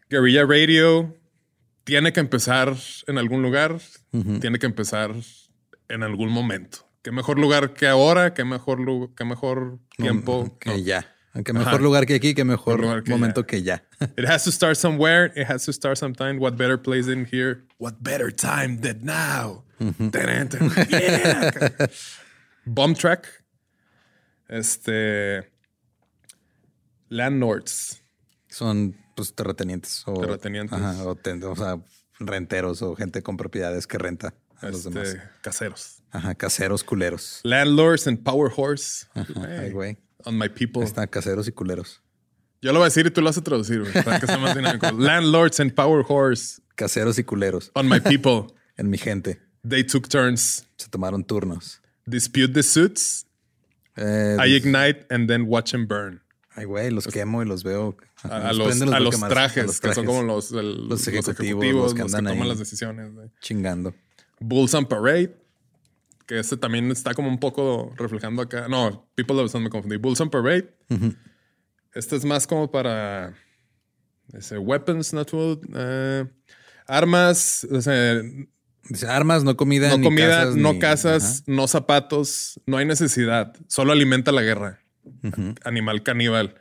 Guerrilla 0.08 0.44
Radio 0.46 1.16
tiene 1.84 2.12
que 2.12 2.20
empezar 2.20 2.74
en 3.06 3.18
algún 3.18 3.42
lugar, 3.42 3.78
tiene 4.40 4.58
que 4.58 4.66
empezar 4.66 5.12
en 5.88 6.02
algún 6.02 6.28
momento. 6.30 6.88
Qué 7.02 7.10
mejor 7.10 7.38
lugar 7.38 7.74
que 7.74 7.86
ahora, 7.86 8.32
qué 8.32 8.44
mejor, 8.44 8.80
lu- 8.80 9.14
qué 9.14 9.24
mejor 9.24 9.78
tiempo. 9.96 10.56
Que 10.58 10.70
No. 10.70 10.78
ya. 10.78 11.10
Que 11.44 11.52
mejor 11.52 11.74
Ajá. 11.74 11.78
lugar 11.82 12.06
que 12.06 12.14
aquí, 12.14 12.32
que 12.32 12.44
mejor 12.44 12.80
lugar 12.80 13.02
que 13.02 13.10
momento 13.10 13.40
ya. 13.42 13.46
que 13.46 13.62
ya. 13.64 13.84
It 14.16 14.24
has 14.26 14.44
to 14.44 14.52
start 14.52 14.76
somewhere. 14.76 15.32
It 15.34 15.50
has 15.50 15.64
to 15.66 15.72
start 15.72 15.98
sometime. 15.98 16.38
What 16.38 16.52
better 16.56 16.80
place 16.80 17.06
than 17.06 17.26
here? 17.26 17.64
What 17.78 17.96
better 18.00 18.30
time 18.32 18.78
than 18.80 19.04
now? 19.04 19.64
Tan, 20.12 20.48
tan, 20.48 20.70
yeah. 20.88 21.50
Bomb 22.66 22.94
track. 22.94 23.26
Este. 24.48 25.50
Landlords. 27.08 28.02
Son 28.48 28.96
pues 29.16 29.34
terratenientes 29.34 30.02
o 30.06 30.20
Terratenientes. 30.20 30.78
Ajá, 30.78 31.04
o, 31.04 31.14
ten- 31.14 31.42
o 31.44 31.54
sea, 31.56 31.78
renteros 32.18 32.82
o 32.82 32.94
gente 32.96 33.22
con 33.22 33.36
propiedades 33.36 33.86
que 33.86 33.98
renta 33.98 34.34
a 34.60 34.66
los 34.70 34.86
este, 34.86 34.90
demás. 35.00 35.16
caseros. 35.42 36.02
Ajá, 36.10 36.34
caseros 36.34 36.82
culeros. 36.84 37.40
Landlords 37.44 38.06
and 38.06 38.22
power 38.22 38.50
horse. 38.54 39.06
Ay, 39.14 39.24
Hey, 39.36 39.70
güey. 39.72 39.98
on 40.24 40.38
my 40.38 40.48
people. 40.48 40.82
Ahí 40.82 40.86
Están 40.88 41.06
caseros 41.08 41.46
y 41.48 41.52
culeros. 41.52 42.00
Yo 42.62 42.72
lo 42.72 42.78
voy 42.78 42.86
a 42.86 42.88
decir 42.88 43.06
y 43.06 43.10
tú 43.10 43.20
lo 43.20 43.26
vas 43.26 43.36
a 43.38 43.42
traducir, 43.42 43.80
güey, 43.80 43.92
para 44.04 44.18
que 44.20 44.26
sea 44.26 44.38
más 44.38 44.54
dinámico. 44.56 44.90
Landlords 44.98 45.60
and 45.60 45.74
power 45.74 46.02
whores 46.04 46.62
Caseros 46.76 47.18
y 47.18 47.24
culeros. 47.24 47.70
on 47.74 47.88
my 47.88 48.00
people. 48.00 48.46
En 48.76 48.90
mi 48.90 48.98
gente. 48.98 49.40
They 49.68 49.84
took 49.84 50.08
turns. 50.08 50.66
Se 50.76 50.88
tomaron 50.88 51.22
turnos. 51.24 51.80
Dispute 52.06 52.52
the 52.54 52.62
suits. 52.64 53.24
Eh, 53.96 54.36
I 54.44 54.54
ignite 54.56 55.06
and 55.10 55.28
then 55.28 55.42
watch 55.46 55.70
them 55.72 55.86
burn. 55.86 56.20
ay, 56.56 56.64
güey, 56.66 56.90
los 56.90 57.06
quemo 57.08 57.42
y 57.42 57.46
los 57.46 57.62
veo. 57.64 57.96
A, 58.22 58.48
a 58.48 58.52
Los 58.52 58.78
los, 58.78 58.92
a 58.92 59.00
los 59.00 59.18
trajes, 59.20 59.64
a 59.64 59.66
los 59.66 59.80
que 59.80 59.92
son 59.92 60.04
trajes, 60.04 60.04
como 60.06 60.22
los, 60.22 60.52
el- 60.52 60.88
Los 60.88 61.06
ejecutivos, 61.08 61.74
los 61.74 61.94
que 61.94 62.02
andan 62.02 62.24
toman 62.26 62.42
ahí. 62.42 62.48
las 62.48 62.58
decisiones. 62.58 63.12
güey. 63.12 63.28
Chingando. 63.40 63.92
Bulls 64.40 64.72
on 64.74 64.86
Parade, 64.86 65.34
que 66.26 66.38
este 66.38 66.56
también 66.56 66.90
está 66.90 67.12
como 67.14 67.28
un 67.28 67.38
poco 67.38 67.92
reflejando 67.96 68.42
acá. 68.42 68.66
No, 68.68 69.08
People 69.14 69.40
of 69.40 69.50
Sun 69.50 69.64
me 69.64 69.70
confundí. 69.70 69.96
Bulls 69.96 70.20
on 70.20 70.30
Parade. 70.30 70.68
Este 71.92 72.16
es 72.16 72.24
más 72.24 72.46
como 72.46 72.70
para 72.70 73.34
ese, 74.32 74.58
weapons, 74.58 75.12
not 75.12 75.30
food. 75.30 75.58
eh, 75.74 76.24
armas, 76.86 77.66
o 77.70 77.80
sea, 77.80 78.20
Dice, 78.88 79.06
armas, 79.06 79.44
no 79.44 79.56
comida. 79.56 79.88
no 79.88 79.98
ni 79.98 80.04
comida, 80.04 80.28
casas, 80.40 80.56
no 80.56 80.72
ni- 80.74 80.78
casas, 80.78 81.42
no 81.46 81.66
zapatos, 81.68 82.60
no 82.66 82.76
hay 82.76 82.84
necesidad. 82.86 83.54
Solo 83.68 83.92
alimenta 83.92 84.30
la 84.32 84.42
guerra. 84.42 84.80
Animal 85.64 86.02
caníbal. 86.02 86.54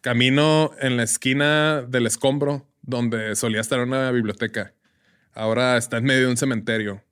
Camino 0.00 0.70
en 0.80 0.96
la 0.96 1.02
esquina 1.02 1.82
del 1.82 2.06
escombro 2.06 2.66
donde 2.82 3.34
solía 3.36 3.60
estar 3.60 3.80
una 3.80 4.10
biblioteca. 4.12 4.72
Ahora 5.34 5.76
está 5.76 5.98
en 5.98 6.04
medio 6.04 6.22
de 6.26 6.30
un 6.30 6.36
cementerio. 6.36 7.02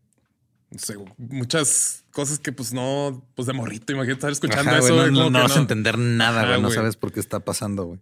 No 0.70 0.78
sé, 0.78 0.96
muchas 1.18 2.04
cosas 2.10 2.38
que 2.38 2.50
pues 2.52 2.72
no, 2.72 3.24
pues 3.34 3.46
de 3.46 3.52
morrito, 3.52 3.92
imagínate 3.92 4.18
estar 4.18 4.32
escuchando 4.32 4.70
Ajá, 4.70 4.78
eso. 4.78 5.10
no, 5.10 5.30
vas 5.30 5.56
a 5.56 5.60
entender 5.60 5.98
nada, 5.98 6.40
Ajá, 6.42 6.50
güey. 6.50 6.62
No 6.62 6.70
sabes 6.70 6.96
por 6.96 7.12
qué 7.12 7.20
está 7.20 7.40
pasando, 7.40 7.84
güey. 7.84 8.00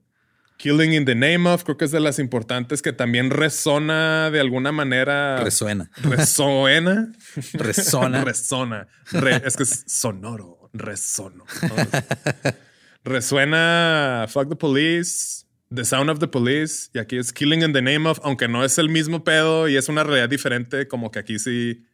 Killing 0.65 0.95
in 0.95 1.05
the 1.05 1.15
name 1.15 1.47
of, 1.47 1.63
creo 1.63 1.77
que 1.77 1.85
es 1.85 1.91
de 1.91 2.01
las 2.01 2.19
importantes 2.19 2.81
que 2.81 2.95
también 2.95 3.29
resona 3.29 4.31
de 4.31 4.41
alguna 4.41 4.73
manera. 4.73 5.37
Resuena. 5.45 5.91
Resuena. 6.03 7.13
Resona. 7.53 8.25
Resona. 8.25 8.89
Re- 9.13 9.43
es 9.45 9.59
que 9.59 9.65
es 9.65 9.85
sonoro. 9.87 10.71
Resono. 10.73 11.45
Resuena 13.05 14.25
Fuck 14.29 14.49
the 14.49 14.57
Police, 14.57 15.45
The 15.73 15.85
Sound 15.85 16.09
of 16.09 16.19
the 16.19 16.29
Police. 16.29 16.89
Y 16.95 16.99
aquí 16.99 17.19
es 17.19 17.31
Killing 17.33 17.63
in 17.63 17.75
the 17.75 17.83
Name 17.83 18.09
of, 18.09 18.19
aunque 18.23 18.49
no 18.49 18.65
es 18.65 18.79
el 18.79 18.89
mismo 18.89 19.23
pedo 19.23 19.69
y 19.69 19.77
es 19.77 19.91
una 19.91 20.03
realidad 20.03 20.31
diferente, 20.31 20.89
como 20.89 21.11
que 21.11 21.19
aquí 21.19 21.39
sí 21.39 21.85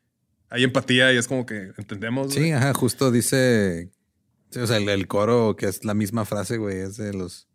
hay 0.49 0.63
empatía 0.63 1.13
y 1.13 1.17
es 1.17 1.27
como 1.27 1.45
que 1.45 1.73
entendemos. 1.77 2.33
Sí, 2.33 2.53
ajá, 2.53 2.73
justo 2.75 3.11
dice. 3.11 3.91
o 4.57 4.65
sea, 4.67 4.77
el, 4.77 4.89
el 4.89 5.09
coro 5.09 5.57
que 5.57 5.67
es 5.67 5.85
la 5.85 5.95
misma 5.95 6.25
frase, 6.25 6.57
güey, 6.57 6.79
es 6.79 6.97
de 6.97 7.13
los. 7.13 7.49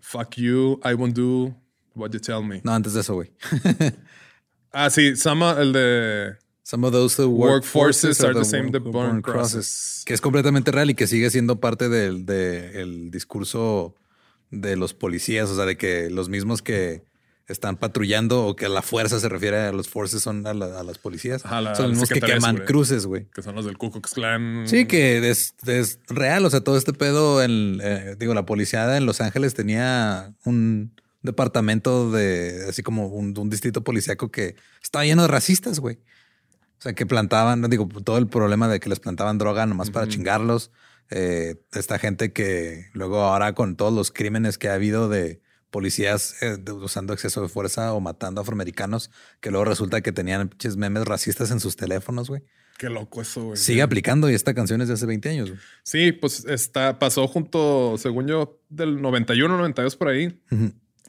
Fuck 0.00 0.38
you, 0.38 0.80
I 0.84 0.94
won't 0.94 1.14
do 1.14 1.54
what 1.94 2.12
you 2.12 2.20
tell 2.20 2.42
me. 2.42 2.60
No, 2.64 2.72
antes 2.72 2.94
de 2.94 3.00
eso, 3.00 3.14
güey. 3.14 3.30
Ah, 4.72 4.88
sí, 4.88 5.16
Sama, 5.16 5.56
el 5.58 5.72
de 5.72 6.36
Some 6.62 6.86
of 6.86 6.92
those 6.92 7.16
who 7.16 7.28
work 7.28 7.64
Workforces 7.64 8.22
are 8.22 8.32
the 8.32 8.44
same 8.44 8.70
that 8.70 8.82
who 8.82 8.92
burn 8.92 9.20
burn 9.20 9.22
crosses. 9.22 10.04
Que 10.06 10.14
es 10.14 10.20
completamente 10.20 10.70
real 10.70 10.88
y 10.88 10.94
que 10.94 11.08
sigue 11.08 11.28
siendo 11.30 11.58
parte 11.58 11.88
del 11.88 12.24
de 12.24 12.80
el 12.80 13.10
discurso 13.10 13.96
de 14.52 14.76
los 14.76 14.94
policías. 14.94 15.50
O 15.50 15.56
sea, 15.56 15.66
de 15.66 15.76
que 15.76 16.10
los 16.10 16.28
mismos 16.28 16.62
que 16.62 17.02
están 17.50 17.76
patrullando 17.76 18.46
o 18.46 18.56
que 18.56 18.68
la 18.68 18.80
fuerza 18.82 19.18
se 19.20 19.28
refiere 19.28 19.58
a 19.58 19.72
los 19.72 19.88
forces 19.88 20.22
son 20.22 20.46
a, 20.46 20.54
la- 20.54 20.80
a 20.80 20.82
las 20.84 20.98
policías. 20.98 21.44
Ajá, 21.44 21.60
la- 21.60 21.74
son 21.74 21.84
los 21.90 21.98
mismos 21.98 22.08
que 22.08 22.20
queman 22.20 22.56
cruces, 22.58 23.06
güey. 23.06 23.26
que 23.34 23.42
son 23.42 23.54
los 23.54 23.64
del 23.64 23.76
Ku 23.76 23.90
Klux 23.90 24.12
Klan. 24.14 24.62
Sí, 24.66 24.86
que 24.86 25.28
es, 25.30 25.54
es 25.66 25.98
real. 26.08 26.44
O 26.46 26.50
sea, 26.50 26.60
todo 26.62 26.76
este 26.76 26.92
pedo, 26.92 27.42
en, 27.42 27.80
eh, 27.82 28.16
digo, 28.18 28.34
la 28.34 28.46
policía 28.46 28.96
en 28.96 29.06
Los 29.06 29.20
Ángeles 29.20 29.54
tenía 29.54 30.32
un 30.44 30.92
departamento 31.22 32.10
de, 32.10 32.66
así 32.68 32.82
como 32.82 33.08
un, 33.08 33.36
un 33.36 33.50
distrito 33.50 33.82
policíaco 33.84 34.30
que 34.30 34.56
estaba 34.82 35.04
lleno 35.04 35.22
de 35.22 35.28
racistas, 35.28 35.78
güey. 35.80 35.96
O 36.78 36.82
sea, 36.82 36.94
que 36.94 37.04
plantaban, 37.04 37.62
digo, 37.68 37.86
todo 38.04 38.16
el 38.18 38.26
problema 38.26 38.66
de 38.68 38.80
que 38.80 38.88
les 38.88 39.00
plantaban 39.00 39.36
droga 39.38 39.66
nomás 39.66 39.90
para 39.90 40.08
chingarlos. 40.08 40.70
Eh, 41.10 41.56
esta 41.72 41.98
gente 41.98 42.32
que 42.32 42.86
luego 42.94 43.20
ahora 43.22 43.52
con 43.54 43.76
todos 43.76 43.92
los 43.92 44.10
crímenes 44.12 44.56
que 44.58 44.68
ha 44.68 44.74
habido 44.74 45.08
de 45.08 45.40
policías 45.70 46.36
eh, 46.42 46.58
usando 46.72 47.12
exceso 47.12 47.42
de 47.42 47.48
fuerza 47.48 47.92
o 47.94 48.00
matando 48.00 48.40
afroamericanos, 48.40 49.10
que 49.40 49.50
luego 49.50 49.64
resulta 49.64 50.00
que 50.00 50.12
tenían 50.12 50.50
memes 50.76 51.04
racistas 51.04 51.50
en 51.50 51.60
sus 51.60 51.76
teléfonos, 51.76 52.28
güey. 52.28 52.42
Qué 52.78 52.88
loco 52.88 53.20
eso, 53.20 53.44
güey. 53.44 53.56
Sigue 53.56 53.82
aplicando 53.82 54.30
y 54.30 54.34
esta 54.34 54.54
canción 54.54 54.80
es 54.80 54.88
de 54.88 54.94
hace 54.94 55.06
20 55.06 55.28
años. 55.28 55.50
güey. 55.50 55.60
Sí, 55.82 56.12
pues 56.12 56.44
está, 56.46 56.98
pasó 56.98 57.26
junto, 57.28 57.96
según 57.98 58.26
yo, 58.26 58.58
del 58.70 59.02
91, 59.02 59.54
92 59.56 59.96
por 59.96 60.08
ahí, 60.08 60.40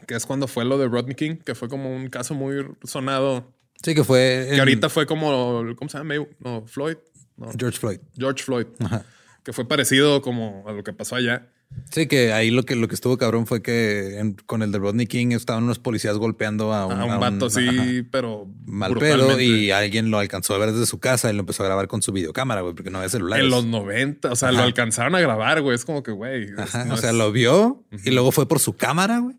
que 0.05 0.15
es 0.15 0.25
cuando 0.25 0.47
fue 0.47 0.65
lo 0.65 0.77
de 0.77 0.87
Rodney 0.87 1.15
King, 1.15 1.37
que 1.37 1.55
fue 1.55 1.69
como 1.69 1.95
un 1.95 2.09
caso 2.09 2.33
muy 2.33 2.65
sonado. 2.83 3.53
Sí, 3.83 3.95
que 3.95 4.03
fue. 4.03 4.47
Que 4.49 4.55
en 4.55 4.59
ahorita 4.59 4.89
fue 4.89 5.05
como, 5.05 5.63
¿cómo 5.77 5.89
se 5.89 5.97
llama? 5.97 6.15
No, 6.39 6.65
Floyd. 6.67 6.97
No, 7.37 7.51
George 7.57 7.79
Floyd. 7.79 7.99
George 8.17 8.43
Floyd. 8.43 8.67
Ajá. 8.79 9.05
Que 9.43 9.53
fue 9.53 9.65
parecido 9.67 10.21
como 10.21 10.63
a 10.67 10.73
lo 10.73 10.83
que 10.83 10.93
pasó 10.93 11.15
allá. 11.15 11.47
Sí, 11.91 12.07
que 12.07 12.31
ahí 12.31 12.51
lo 12.51 12.63
que, 12.63 12.75
lo 12.77 12.87
que 12.87 12.95
estuvo 12.95 13.17
cabrón 13.17 13.47
fue 13.47 13.61
que 13.61 14.17
en- 14.17 14.33
con 14.45 14.61
el 14.61 14.71
de 14.71 14.79
Rodney 14.79 15.07
King 15.07 15.31
estaban 15.31 15.63
unos 15.65 15.77
policías 15.77 16.17
golpeando 16.17 16.73
a 16.73 16.85
un, 16.85 16.93
A 16.93 17.03
un 17.05 17.11
a 17.11 17.17
vato 17.17 17.47
ajá, 17.47 17.59
así, 17.59 18.03
pero 18.09 18.47
mal 18.65 18.93
pedo 18.95 19.39
y 19.41 19.71
alguien 19.71 20.09
lo 20.09 20.19
alcanzó 20.19 20.55
a 20.55 20.57
ver 20.57 20.71
desde 20.71 20.85
su 20.85 20.99
casa 20.99 21.29
y 21.29 21.33
lo 21.33 21.41
empezó 21.41 21.63
a 21.63 21.65
grabar 21.65 21.87
con 21.89 22.01
su 22.01 22.13
videocámara, 22.13 22.61
güey, 22.61 22.73
porque 22.75 22.91
no 22.91 22.99
había 22.99 23.09
celulares. 23.09 23.43
En 23.43 23.51
los 23.51 23.65
90, 23.65 24.31
o 24.31 24.35
sea, 24.37 24.51
lo 24.53 24.61
alcanzaron 24.63 25.15
a 25.15 25.19
grabar, 25.19 25.61
güey. 25.61 25.75
Es 25.75 25.83
como 25.83 26.01
que, 26.01 26.11
güey. 26.11 26.43
es- 26.45 26.59
Ajá, 26.59 26.85
no 26.85 26.93
o 26.93 26.97
sea, 26.97 27.09
es- 27.09 27.15
lo 27.17 27.31
vio 27.33 27.83
y 28.05 28.11
luego 28.11 28.31
fue 28.31 28.47
por 28.47 28.59
su 28.59 28.73
cámara, 28.77 29.19
güey. 29.19 29.35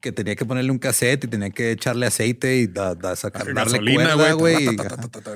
Que 0.00 0.12
tenía 0.12 0.34
que 0.34 0.46
ponerle 0.46 0.70
un 0.70 0.78
cassette 0.78 1.24
y 1.24 1.28
tenía 1.28 1.50
que 1.50 1.72
echarle 1.72 2.06
aceite 2.06 2.56
y 2.56 2.66
da, 2.66 2.94
da- 2.94 3.16
sacar, 3.16 3.44
darle 3.52 3.72
gasolina, 3.72 4.14
cuerda, 4.14 4.32
güey. 4.32 4.66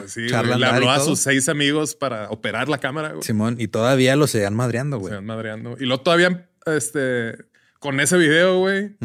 sí. 0.07 0.21
Le 0.23 0.67
habló 0.67 0.91
a 0.91 1.01
sus 1.01 1.21
seis 1.21 1.49
amigos 1.51 1.95
para 1.95 2.31
operar 2.31 2.69
la 2.71 2.79
cámara, 2.79 3.11
güey. 3.11 3.23
Simón, 3.23 3.57
y 3.59 3.69
todavía 3.69 4.17
lo 4.17 4.27
seguían 4.27 4.55
madreando, 4.55 4.97
Se 4.97 5.01
güey. 5.03 5.15
van 5.15 5.27
madreando. 5.27 5.77
Y 5.79 5.85
luego 5.85 6.03
todavía, 6.03 6.49
este, 6.65 7.35
con 7.79 8.01
ese 8.01 8.17
video, 8.17 8.59
güey, 8.61 8.97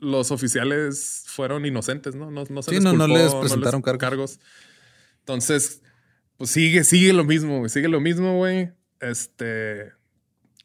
los 0.00 0.30
oficiales 0.30 1.24
fueron 1.26 1.66
inocentes, 1.66 2.14
¿no? 2.14 2.30
No, 2.30 2.44
no 2.48 2.62
se 2.62 2.70
Sí, 2.70 2.76
les 2.76 2.84
no, 2.94 3.06
les 3.06 3.34
presentaron 3.34 3.82
cargos. 3.82 4.40
Entonces, 5.20 5.82
pues 6.38 6.48
sigue, 6.50 6.82
sigue 6.84 7.12
lo 7.12 7.24
mismo, 7.24 7.58
güey. 7.58 7.68
Sigue 7.68 7.88
lo 7.88 8.00
mismo, 8.00 8.36
güey. 8.38 8.70
Este, 9.00 9.92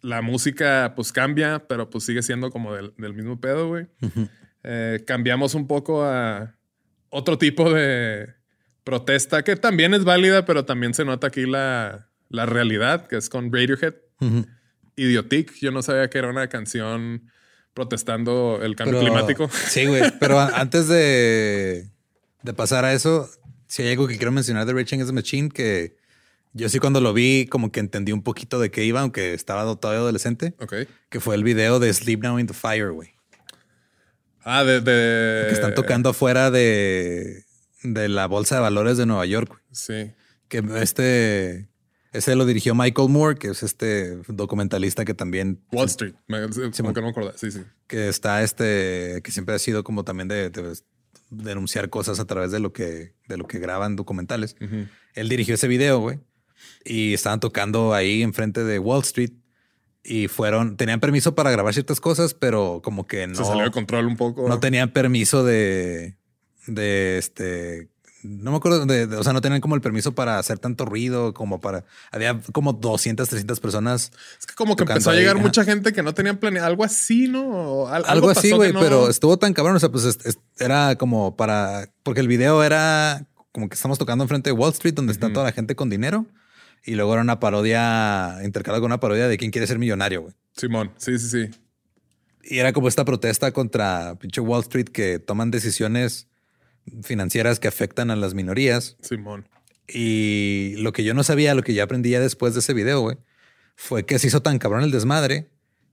la 0.01 0.21
música, 0.21 0.93
pues 0.95 1.11
cambia, 1.11 1.67
pero 1.67 1.89
pues 1.89 2.05
sigue 2.05 2.21
siendo 2.21 2.49
como 2.51 2.73
del, 2.73 2.93
del 2.97 3.13
mismo 3.13 3.39
pedo, 3.39 3.67
güey. 3.67 3.87
Eh, 4.63 5.03
cambiamos 5.07 5.55
un 5.55 5.67
poco 5.67 6.03
a 6.03 6.55
otro 7.09 7.37
tipo 7.37 7.71
de 7.73 8.33
protesta 8.83 9.43
que 9.43 9.55
también 9.55 9.93
es 9.93 10.03
válida, 10.03 10.45
pero 10.45 10.65
también 10.65 10.93
se 10.93 11.05
nota 11.05 11.27
aquí 11.27 11.45
la, 11.45 12.09
la 12.29 12.45
realidad, 12.45 13.07
que 13.07 13.17
es 13.17 13.29
con 13.29 13.51
Radiohead. 13.53 13.95
Ujú. 14.21 14.45
Idiotic. 14.95 15.53
Yo 15.61 15.71
no 15.71 15.81
sabía 15.81 16.09
que 16.09 16.17
era 16.17 16.29
una 16.29 16.47
canción 16.49 17.29
protestando 17.73 18.59
el 18.61 18.75
cambio 18.75 18.99
Pero- 18.99 19.11
climático. 19.11 19.49
Sí, 19.67 19.85
güey. 19.85 20.03
Pero 20.19 20.39
antes 20.39 20.87
de, 20.87 21.89
de 22.43 22.53
pasar 22.53 22.83
a 22.85 22.93
eso, 22.93 23.29
si 23.67 23.83
hay 23.83 23.91
algo 23.91 24.07
que 24.07 24.17
quiero 24.17 24.31
mencionar 24.31 24.65
de 24.65 24.73
Rage 24.73 24.95
Against 24.95 25.09
the 25.09 25.13
Machine, 25.15 25.49
que 25.49 25.95
yo 26.53 26.67
sí 26.69 26.79
cuando 26.79 26.99
lo 27.01 27.13
vi 27.13 27.45
como 27.47 27.71
que 27.71 27.79
entendí 27.79 28.11
un 28.11 28.23
poquito 28.23 28.59
de 28.59 28.71
qué 28.71 28.83
iba, 28.85 29.01
aunque 29.01 29.33
estaba 29.33 29.63
todavía 29.75 30.01
adolescente, 30.01 30.55
Ok. 30.59 30.73
que 31.09 31.19
fue 31.19 31.35
el 31.35 31.43
video 31.43 31.79
de 31.79 31.93
Sleep 31.93 32.23
Now 32.23 32.39
in 32.39 32.47
the 32.47 32.53
Fire, 32.53 32.91
güey. 32.91 33.11
Ah, 34.43 34.63
de. 34.63 34.81
de- 34.81 35.47
Que 35.47 35.53
están 35.53 35.75
tocando 35.75 36.09
afuera 36.09 36.49
de, 36.51 37.43
de 37.83 38.09
la 38.09 38.25
Bolsa 38.27 38.55
de 38.55 38.61
Valores 38.61 38.97
de 38.97 39.05
Nueva 39.05 39.25
York, 39.25 39.49
güey. 39.49 39.61
Sí. 39.71 40.11
Que 40.47 40.63
este... 40.81 41.67
Ese 42.11 42.35
lo 42.35 42.47
dirigió 42.47 42.73
Michael 42.73 43.09
Moore, 43.09 43.37
que 43.37 43.49
es 43.49 43.61
este 43.61 44.17
documentalista 44.29 45.05
que 45.05 45.13
también 45.13 45.61
Wall 45.71 45.85
Street. 45.85 46.15
Me, 46.27 46.39
que 46.49 46.81
no 46.83 47.01
me 47.03 47.09
acordaba. 47.09 47.37
Sí, 47.37 47.51
sí. 47.51 47.59
que 47.85 48.09
está 48.09 48.41
este, 48.41 49.21
que 49.23 49.29
siempre 49.29 49.53
ha 49.53 49.59
sido 49.59 49.83
como 49.83 50.03
también 50.03 50.27
de, 50.27 50.49
de 50.49 50.73
denunciar 51.29 51.91
cosas 51.91 52.19
a 52.19 52.25
través 52.25 52.49
de 52.49 52.59
lo 52.59 52.73
que, 52.73 53.13
de 53.27 53.37
lo 53.37 53.45
que 53.45 53.59
graban 53.59 53.95
documentales. 53.95 54.55
Él 55.13 55.29
dirigió 55.29 55.53
ese 55.53 55.67
video, 55.67 55.99
güey, 55.99 56.19
y 56.85 57.13
estaban 57.13 57.39
tocando 57.39 57.93
ahí 57.93 58.21
enfrente 58.23 58.63
de 58.63 58.79
Wall 58.79 59.01
Street 59.01 59.31
y 60.03 60.27
fueron, 60.27 60.77
tenían 60.77 60.99
permiso 60.99 61.35
para 61.35 61.51
grabar 61.51 61.73
ciertas 61.73 61.99
cosas, 61.99 62.33
pero 62.33 62.81
como 62.83 63.05
que 63.05 63.27
no, 63.27 63.35
Se 63.35 63.45
salió 63.45 63.65
de 63.65 63.71
control 63.71 64.05
un 64.07 64.15
poco. 64.17 64.47
no 64.47 64.59
tenían 64.59 64.91
permiso 64.91 65.43
de, 65.43 66.15
de 66.67 67.17
este, 67.17 67.89
no 68.23 68.51
me 68.51 68.57
acuerdo, 68.57 68.85
de, 68.85 69.07
de- 69.07 69.15
o 69.17 69.23
sea, 69.23 69.33
no 69.33 69.41
tenían 69.41 69.61
como 69.61 69.75
el 69.75 69.81
permiso 69.81 70.13
para 70.15 70.39
hacer 70.39 70.57
tanto 70.57 70.85
ruido, 70.85 71.33
como 71.33 71.59
para, 71.59 71.83
había 72.11 72.39
como 72.53 72.73
200, 72.73 73.27
300 73.29 73.59
personas 73.59 74.11
Es 74.39 74.45
que 74.45 74.55
como 74.55 74.75
que 74.75 74.83
empezó 74.83 75.09
a 75.09 75.13
ahí, 75.13 75.19
llegar 75.19 75.35
ajá. 75.35 75.45
mucha 75.45 75.63
gente 75.65 75.91
que 75.93 76.01
no 76.01 76.13
tenían 76.13 76.37
planeado 76.37 76.67
algo 76.67 76.83
así, 76.85 77.27
¿no? 77.27 77.87
Al- 77.87 78.03
Algo 78.07 78.29
así, 78.29 78.51
güey, 78.51 78.71
no- 78.73 78.79
pero 78.79 79.09
estuvo 79.09 79.37
tan 79.37 79.53
cabrón. 79.53 79.75
O 79.75 79.79
sea, 79.79 79.89
pues 79.91 80.05
es- 80.05 80.25
es- 80.25 80.39
era 80.57 80.95
como 80.97 81.35
para. 81.37 81.89
Porque 82.03 82.19
el 82.21 82.27
video 82.27 82.63
era 82.63 83.25
como 83.51 83.67
que 83.69 83.75
estamos 83.75 83.97
tocando 83.97 84.23
enfrente 84.23 84.49
de 84.49 84.53
Wall 84.53 84.71
Street, 84.73 84.93
donde 84.95 85.11
está 85.13 85.31
toda 85.31 85.45
la 85.45 85.51
gente 85.51 85.75
con 85.75 85.89
dinero. 85.89 86.25
Y 86.83 86.95
luego 86.95 87.13
era 87.13 87.21
una 87.21 87.39
parodia 87.39 88.37
intercalada 88.43 88.81
con 88.81 88.87
una 88.87 88.99
parodia 88.99 89.27
de 89.27 89.37
quién 89.37 89.51
quiere 89.51 89.67
ser 89.67 89.79
millonario, 89.79 90.21
güey. 90.21 90.33
Simón, 90.55 90.91
sí, 90.97 91.17
sí, 91.19 91.29
sí. 91.29 91.59
Y 92.43 92.59
era 92.59 92.73
como 92.73 92.87
esta 92.87 93.05
protesta 93.05 93.51
contra 93.51 94.17
pinche 94.19 94.41
Wall 94.41 94.61
Street 94.61 94.87
que 94.87 95.19
toman 95.19 95.51
decisiones 95.51 96.27
financieras 97.03 97.59
que 97.59 97.67
afectan 97.67 98.11
a 98.11 98.15
las 98.15 98.33
minorías. 98.33 98.97
Simón. 99.01 99.47
Y 99.87 100.75
lo 100.77 100.93
que 100.93 101.03
yo 101.03 101.13
no 101.13 101.23
sabía, 101.23 101.53
lo 101.53 101.63
que 101.63 101.73
ya 101.73 101.83
aprendí 101.83 102.11
ya 102.11 102.19
después 102.19 102.53
de 102.53 102.61
ese 102.61 102.73
video, 102.73 103.01
güey, 103.01 103.17
fue 103.75 104.05
que 104.05 104.19
se 104.19 104.27
hizo 104.27 104.41
tan 104.41 104.59
cabrón 104.59 104.83
el 104.83 104.91
desmadre 104.91 105.49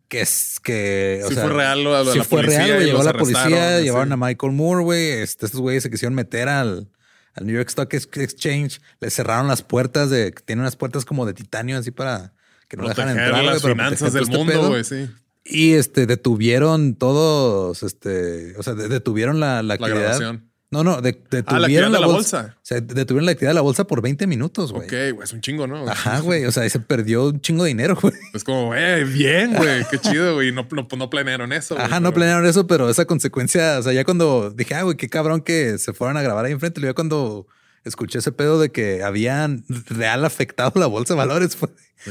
que 0.08 0.20
es 0.20 0.60
que. 0.60 1.20
O 1.24 1.28
sí 1.28 1.34
fue 1.34 1.52
real 1.52 1.82
lo 1.82 2.04
de 2.04 2.12
sí 2.12 2.18
la 2.18 2.24
fue 2.24 2.42
policía. 2.42 2.64
real, 2.64 2.76
güey. 2.76 2.86
Llegó 2.86 3.02
la 3.02 3.12
policía, 3.12 3.80
llevaron 3.80 4.08
sí. 4.08 4.14
a 4.14 4.16
Michael 4.16 4.52
Moore, 4.52 4.82
güey. 4.82 5.08
Este, 5.10 5.46
estos 5.46 5.60
güeyes 5.60 5.82
se 5.82 5.90
quisieron 5.90 6.14
meter 6.14 6.48
al, 6.48 6.88
al 7.36 7.46
New 7.46 7.54
York 7.54 7.68
Stock 7.68 7.92
Exchange. 7.94 8.80
Le 9.00 9.10
cerraron 9.10 9.46
las 9.48 9.62
puertas 9.62 10.10
de. 10.10 10.32
Tiene 10.32 10.62
unas 10.62 10.74
puertas 10.76 11.04
como 11.04 11.24
de 11.26 11.34
titanio 11.34 11.78
así 11.78 11.90
para 11.92 12.32
que 12.68 12.76
no 12.76 12.88
dejan 12.88 13.10
entrar. 13.10 13.44
las 13.44 13.62
para 13.62 13.74
finanzas 13.74 14.12
del 14.12 14.24
este 14.24 14.36
mundo, 14.36 14.68
güey, 14.68 14.82
sí. 14.84 15.08
Y 15.44 15.74
este 15.74 16.06
detuvieron 16.06 16.96
todos, 16.96 17.84
este, 17.84 18.56
o 18.58 18.62
sea, 18.64 18.74
de- 18.74 18.88
detuvieron 18.88 19.38
la, 19.38 19.62
la 19.62 19.62
La 19.62 19.74
actividad. 19.74 20.00
grabación. 20.00 20.50
No, 20.76 20.84
no, 20.84 21.00
de- 21.00 21.18
detuvieron 21.30 21.88
Ah, 21.90 21.92
la 21.94 22.00
la 22.00 22.06
bol- 22.06 22.16
bolsa. 22.16 22.54
O 22.56 22.60
sea, 22.62 22.80
detuvieron 22.80 23.24
la 23.26 23.32
actividad 23.32 23.50
de 23.50 23.54
la 23.54 23.60
bolsa 23.62 23.86
por 23.86 24.02
20 24.02 24.26
minutos, 24.26 24.72
güey. 24.72 24.84
Ok, 24.86 24.92
güey, 25.14 25.24
es 25.24 25.32
un 25.32 25.40
chingo, 25.40 25.66
¿no? 25.66 25.88
Ajá, 25.88 26.20
güey. 26.20 26.44
O 26.44 26.52
sea, 26.52 26.64
ahí 26.64 26.70
se 26.70 26.80
perdió 26.80 27.26
un 27.28 27.40
chingo 27.40 27.64
de 27.64 27.68
dinero, 27.68 27.96
güey. 28.00 28.14
Es 28.34 28.44
como, 28.44 28.66
güey, 28.66 29.04
bien, 29.04 29.54
güey, 29.54 29.84
qué 29.90 29.98
chido, 29.98 30.34
güey. 30.34 30.52
No, 30.52 30.66
no, 30.70 30.86
no 30.96 31.10
planearon 31.10 31.52
eso. 31.52 31.74
güey, 31.74 31.86
Ajá, 31.86 32.00
no 32.00 32.10
pero- 32.10 32.14
planearon 32.16 32.46
eso, 32.46 32.66
pero 32.66 32.90
esa 32.90 33.04
consecuencia, 33.06 33.78
o 33.78 33.82
sea, 33.82 33.92
ya 33.92 34.04
cuando 34.04 34.50
dije, 34.50 34.74
ah, 34.74 34.82
güey, 34.82 34.96
qué 34.96 35.08
cabrón 35.08 35.40
que 35.40 35.78
se 35.78 35.92
fueron 35.92 36.16
a 36.16 36.22
grabar 36.22 36.44
ahí 36.44 36.52
enfrente, 36.52 36.80
luego 36.80 36.94
cuando 36.94 37.46
escuché 37.84 38.18
ese 38.18 38.32
pedo 38.32 38.58
de 38.60 38.70
que 38.72 39.02
habían 39.04 39.64
real 39.88 40.24
afectado 40.24 40.72
la 40.80 40.86
bolsa 40.86 41.14
de 41.14 41.18
valores, 41.18 41.56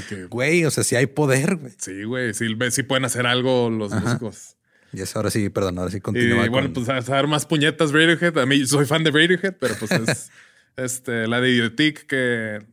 que, 0.09 0.25
güey, 0.25 0.65
o 0.65 0.71
sea, 0.71 0.83
sí 0.83 0.95
hay 0.95 1.05
poder, 1.05 1.57
güey. 1.57 1.73
Sí, 1.77 2.03
güey, 2.03 2.33
sí, 2.33 2.47
sí 2.71 2.83
pueden 2.83 3.05
hacer 3.05 3.27
algo 3.27 3.69
los 3.69 3.91
músicos. 3.91 4.54
Y 4.95 5.01
eso 5.01 5.19
ahora 5.19 5.29
sí, 5.29 5.49
perdón, 5.49 5.77
ahora 5.79 5.91
sí 5.91 5.97
Y 5.97 6.01
continúa. 6.01 6.47
bueno, 6.49 6.71
con- 6.73 6.85
pues 6.85 6.89
a 6.89 7.01
dar 7.01 7.27
más 7.27 7.45
puñetas 7.45 7.91
Radiohead. 7.91 8.37
A 8.37 8.45
mí 8.45 8.65
soy 8.65 8.85
fan 8.85 9.03
de 9.03 9.11
Radiohead, 9.11 9.55
pero 9.59 9.75
pues 9.79 9.91
es 9.91 10.31
este, 10.77 11.27
la 11.27 11.41
de 11.41 11.49
Idiotic 11.51 12.05
que 12.05 12.65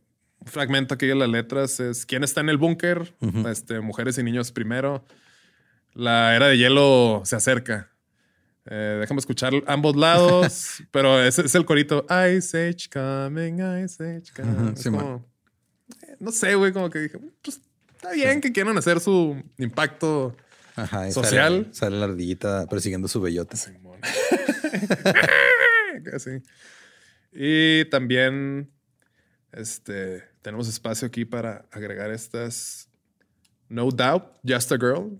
fragmento 0.45 0.93
aquí 0.93 1.05
de 1.07 1.15
las 1.15 1.29
letras 1.29 1.79
es 1.79 2.05
¿Quién 2.05 2.23
está 2.23 2.41
en 2.41 2.49
el 2.49 2.57
búnker? 2.57 3.13
este, 3.49 3.79
mujeres 3.81 4.17
y 4.17 4.23
niños 4.23 4.51
primero. 4.51 5.05
La 5.93 6.35
era 6.35 6.47
de 6.47 6.57
hielo 6.57 7.21
se 7.25 7.35
acerca. 7.35 7.89
Eh, 8.65 8.97
déjame 9.01 9.19
escuchar 9.19 9.51
ambos 9.67 9.95
lados, 9.95 10.81
pero 10.91 11.21
ese 11.21 11.41
es 11.43 11.55
el 11.55 11.65
corito. 11.65 12.05
Ice 12.35 12.69
Age 12.69 12.89
coming, 12.91 13.55
Ice 13.83 14.01
Age 14.03 14.31
coming. 14.35 14.73
Es 14.73 14.81
sí, 14.83 14.89
como- 14.89 15.25
eh, 16.01 16.15
no 16.19 16.31
sé, 16.31 16.55
güey, 16.55 16.71
como 16.71 16.89
que 16.89 16.99
dije, 16.99 17.19
pues 17.41 17.59
está 17.95 18.11
bien 18.13 18.39
que 18.41 18.51
quieran 18.53 18.77
hacer 18.77 18.99
su 19.01 19.41
impacto 19.57 20.35
Ajá, 20.75 21.11
social. 21.11 21.63
Sale, 21.71 21.73
sale 21.73 21.99
la 21.99 22.05
ardillita 22.05 22.67
persiguiendo 22.67 23.07
su 23.07 23.21
bellota. 23.21 23.55
Casi. 26.03 26.41
Y 27.31 27.85
también 27.85 28.69
este, 29.51 30.23
tenemos 30.41 30.67
espacio 30.67 31.07
aquí 31.07 31.25
para 31.25 31.65
agregar 31.71 32.11
estas 32.11 32.89
No 33.69 33.89
Doubt, 33.91 34.23
Just 34.47 34.71
a 34.71 34.75
Girl. 34.77 35.19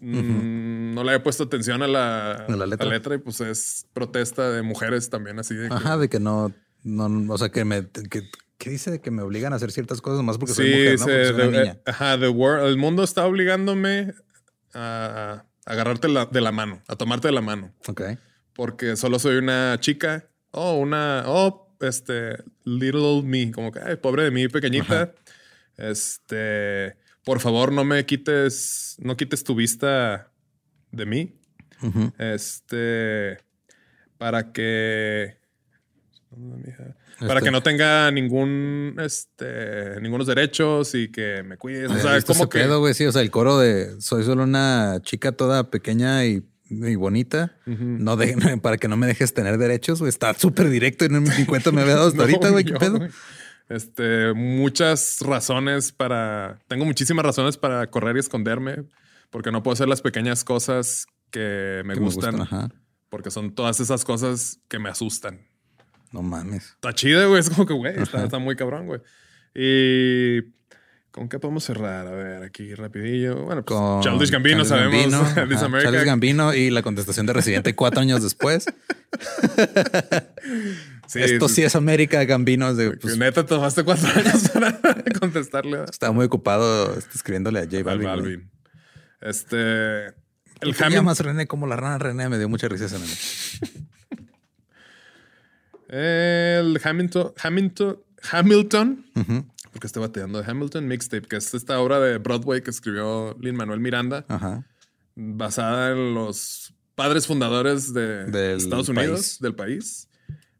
Mm, 0.00 0.94
No 0.94 1.04
le 1.04 1.10
había 1.12 1.22
puesto 1.22 1.44
atención 1.44 1.82
a 1.82 1.88
la, 1.88 2.32
A 2.46 2.56
la 2.56 2.66
letra. 2.66 3.14
y 3.14 3.18
pues 3.18 3.40
es 3.42 3.86
protesta 3.92 4.50
de 4.50 4.62
mujeres 4.62 5.10
también 5.10 5.38
así 5.38 5.54
de 5.54 5.68
que- 5.68 5.74
Ajá, 5.74 5.98
de 5.98 6.08
que 6.08 6.20
no, 6.20 6.52
no, 6.82 7.32
o 7.32 7.38
sea, 7.38 7.50
que 7.50 7.64
me, 7.66 7.86
que, 7.90 8.22
¿qué 8.56 8.70
dice? 8.70 8.90
De 8.92 9.00
que 9.02 9.10
me 9.10 9.20
obligan 9.22 9.52
a 9.52 9.56
hacer 9.56 9.70
ciertas 9.72 10.00
cosas 10.00 10.24
más 10.24 10.38
porque 10.38 10.54
soy 10.54 10.66
Sí, 10.66 10.72
mujer, 10.72 10.98
¿no? 11.00 11.04
Porque 11.04 11.24
soy 11.26 11.34
una 11.34 11.44
the- 11.44 11.50
niña. 11.60 11.78
ajá, 11.84 12.18
the 12.18 12.28
world- 12.28 12.66
el 12.66 12.78
mundo 12.78 13.04
está 13.04 13.26
obligándome 13.26 14.14
a, 14.74 15.44
a 15.66 15.70
agarrarte 15.72 16.08
la- 16.08 16.26
de 16.26 16.40
la 16.40 16.52
mano, 16.52 16.82
a 16.88 16.96
tomarte 16.96 17.28
de 17.28 17.32
la 17.32 17.40
mano. 17.40 17.72
Ok. 17.86 18.02
porque 18.54 18.96
solo 18.96 19.18
soy 19.18 19.36
una 19.36 19.76
chica 19.80 20.28
o 20.52 20.74
una, 20.78 21.24
oh, 21.26 21.74
este, 21.80 22.36
little 22.64 23.22
me, 23.24 23.50
como 23.50 23.72
que, 23.72 23.80
ay, 23.80 23.96
pobre 23.96 24.22
de 24.24 24.30
mí, 24.30 24.46
pequeñita. 24.48 25.12
Este, 25.76 26.96
por 27.24 27.40
favor, 27.40 27.72
no 27.72 27.84
me 27.84 28.04
quites, 28.06 28.96
no 29.00 29.16
quites 29.16 29.42
tu 29.44 29.54
vista 29.56 30.30
de 30.92 31.06
mí. 31.06 31.34
Este, 32.18 33.38
para 34.18 34.52
que, 34.52 35.36
para 37.20 37.34
Este- 37.34 37.44
que 37.44 37.50
no 37.50 37.62
tenga 37.62 38.10
ningún, 38.10 38.96
este, 39.00 40.00
ningunos 40.00 40.26
derechos 40.26 40.94
y 40.94 41.10
que 41.10 41.42
me 41.42 41.56
cuides. 41.56 41.90
O 41.90 41.94
¿Has 41.94 42.02
sea, 42.02 42.20
como 42.22 42.48
que, 42.48 42.60
pedo? 42.60 42.92
Sí, 42.94 43.06
o 43.06 43.12
sea, 43.12 43.22
el 43.22 43.30
coro 43.30 43.58
de 43.58 44.00
soy 44.00 44.24
solo 44.24 44.44
una 44.44 44.98
chica 45.02 45.32
toda 45.32 45.70
pequeña 45.70 46.24
y, 46.24 46.42
y 46.68 46.94
bonita. 46.96 47.56
No 47.66 48.16
de, 48.16 48.58
para 48.62 48.76
que 48.78 48.88
no 48.88 48.96
me 48.96 49.06
dejes 49.06 49.34
tener 49.34 49.58
derechos, 49.58 50.00
güey. 50.00 50.08
Está 50.08 50.34
súper 50.34 50.70
directo 50.70 51.04
y 51.04 51.08
no 51.08 51.20
ni 51.20 51.44
cuenta 51.46 51.72
me 51.72 51.82
había 51.82 51.94
dado 51.94 52.08
hasta 52.08 52.16
No, 52.18 52.22
ahorita, 52.24 52.50
güey. 52.50 52.64
¿Qué 52.64 52.72
yo, 52.72 52.78
pedo? 52.78 52.98
Este, 53.68 54.34
muchas 54.34 55.20
razones 55.20 55.92
para. 55.92 56.58
Tengo 56.68 56.84
muchísimas 56.84 57.24
razones 57.24 57.56
para 57.56 57.90
correr 57.90 58.16
y 58.16 58.20
esconderme. 58.20 58.84
Porque 59.30 59.50
no 59.50 59.62
puedo 59.62 59.72
hacer 59.72 59.88
las 59.88 60.00
pequeñas 60.02 60.44
cosas 60.44 61.06
que 61.30 61.82
me 61.84 61.94
Que 61.94 62.00
me 62.00 62.06
gustan. 62.06 62.46
Porque 63.08 63.30
son 63.30 63.54
todas 63.54 63.80
esas 63.80 64.04
cosas 64.04 64.60
que 64.68 64.78
me 64.78 64.88
asustan. 64.90 65.40
No 66.14 66.22
mames. 66.22 66.64
Está 66.74 66.94
chido, 66.94 67.28
güey. 67.28 67.40
Es 67.40 67.50
como 67.50 67.66
que, 67.66 67.74
güey, 67.74 68.00
está, 68.00 68.22
está 68.24 68.38
muy 68.38 68.54
cabrón, 68.54 68.86
güey. 68.86 69.00
Y. 69.54 70.54
¿Con 71.10 71.28
qué 71.28 71.38
podemos 71.38 71.62
cerrar? 71.64 72.06
A 72.06 72.10
ver, 72.12 72.42
aquí 72.44 72.74
rapidillo. 72.74 73.44
Bueno, 73.44 73.64
pues 73.64 73.76
Con 73.78 74.00
Childish 74.00 74.30
Gambino, 74.30 74.64
Childish 74.64 74.68
sabemos. 74.68 75.10
Gambino, 75.34 75.48
This 75.48 75.56
ajá, 75.58 75.66
America. 75.66 75.90
Childish 75.90 76.06
Gambino 76.06 76.54
y 76.54 76.70
la 76.70 76.82
contestación 76.82 77.26
de 77.26 77.32
Residente 77.32 77.74
cuatro 77.74 78.00
años 78.00 78.22
después. 78.22 78.66
Sí, 81.06 81.20
Esto 81.22 81.48
sí 81.50 81.62
es 81.62 81.76
América, 81.76 82.24
Gambino. 82.24 82.74
de, 82.74 82.92
pues, 82.92 83.18
neta, 83.18 83.44
tomaste 83.44 83.84
cuatro 83.84 84.08
años 84.08 84.48
para 84.48 84.80
contestarle. 85.20 85.84
estaba 85.84 86.12
muy 86.14 86.24
ocupado 86.24 86.96
este, 86.96 87.10
escribiéndole 87.14 87.58
a 87.60 87.64
J 87.64 87.76
al 87.78 87.84
Balvin. 87.84 88.06
Balvin. 88.08 88.50
Este. 89.20 90.06
El 90.06 90.12
¿Tú 90.60 90.70
te 90.72 90.84
Hamilton. 90.84 90.90
llamas 90.92 91.20
René 91.20 91.46
como 91.46 91.66
la 91.66 91.76
rana 91.76 91.98
René? 91.98 92.28
Me 92.30 92.38
dio 92.38 92.48
mucha 92.48 92.68
risa 92.68 92.86
ese 92.86 92.98
nombre. 92.98 93.14
El 95.96 96.80
Hamilton, 96.82 97.32
Hamilton, 97.40 97.98
Hamilton, 98.32 99.04
porque 99.72 99.86
estoy 99.86 100.00
bateando 100.02 100.42
de 100.42 100.50
Hamilton 100.50 100.88
Mixtape, 100.88 101.28
que 101.28 101.36
es 101.36 101.54
esta 101.54 101.78
obra 101.78 102.00
de 102.00 102.18
Broadway 102.18 102.62
que 102.62 102.70
escribió 102.70 103.36
Lin 103.40 103.54
Manuel 103.54 103.78
Miranda, 103.78 104.24
Ajá. 104.28 104.66
basada 105.14 105.92
en 105.92 106.14
los 106.14 106.74
padres 106.96 107.28
fundadores 107.28 107.94
de 107.94 108.24
Del 108.26 108.56
Estados 108.58 108.88
Unidos, 108.88 109.08
país. 109.20 109.38
del 109.40 109.54
país, 109.54 110.08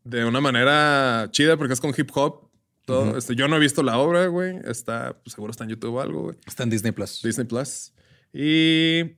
de 0.04 0.24
una 0.24 0.40
manera 0.40 1.28
chida 1.32 1.56
porque 1.56 1.74
es 1.74 1.80
con 1.80 1.92
hip 1.96 2.10
hop. 2.14 2.48
Todo. 2.84 3.16
este, 3.16 3.34
yo 3.34 3.48
no 3.48 3.56
he 3.56 3.60
visto 3.60 3.82
la 3.82 3.98
obra, 3.98 4.26
güey. 4.26 4.58
Está, 4.66 5.16
pues, 5.24 5.32
seguro 5.34 5.50
está 5.50 5.64
en 5.64 5.70
YouTube 5.70 5.94
o 5.94 6.00
algo, 6.00 6.22
güey. 6.24 6.36
Está 6.46 6.62
en 6.64 6.70
Disney 6.70 6.92
Plus. 6.92 7.22
Disney 7.24 7.46
Plus. 7.46 7.92
Y 8.32 9.14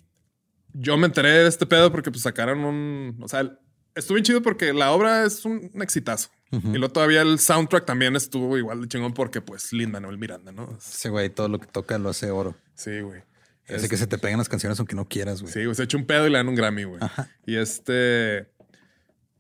yo 0.73 0.97
me 0.97 1.07
enteré 1.07 1.31
de 1.31 1.49
este 1.49 1.67
pedo 1.67 1.91
porque 1.93 2.11
pues 2.11 2.23
sacaron 2.23 2.61
un. 2.65 3.19
O 3.21 3.29
sea, 3.29 3.59
estuvo 3.97 4.15
bien 4.15 4.25
chido 4.25 4.43
porque 4.43 4.73
la 4.73 4.93
obra 4.93 5.25
es 5.25 5.45
un, 5.45 5.71
un 5.75 5.83
exitazo. 5.83 6.31
Y 6.53 6.79
luego 6.79 6.91
todavía 6.91 7.23
el 7.23 7.41
soundtrack 7.41 7.85
también 7.85 8.15
estuvo 8.15 8.57
igual 8.57 8.81
de 8.81 8.87
chingón 8.89 9.13
porque 9.13 9.41
pues 9.41 9.73
Linda, 9.73 9.99
¿no? 9.99 10.11
El 10.11 10.17
Miranda, 10.19 10.53
¿no? 10.53 10.79
Ese 10.79 11.09
güey, 11.09 11.29
todo 11.29 11.49
lo 11.49 11.59
que 11.59 11.67
toca 11.67 11.99
lo 11.99 12.11
hace 12.11 12.31
oro. 12.31 12.57
Sí, 12.77 13.01
güey. 13.01 13.23
Hace 13.69 13.89
que 13.89 13.97
se 13.97 14.07
te 14.07 14.17
peguen 14.17 14.39
las 14.39 14.49
canciones 14.49 14.79
aunque 14.79 14.95
no 14.95 15.09
quieras, 15.09 15.43
güey. 15.43 15.53
Sí, 15.53 15.65
güey, 15.65 15.75
se 15.75 15.83
echó 15.83 15.99
un 15.99 16.07
pedo 16.07 16.25
y 16.27 16.31
le 16.31 16.37
dan 16.39 16.49
un 16.49 16.55
Grammy, 16.55 16.85
güey. 16.85 17.01
Y 17.47 17.57
este 17.57 18.47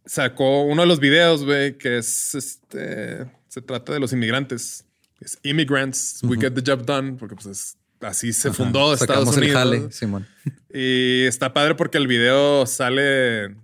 sacó 0.05 0.63
uno 0.63 0.83
de 0.83 0.89
los 0.89 0.99
videos, 1.01 1.45
güey, 1.45 1.79
que 1.79 1.99
es 1.99 2.35
este. 2.35 3.27
Se 3.49 3.63
trata 3.63 3.93
de 3.93 4.01
los 4.01 4.13
inmigrantes. 4.13 4.85
Es 5.21 5.39
Immigrants, 5.45 6.21
We 6.25 6.37
Get 6.39 6.53
the 6.55 6.63
Job 6.71 6.85
Done, 6.85 7.13
porque 7.15 7.37
pues 7.37 7.47
es- 7.47 7.77
así 8.01 8.33
se 8.33 8.53
fundó 8.53 8.93
Estados 8.93 9.31
Sacamos 9.31 9.37
el 9.39 9.43
Unidos. 9.45 9.59
jale, 9.63 9.93
Simón. 9.93 10.27
Y 10.75 11.25
está 11.25 11.55
padre 11.55 11.75
porque 11.77 11.97
el 11.99 12.07
video 12.09 12.67
sale. 12.67 13.55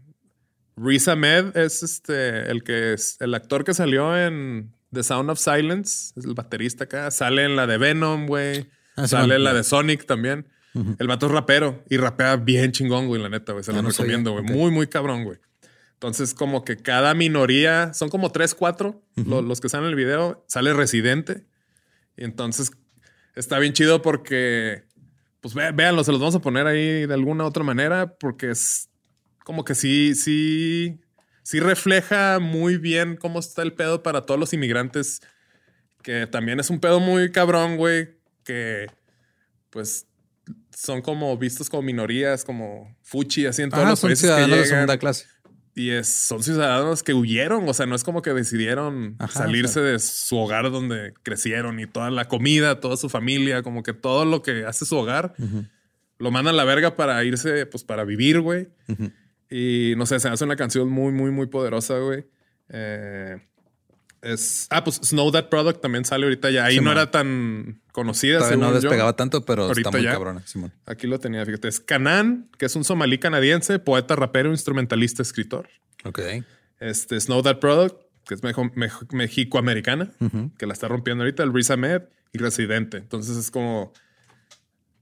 Riz 0.77 1.07
Ahmed 1.09 1.57
es 1.57 1.83
este, 1.83 2.51
el 2.51 2.63
que 2.65 2.95
es 2.95 3.17
el 3.21 3.35
actor 3.35 3.65
que 3.65 3.75
salió 3.75 4.17
en 4.17 4.73
The 4.93 5.03
Sound 5.03 5.31
of 5.31 5.39
Silence, 5.39 6.13
es 6.17 6.25
el 6.25 6.35
baterista 6.35 6.85
acá. 6.85 7.11
Sale 7.11 7.45
en 7.45 7.57
la 7.57 7.67
de 7.67 7.79
Venom, 7.79 8.27
güey. 8.27 8.69
Ah, 8.97 9.07
sale 9.09 9.37
en 9.37 9.45
la 9.45 9.55
de 9.55 9.65
Sonic 9.65 10.07
también. 10.07 10.49
El 10.99 11.07
vato 11.07 11.27
es 11.27 11.33
rapero 11.33 11.85
y 11.91 11.99
rapea 11.99 12.37
bien 12.37 12.73
chingón, 12.73 13.07
güey, 13.07 13.21
la 13.21 13.29
neta, 13.29 13.53
güey. 13.53 13.63
Se 13.65 13.73
lo 13.73 13.83
no 13.83 13.89
recomiendo, 13.91 14.33
güey. 14.33 14.45
Muy, 14.45 14.71
muy 14.71 14.87
cabrón, 14.87 15.25
güey. 15.25 15.39
Entonces, 15.95 16.33
como 16.35 16.65
que 16.65 16.79
cada 16.79 17.13
minoría, 17.15 17.93
son 17.95 18.09
como 18.09 18.33
tres, 18.33 18.55
cuatro 18.55 19.03
lo- 19.17 19.43
los 19.43 19.61
que 19.61 19.69
salen 19.69 19.85
en 19.87 19.91
el 19.91 19.97
video, 19.97 20.45
sale 20.49 20.73
residente. 20.73 21.45
Y 22.17 22.25
entonces 22.25 22.71
está 23.37 23.59
bien 23.59 23.73
chido 23.75 24.01
porque, 24.03 24.85
pues 25.43 25.55
véanlo, 25.55 26.05
se 26.05 26.11
los 26.13 26.21
vamos 26.21 26.35
a 26.35 26.41
poner 26.41 26.67
ahí 26.67 27.07
de 27.07 27.15
alguna 27.15 27.45
otra 27.45 27.63
manera, 27.65 28.15
porque 28.19 28.51
es 28.51 28.89
como 29.45 29.65
que 29.65 29.75
sí, 29.75 30.15
sí, 30.15 30.99
sí 31.43 31.61
refleja 31.61 32.39
muy 32.39 32.77
bien 32.79 33.17
cómo 33.17 33.39
está 33.41 33.63
el 33.63 33.73
pedo 33.73 34.03
para 34.03 34.23
todos 34.27 34.39
los 34.39 34.53
inmigrantes, 34.53 35.21
que 36.03 36.27
también 36.27 36.61
es 36.61 36.71
un 36.71 36.81
pedo 36.81 37.01
muy 37.01 37.31
cabrón, 37.33 37.77
güey, 37.77 38.11
que 38.45 38.87
pues 39.71 40.07
son 40.77 41.01
como 41.03 41.37
vistos 41.39 41.69
como 41.71 41.83
minorías, 41.83 42.45
como 42.45 42.97
fuchi, 43.03 43.47
así 43.47 43.63
en 43.63 43.71
todos 43.71 43.85
Ah, 43.85 43.91
los 43.91 43.99
son 44.01 44.09
países 44.09 44.23
que 44.23 44.27
ciudadanos 44.29 44.51
de 44.51 44.57
llegan. 44.65 44.69
segunda 44.79 44.99
clase. 44.99 45.27
Y 45.75 45.91
es, 45.91 46.13
son 46.15 46.43
ciudadanos 46.43 47.03
que 47.03 47.15
huyeron, 47.15 47.67
o 47.67 47.73
sea, 47.73 47.87
no 47.87 47.95
es 47.95 48.05
como 48.05 48.21
que 48.21 48.35
decidieron 48.35 49.17
Ajá, 49.19 49.41
salirse 49.45 49.81
o 49.81 49.83
sea. 49.83 49.93
de 49.93 49.99
su 50.01 50.37
hogar 50.37 50.71
donde 50.71 51.15
crecieron 51.23 51.81
y 51.81 51.87
toda 51.87 52.11
la 52.11 52.27
comida, 52.29 52.79
toda 52.81 52.99
su 52.99 53.09
familia, 53.09 53.63
como 53.63 53.83
que 53.83 53.95
todo 53.95 54.27
lo 54.27 54.43
que 54.43 54.67
hace 54.67 54.85
su 54.85 54.97
hogar, 54.97 55.35
lo 56.19 56.31
mandan 56.31 56.55
a 56.55 56.57
la 56.59 56.65
verga 56.65 56.95
para 56.95 57.25
irse, 57.25 57.65
pues 57.65 57.85
para 57.85 58.05
vivir, 58.05 58.41
güey. 58.41 58.69
Y 59.55 59.95
no 59.97 60.07
sé, 60.07 60.19
se 60.19 60.29
hace 60.29 60.45
una 60.45 60.57
canción 60.57 60.89
muy, 60.89 61.13
muy, 61.13 61.31
muy 61.31 61.47
poderosa, 61.47 61.99
güey. 61.99 62.25
Eh, 62.71 63.37
es, 64.23 64.67
ah, 64.71 64.85
pues 64.85 64.97
Snow 65.03 65.31
That 65.33 65.49
Product 65.49 65.81
también 65.83 66.05
sale 66.05 66.25
ahorita 66.25 66.51
ya. 66.51 66.65
Ahí 66.65 66.81
no 66.81 66.93
era 66.93 67.11
tan 67.11 67.83
conocida. 67.93 68.39
Todavía 68.39 68.57
no 68.57 68.67
según 68.69 68.81
yo. 68.81 68.89
despegaba 68.89 69.17
tanto, 69.17 69.45
pero 69.45 69.65
Ahorita 69.65 69.89
está 69.91 69.99
muy 69.99 70.05
ya. 70.05 70.13
cabrona, 70.13 70.43
Simón. 70.47 70.73
Aquí 70.87 71.07
lo 71.07 71.19
tenía, 71.19 71.45
fíjate. 71.45 71.69
Es 71.69 71.81
Canan, 71.81 72.49
que 72.57 72.67
es 72.67 72.77
un 72.77 72.85
somalí 72.85 73.19
canadiense, 73.19 73.79
poeta, 73.79 74.15
rapero, 74.17 74.51
instrumentalista, 74.51 75.23
escritor. 75.23 75.69
Ok. 76.05 76.21
Este 76.79 77.21
Snow 77.21 77.43
That 77.43 77.59
Product, 77.59 77.97
que 78.27 78.35
es 78.35 78.43
mejo- 78.43 78.71
mejo- 78.75 79.07
mexicoamericana, 79.13 80.11
que 80.57 80.67
la 80.67 80.73
está 80.73 80.89
rompiendo 80.89 81.25
ahorita, 81.25 81.43
el 81.43 81.53
Riz 81.53 81.71
Ahmed 81.71 82.03
y 82.33 82.39
Residente. 82.39 82.97
Entonces 82.99 83.37
es 83.37 83.51
como. 83.51 83.93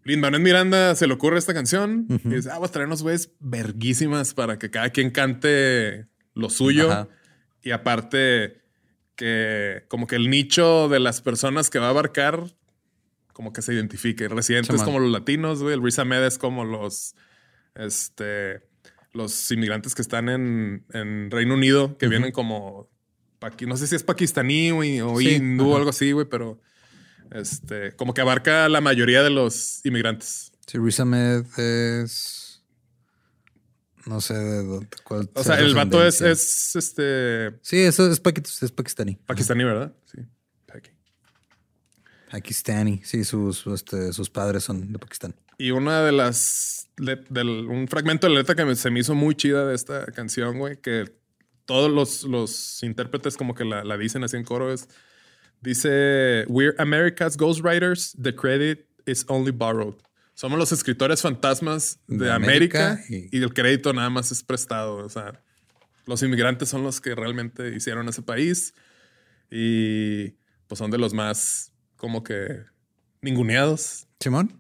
Lin 0.05 0.21
Manuel 0.21 0.43
Miranda 0.43 0.95
se 0.95 1.07
le 1.07 1.15
ocurre 1.15 1.39
esta 1.39 1.55
canción 1.55 2.07
y 2.09 2.29
dice: 2.29 2.51
Ah, 2.51 2.59
voy 2.59 2.69
a 2.69 2.71
traer 2.71 2.87
unos 2.87 3.03
güeyes 3.03 3.33
verguísimas 3.39 4.35
para 4.35 4.59
que 4.59 4.71
cada 4.71 4.91
quien 4.91 5.11
cante 5.11 6.07
lo 6.35 6.51
suyo. 6.51 6.91
Ajá. 6.91 7.09
Y 7.63 7.73
aparte, 7.73 8.63
que 9.15 9.85
como 9.89 10.07
que 10.07 10.17
el 10.17 10.31
nicho 10.31 10.89
de 10.89 11.01
las 11.01 11.21
personas 11.21 11.69
que 11.69 11.79
va 11.79 11.87
a 11.87 11.91
abarcar, 11.91 12.45
como 13.33 13.53
que 13.53 13.63
se 13.63 13.75
identifique. 13.75 14.29
Residente 14.29 14.73
es 14.73 14.81
Simón. 14.81 14.95
como 14.95 14.99
los 15.01 15.13
latinos, 15.13 15.63
güey. 15.63 15.75
El 15.75 15.83
Riz 15.83 15.99
Ahmed 15.99 16.25
es 16.25 16.39
como 16.39 16.65
los. 16.65 17.15
Este 17.75 18.71
los 19.13 19.51
inmigrantes 19.51 19.95
que 19.95 20.03
están 20.03 20.29
en, 20.29 20.85
en 20.93 21.31
Reino 21.31 21.55
Unido, 21.55 21.97
que 21.99 22.09
vienen 22.09 22.33
como, 22.33 22.89
no 23.67 23.77
sé 23.77 23.87
si 23.87 23.97
es 23.97 24.03
pakistaní 24.03 24.71
güey, 24.71 25.01
o 25.01 25.17
Sí, 25.19 25.31
hindú 25.31 25.71
o 25.71 25.77
algo 25.77 25.91
así, 25.91 26.13
güey, 26.13 26.27
pero 26.27 26.61
este, 27.33 27.93
como 27.97 28.15
que 28.15 28.21
abarca 28.21 28.69
la 28.69 28.81
mayoría 28.81 29.23
de 29.23 29.31
los 29.31 29.85
inmigrantes. 29.85 30.53
Sí, 30.67 30.79
Riz 30.79 31.01
Ahmed 31.01 31.45
es. 31.59 32.63
No 34.07 34.21
sé 34.21 34.35
de 34.35 34.65
dónde. 34.65 34.89
Cuál 35.05 35.31
O 35.35 35.45
sea 35.45 35.59
el 35.59 35.75
vato 35.75 36.05
es, 36.05 36.21
es 36.23 36.75
este 36.75 37.59
Sí, 37.63 37.79
eso 37.81 38.07
es, 38.11 38.21
es 38.63 38.71
pakistaní. 38.73 39.17
pakistaní, 39.27 39.65
¿verdad? 39.65 39.93
Sí. 40.07 40.21
Paki. 40.67 40.91
Pakistani. 42.31 43.03
Sí, 43.05 43.25
sus, 43.25 43.67
este, 43.67 44.13
sus 44.13 44.31
padres 44.31 44.65
son 44.65 44.93
de 44.93 44.99
Pakistán. 44.99 45.35
Y 45.59 45.73
una 45.73 46.03
de 46.03 46.13
las. 46.13 46.89
del- 46.97 47.67
un 47.67 47.89
fragmento 47.89 48.27
de 48.29 48.35
letra 48.35 48.55
que 48.55 48.65
me- 48.65 48.77
se 48.77 48.91
me 48.91 49.01
hizo 49.01 49.15
muy 49.15 49.35
chida 49.35 49.67
de 49.67 49.75
esta 49.75 50.07
canción, 50.07 50.59
güey, 50.59 50.77
que 50.81 51.05
todos 51.67 51.91
los, 51.91 52.25
los 52.25 52.83
intérpretes 52.83 53.37
como 53.37 53.55
que 53.55 53.65
la, 53.65 53.85
la 53.85 53.97
dicen 53.99 54.25
así 54.25 54.37
en 54.37 54.45
coro 54.45 54.73
es. 54.73 54.89
Dice: 55.63 56.45
We're 56.49 56.75
America's 56.79 57.37
ghostwriters. 57.37 58.15
The 58.21 58.35
credit 58.35 58.87
is 59.07 59.25
only 59.29 59.53
borrowed. 59.53 59.97
Somos 60.35 60.59
los 60.59 60.73
escritores 60.73 61.21
fantasmas 61.21 61.99
de, 62.07 62.25
De 62.25 62.31
América, 62.33 62.93
América 62.93 63.05
y... 63.11 63.37
y- 63.39 63.43
el 63.43 63.53
crédito 63.53 63.93
nada 63.93 64.09
más 64.09 64.33
es 64.33 64.43
prestado. 64.43 64.97
O 64.97 65.09
sea, 65.09 65.43
los 66.07 66.23
inmigrantes 66.23 66.69
son 66.71 66.83
los 66.83 67.01
que 67.01 67.15
realmente 67.15 67.75
hicieron 67.77 68.09
ese 68.09 68.23
país 68.23 68.73
y 69.51 70.31
pues 70.67 70.79
son 70.79 70.91
de 70.91 70.99
los 70.99 71.13
más 71.13 71.73
como 71.97 72.23
que 72.23 72.65
ninguneados. 73.21 74.07
Simón. 74.21 74.57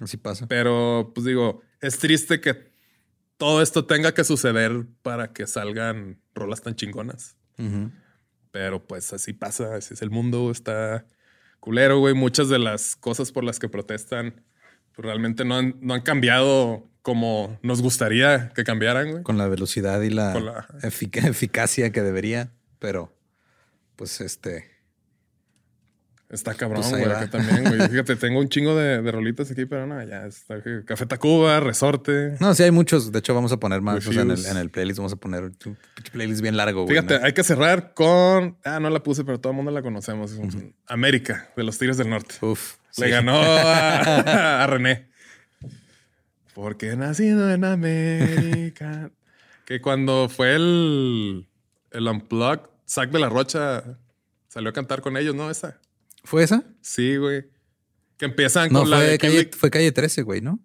Así 0.00 0.16
pasa. 0.16 0.46
Pero, 0.48 1.12
pues 1.14 1.26
digo, 1.26 1.62
es 1.80 1.98
triste 1.98 2.40
que 2.40 2.72
todo 3.36 3.60
esto 3.62 3.84
tenga 3.84 4.14
que 4.14 4.24
suceder 4.24 4.86
para 5.02 5.32
que 5.32 5.46
salgan 5.46 6.18
rolas 6.34 6.62
tan 6.62 6.74
chingonas. 6.76 7.36
Ujú. 7.58 7.90
Pero 8.54 8.86
pues 8.86 9.12
así 9.12 9.32
pasa, 9.32 9.74
así 9.74 9.94
es 9.94 10.00
el 10.02 10.10
mundo, 10.10 10.52
está 10.52 11.04
culero, 11.58 11.98
güey. 11.98 12.14
Muchas 12.14 12.48
de 12.48 12.60
las 12.60 12.94
cosas 12.94 13.32
por 13.32 13.42
las 13.42 13.58
que 13.58 13.68
protestan 13.68 14.44
pues, 14.94 15.04
realmente 15.04 15.44
no 15.44 15.56
han, 15.56 15.74
no 15.80 15.92
han 15.94 16.02
cambiado 16.02 16.88
como 17.02 17.58
nos 17.64 17.82
gustaría 17.82 18.50
que 18.54 18.62
cambiaran, 18.62 19.10
güey. 19.10 19.22
Con 19.24 19.38
la 19.38 19.48
velocidad 19.48 20.00
y 20.02 20.10
la, 20.10 20.32
Con 20.34 20.46
la- 20.46 20.68
efic- 20.82 21.26
eficacia 21.28 21.90
que 21.90 22.00
debería, 22.02 22.52
pero 22.78 23.12
pues 23.96 24.20
este. 24.20 24.70
Está 26.34 26.52
cabrón, 26.54 26.82
Pues 26.82 26.92
ahí 26.92 27.04
güey. 27.04 27.14
Acá 27.14 27.30
también, 27.30 27.62
güey. 27.64 27.88
Fíjate, 27.90 28.16
tengo 28.16 28.40
un 28.40 28.48
chingo 28.48 28.74
de, 28.76 29.00
de 29.00 29.12
rolitas 29.12 29.48
aquí, 29.52 29.66
pero 29.66 29.86
no, 29.86 30.02
ya 30.04 30.26
está. 30.26 30.56
Café 30.84 31.06
Tacuba, 31.06 31.60
Resorte. 31.60 32.34
No, 32.40 32.52
sí 32.54 32.64
hay 32.64 32.72
muchos. 32.72 33.12
De 33.12 33.20
hecho, 33.20 33.34
vamos 33.34 33.52
a 33.52 33.58
poner 33.58 33.80
más. 33.80 34.04
o 34.06 34.12
sea, 34.12 34.22
en, 34.22 34.30
el, 34.32 34.36
Refuse. 34.36 34.50
en 34.50 34.56
el 34.56 34.68
playlist 34.70 34.98
vamos 34.98 35.12
a 35.12 35.16
poner 35.16 35.44
un 35.44 35.78
playlist 36.12 36.42
bien 36.42 36.56
largo. 36.56 36.82
güey, 36.82 36.96
Fíjate, 36.96 37.20
¿no? 37.20 37.24
hay 37.24 37.32
que 37.32 37.44
cerrar 37.44 37.94
con. 37.94 38.58
Ah, 38.64 38.80
no 38.80 38.90
la 38.90 39.00
puse, 39.00 39.24
pero 39.24 39.38
todo 39.38 39.52
el 39.52 39.56
mundo 39.56 39.70
la 39.70 39.82
conocemos. 39.82 40.36
América, 40.88 41.50
de 41.56 41.62
los 41.62 41.78
Tigres 41.78 41.96
del 41.98 42.10
Norte. 42.10 42.34
Uf. 42.40 42.74
Le 42.98 43.06
sí. 43.06 43.10
ganó 43.12 43.40
a, 43.40 44.62
a 44.64 44.66
René. 44.66 45.08
Porque 46.52 46.90
he 46.90 46.96
nacido 46.96 47.52
en 47.52 47.64
América. 47.64 49.10
que 49.66 49.80
cuando 49.80 50.28
fue 50.28 50.54
el, 50.56 51.46
el 51.92 52.08
Unplugged, 52.08 52.66
Zack 52.88 53.10
de 53.10 53.18
la 53.20 53.28
Rocha 53.28 53.82
salió 54.48 54.70
a 54.70 54.72
cantar 54.72 55.00
con 55.00 55.16
ellos, 55.16 55.34
¿no? 55.34 55.50
Esa. 55.50 55.80
¿Fue 56.24 56.42
esa? 56.42 56.64
Sí, 56.80 57.16
güey. 57.16 57.44
Que 58.16 58.24
empiezan 58.26 58.72
No, 58.72 58.80
con 58.80 58.90
la 58.90 58.96
fue 58.98 59.06
de 59.06 59.18
calle, 59.18 59.50
fue 59.56 59.70
calle 59.70 59.92
13, 59.92 60.22
güey, 60.22 60.40
¿no? 60.40 60.60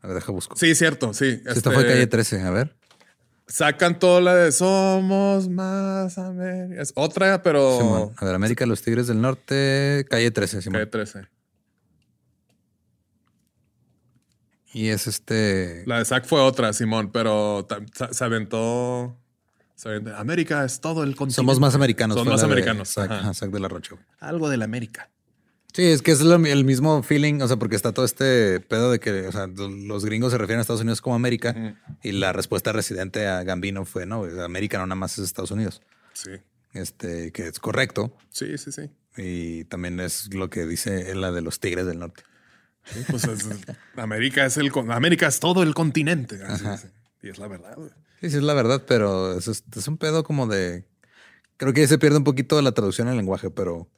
A 0.00 0.08
ver, 0.08 0.16
deja 0.16 0.30
busco. 0.32 0.54
Sí, 0.56 0.74
cierto, 0.74 1.12
sí. 1.14 1.40
Esta 1.44 1.52
Este, 1.52 1.70
fue 1.70 1.86
calle 1.86 2.06
13. 2.06 2.42
A 2.42 2.50
ver. 2.50 2.76
Sacan 3.48 3.98
toda 3.98 4.20
la 4.20 4.34
de 4.34 4.52
Somos 4.52 5.48
más 5.48 6.18
América. 6.18 6.82
Es 6.82 6.92
otra, 6.94 7.42
pero. 7.42 7.78
Simón. 7.78 8.12
A 8.16 8.24
ver, 8.24 8.34
América, 8.34 8.66
los 8.66 8.82
Tigres 8.82 9.06
del 9.06 9.20
Norte, 9.20 10.04
calle 10.10 10.30
13, 10.30 10.62
Simón. 10.62 10.74
Calle 10.80 10.86
13. 10.90 11.28
Y 14.74 14.88
es 14.88 15.06
este. 15.06 15.84
La 15.86 15.98
de 15.98 16.04
Zack 16.04 16.26
fue 16.26 16.40
otra, 16.40 16.72
Simón, 16.72 17.10
pero 17.12 17.66
se 18.10 18.24
aventó. 18.24 19.16
América 20.16 20.64
es 20.64 20.80
todo 20.80 21.02
el 21.04 21.10
continente. 21.16 21.34
Somos 21.36 21.60
más 21.60 21.74
americanos. 21.74 22.16
Somos 22.16 22.32
más 22.32 22.42
americanos. 22.42 22.96
Ajá. 22.98 23.34
Zac 23.34 23.50
de 23.50 23.60
la 23.60 23.68
Rocha. 23.68 23.94
güey. 23.94 24.04
Algo 24.20 24.48
de 24.48 24.56
la 24.56 24.64
América. 24.64 25.10
Sí, 25.74 25.82
es 25.84 26.00
que 26.00 26.12
es 26.12 26.20
lo- 26.22 26.36
el 26.36 26.64
mismo 26.64 27.02
feeling, 27.02 27.42
o 27.42 27.48
sea, 27.48 27.58
porque 27.58 27.76
está 27.76 27.92
todo 27.92 28.06
este 28.06 28.60
pedo 28.60 28.90
de 28.90 28.98
que, 28.98 29.26
o 29.26 29.32
sea, 29.32 29.46
los 29.46 30.06
gringos 30.06 30.32
se 30.32 30.38
refieren 30.38 30.60
a 30.60 30.62
Estados 30.62 30.80
Unidos 30.80 31.02
como 31.02 31.14
América 31.16 31.76
y 32.02 32.12
la 32.12 32.32
respuesta 32.32 32.72
residente 32.72 33.26
a 33.26 33.42
Gambino 33.42 33.84
fue, 33.84 34.06
no, 34.06 34.24
América 34.42 34.78
no 34.78 34.86
nada 34.86 34.94
más 34.96 35.18
es 35.18 35.24
Estados 35.26 35.50
Unidos, 35.50 35.82
Sí. 36.14 36.30
este, 36.72 37.30
que 37.32 37.48
es 37.48 37.60
correcto 37.60 38.16
Sí, 38.30 38.56
sí, 38.56 38.72
sí. 38.72 38.88
y 39.18 39.64
también 39.64 40.00
es 40.00 40.32
lo 40.32 40.48
que 40.48 40.64
dice 40.66 41.14
la 41.14 41.30
de 41.30 41.42
los 41.42 41.60
Tigres 41.60 41.84
del 41.84 41.98
Norte. 41.98 42.22
Sí, 42.84 43.00
pues 43.10 43.24
es- 43.24 43.46
América 43.96 44.46
es 44.46 44.56
el 44.56 44.70
América 44.90 45.26
es 45.26 45.40
todo 45.40 45.62
el 45.62 45.74
continente. 45.74 46.42
así 46.42 46.64
dice. 46.66 46.90
Y 47.26 47.30
es 47.30 47.38
la 47.38 47.48
verdad. 47.48 47.74
güey. 47.76 47.90
Sí, 48.20 48.30
sí 48.30 48.36
es 48.36 48.42
la 48.42 48.54
verdad, 48.54 48.84
pero 48.86 49.36
es, 49.36 49.46
es 49.48 49.88
un 49.88 49.98
pedo 49.98 50.24
como 50.24 50.46
de, 50.46 50.86
creo 51.56 51.72
que 51.72 51.82
ahí 51.82 51.86
se 51.86 51.98
pierde 51.98 52.18
un 52.18 52.24
poquito 52.24 52.60
la 52.62 52.72
traducción 52.72 53.08
al 53.08 53.16
lenguaje, 53.16 53.50
pero 53.50 53.88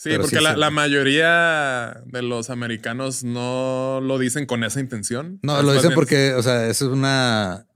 Sí, 0.00 0.08
Pero 0.08 0.22
porque 0.22 0.38
sí, 0.38 0.42
la, 0.42 0.70
mayoría 0.70 2.00
de 2.06 2.22
los 2.22 2.48
americanos 2.48 3.22
no 3.22 4.00
lo 4.02 4.18
dicen 4.18 4.46
con 4.46 4.64
esa 4.64 4.80
intención. 4.80 5.38
no, 5.42 5.60
lo 5.60 5.74
dicen 5.74 5.92
porque, 5.94 6.32
o 6.32 6.42
sea, 6.42 6.68
eso 6.68 6.86
es 6.86 6.90
una, 6.90 7.66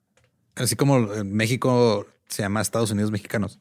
así 0.55 0.75
como 0.75 1.13
en 1.13 1.35
México 1.35 2.07
se 2.29 2.41
llama 2.41 2.63
Estados 2.63 2.91
Unidos 2.93 3.11
Mexicanos. 3.11 3.61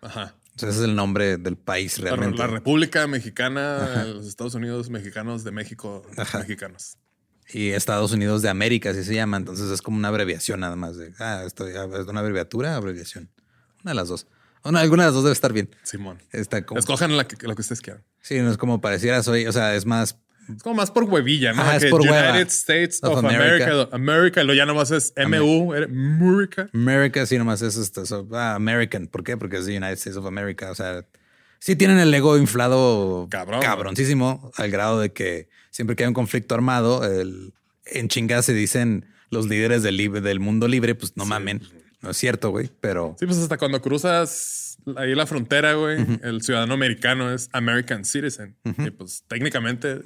Ajá. 0.00 0.34
Sea, 0.56 0.70
ese 0.70 0.78
es 0.78 0.84
el 0.86 0.96
nombre 0.96 1.36
del 1.36 1.58
país 1.58 1.98
realmente. 1.98 2.38
la 2.38 2.46
República 2.46 3.06
Mexicana, 3.06 4.06
los 4.06 4.26
Estados 4.26 4.54
Unidos 4.54 4.88
mexicanos 4.88 5.44
de 5.44 5.50
México 5.50 6.02
Ajá. 6.16 6.38
mexicanos. 6.38 6.96
Y 7.50 7.70
Estados 7.70 8.12
Unidos 8.12 8.42
de 8.42 8.48
América, 8.50 8.90
así 8.90 9.04
se 9.04 9.14
llama. 9.14 9.36
Entonces 9.38 9.70
es 9.70 9.80
como 9.82 9.96
una 9.96 10.08
abreviación 10.08 10.60
nada 10.60 10.76
más. 10.76 10.96
De, 10.96 11.12
ah, 11.18 11.42
esto 11.46 11.66
es 11.66 12.06
una 12.06 12.20
abreviatura, 12.20 12.76
abreviación. 12.76 13.30
Una 13.82 13.92
de 13.92 13.94
las 13.96 14.08
dos. 14.08 14.26
Una, 14.64 14.80
alguna 14.80 15.04
de 15.04 15.08
las 15.08 15.14
dos 15.14 15.24
debe 15.24 15.32
estar 15.32 15.52
bien. 15.52 15.70
Simón. 15.82 16.18
Está 16.32 16.66
como, 16.66 16.78
Escojan 16.78 17.16
la 17.16 17.26
que, 17.26 17.36
lo 17.46 17.54
que 17.54 17.62
ustedes 17.62 17.80
quieran. 17.80 18.02
sí, 18.20 18.38
no 18.40 18.50
es 18.50 18.58
como 18.58 18.80
pareciera 18.80 19.22
soy, 19.22 19.46
o 19.46 19.52
sea, 19.52 19.74
es 19.76 19.86
más. 19.86 20.18
Es 20.54 20.62
como 20.62 20.76
más 20.76 20.90
por 20.90 21.04
huevilla, 21.04 21.52
¿no? 21.52 21.60
Ajá, 21.62 21.76
es 21.76 21.86
por 21.86 22.00
United 22.00 22.12
hueva. 22.16 22.38
States 22.40 23.00
Of 23.02 23.18
of, 23.18 23.18
America. 23.24 23.64
America. 23.66 23.88
America, 23.96 24.44
lo 24.44 24.54
ya 24.54 24.64
nomás 24.66 24.90
es 24.90 25.12
MU, 25.16 25.74
America. 25.74 26.68
America, 26.72 27.24
sí, 27.26 27.38
nomás 27.38 27.62
es 27.62 27.76
esto. 27.76 28.04
so- 28.06 28.26
ah, 28.32 28.54
American. 28.54 29.06
¿Por 29.08 29.24
qué? 29.24 29.36
Porque 29.36 29.58
es 29.58 29.66
the 29.66 29.72
United 29.76 29.92
States 29.94 30.16
of 30.16 30.26
America. 30.26 30.70
O 30.70 30.74
sea, 30.74 31.04
sí 31.60 31.76
tienen 31.76 31.98
el 31.98 32.12
ego 32.14 32.36
inflado 32.38 33.28
Cabrón. 33.30 33.60
cabroncísimo, 33.60 34.50
al 34.56 34.70
grado 34.70 35.00
de 35.00 35.12
que 35.12 35.48
siempre 35.78 35.94
que 35.94 36.02
hay 36.02 36.08
un 36.08 36.14
conflicto 36.14 36.56
armado, 36.56 37.04
el, 37.04 37.52
en 37.86 38.08
chinga 38.08 38.42
se 38.42 38.52
dicen 38.52 39.06
los 39.30 39.46
líderes 39.46 39.84
del, 39.84 39.96
lib- 39.96 40.20
del 40.22 40.40
mundo 40.40 40.66
libre, 40.66 40.96
pues 40.96 41.16
no 41.16 41.24
mamen. 41.24 41.62
No 42.02 42.10
es 42.10 42.16
cierto, 42.16 42.50
güey, 42.50 42.68
pero... 42.80 43.14
Sí, 43.20 43.26
pues 43.26 43.38
hasta 43.38 43.58
cuando 43.58 43.80
cruzas 43.80 44.76
ahí 44.96 45.14
la 45.14 45.24
frontera, 45.24 45.74
güey, 45.74 46.04
el 46.24 46.42
ciudadano 46.42 46.74
americano 46.74 47.32
es 47.32 47.48
American 47.52 48.04
citizen. 48.04 48.56
Y 48.64 48.90
pues 48.90 49.22
técnicamente 49.28 50.00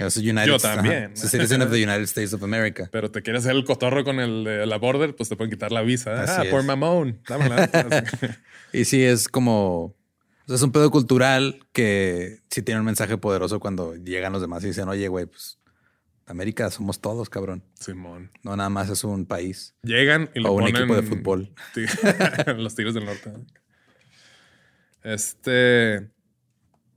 yo 0.47 0.59
también. 0.59 1.17
citizen 1.17 1.63
of 1.63 1.71
the 1.71 1.83
United 1.83 2.03
States 2.03 2.35
of 2.35 2.43
America. 2.43 2.91
Pero 2.93 3.11
te 3.11 3.23
quieres 3.23 3.45
hacer 3.47 3.57
el 3.57 3.65
cotorro 3.65 4.05
con 4.05 4.21
el 4.21 4.45
de 4.45 4.67
la 4.67 4.77
border, 4.77 5.17
pues 5.17 5.31
te 5.31 5.37
pueden 5.37 5.51
quitar 5.51 5.73
la 5.73 5.81
visa. 5.81 6.23
ah, 6.29 6.45
por 6.51 6.63
mamón. 6.65 7.19
y 8.75 8.85
sí, 8.85 9.03
es 9.03 9.27
como... 9.29 9.95
es 10.49 10.61
un 10.63 10.73
pedo 10.73 10.91
cultural 10.91 11.61
que 11.73 12.41
sí 12.51 12.61
tiene 12.63 12.81
un 12.81 12.87
mensaje 12.87 13.17
poderoso 13.19 13.61
cuando 13.61 13.95
llegan 13.97 14.33
los 14.35 14.43
demás 14.43 14.63
y 14.65 14.69
dicen, 14.69 14.89
oye, 14.89 15.09
güey, 15.09 15.27
pues 15.27 15.59
América 16.27 16.71
somos 16.71 17.01
todos, 17.01 17.29
cabrón. 17.29 17.63
Simón. 17.79 18.31
No 18.43 18.57
nada 18.57 18.71
más 18.71 18.89
es 18.91 19.05
un 19.05 19.27
país. 19.27 19.75
Llegan 19.83 20.31
y 20.35 20.41
lo 20.41 20.51
o 20.51 20.55
un 20.55 20.69
equipo 20.69 20.95
de 20.95 21.03
fútbol. 21.03 21.53
los 22.57 22.75
Tigres 22.75 22.95
del 22.95 23.05
Norte. 23.05 23.33
Este, 25.03 26.09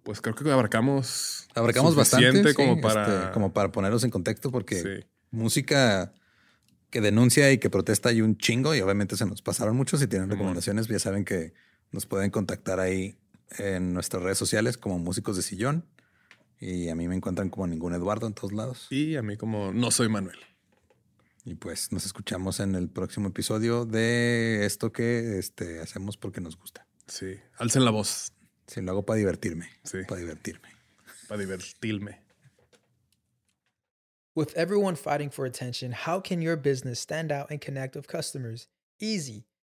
pues 0.03 0.21
creo 0.21 0.35
que 0.35 0.51
abarcamos. 0.51 1.47
Abarcamos 1.55 1.95
bastante 1.95 2.53
como 2.53 2.79
para 2.79 3.03
este, 3.03 3.31
como 3.31 3.53
para 3.53 3.71
ponerlos 3.71 4.03
en 4.03 4.11
contexto, 4.11 4.51
porque 4.51 5.07
música 5.31 6.13
que 6.91 7.01
denuncia 7.01 7.51
y 7.51 7.57
que 7.57 7.69
protesta 7.69 8.09
hay 8.09 8.21
un 8.21 8.37
chingo 8.37 8.75
y 8.75 8.81
obviamente 8.81 9.17
se 9.17 9.25
nos 9.25 9.41
pasaron 9.41 9.75
muchos. 9.75 9.99
Si 9.99 10.07
tienen 10.07 10.29
recomendaciones, 10.29 10.87
ya 10.87 10.99
saben 10.99 11.25
que 11.25 11.53
nos 11.91 12.05
pueden 12.05 12.29
contactar 12.29 12.79
ahí 12.79 13.17
en 13.57 13.93
nuestras 13.93 14.23
redes 14.23 14.37
sociales 14.37 14.77
como 14.77 14.99
músicos 14.99 15.35
de 15.35 15.41
sillón. 15.41 15.85
Y 16.59 16.89
a 16.89 16.95
mí 16.95 17.07
me 17.07 17.15
encuentran 17.15 17.49
como 17.49 17.67
ningún 17.67 17.93
Eduardo 17.93 18.27
en 18.27 18.33
todos 18.33 18.53
lados. 18.53 18.87
Y 18.89 19.15
a 19.15 19.21
mí 19.21 19.37
como 19.37 19.73
no 19.73 19.91
soy 19.91 20.09
Manuel. 20.09 20.37
Y 21.43 21.55
pues 21.55 21.91
nos 21.91 22.05
escuchamos 22.05 22.59
en 22.59 22.73
el 22.75 22.89
próximo 22.89 23.27
episodio 23.27 23.85
de 23.85 24.65
esto 24.65 24.91
que 24.91 25.37
este, 25.37 25.79
hacemos 25.79 26.17
porque 26.17 26.41
nos 26.41 26.57
gusta. 26.57 26.87
Sí, 27.07 27.35
alcen 27.57 27.85
la 27.85 27.91
voz. 27.91 28.33
Sí, 28.65 28.81
lo 28.81 28.91
hago 28.91 29.05
para 29.05 29.17
divertirme. 29.17 29.69
Sí. 29.83 29.99
Para 30.07 30.21
divertirme. 30.21 30.69
Para 31.27 31.41
divertirme. 31.41 32.25
With 34.33 34.49
everyone 34.55 34.95
fighting 34.95 35.29
for 35.29 35.45
attention, 35.45 35.93
how 35.93 36.19
can 36.19 36.41
your 36.41 36.57
business 36.57 36.99
stand 36.99 37.31
out 37.31 37.51
and 37.51 37.61
connect 37.61 37.95
with 37.95 38.07
customers? 38.07 38.67
Easy. 38.99 39.45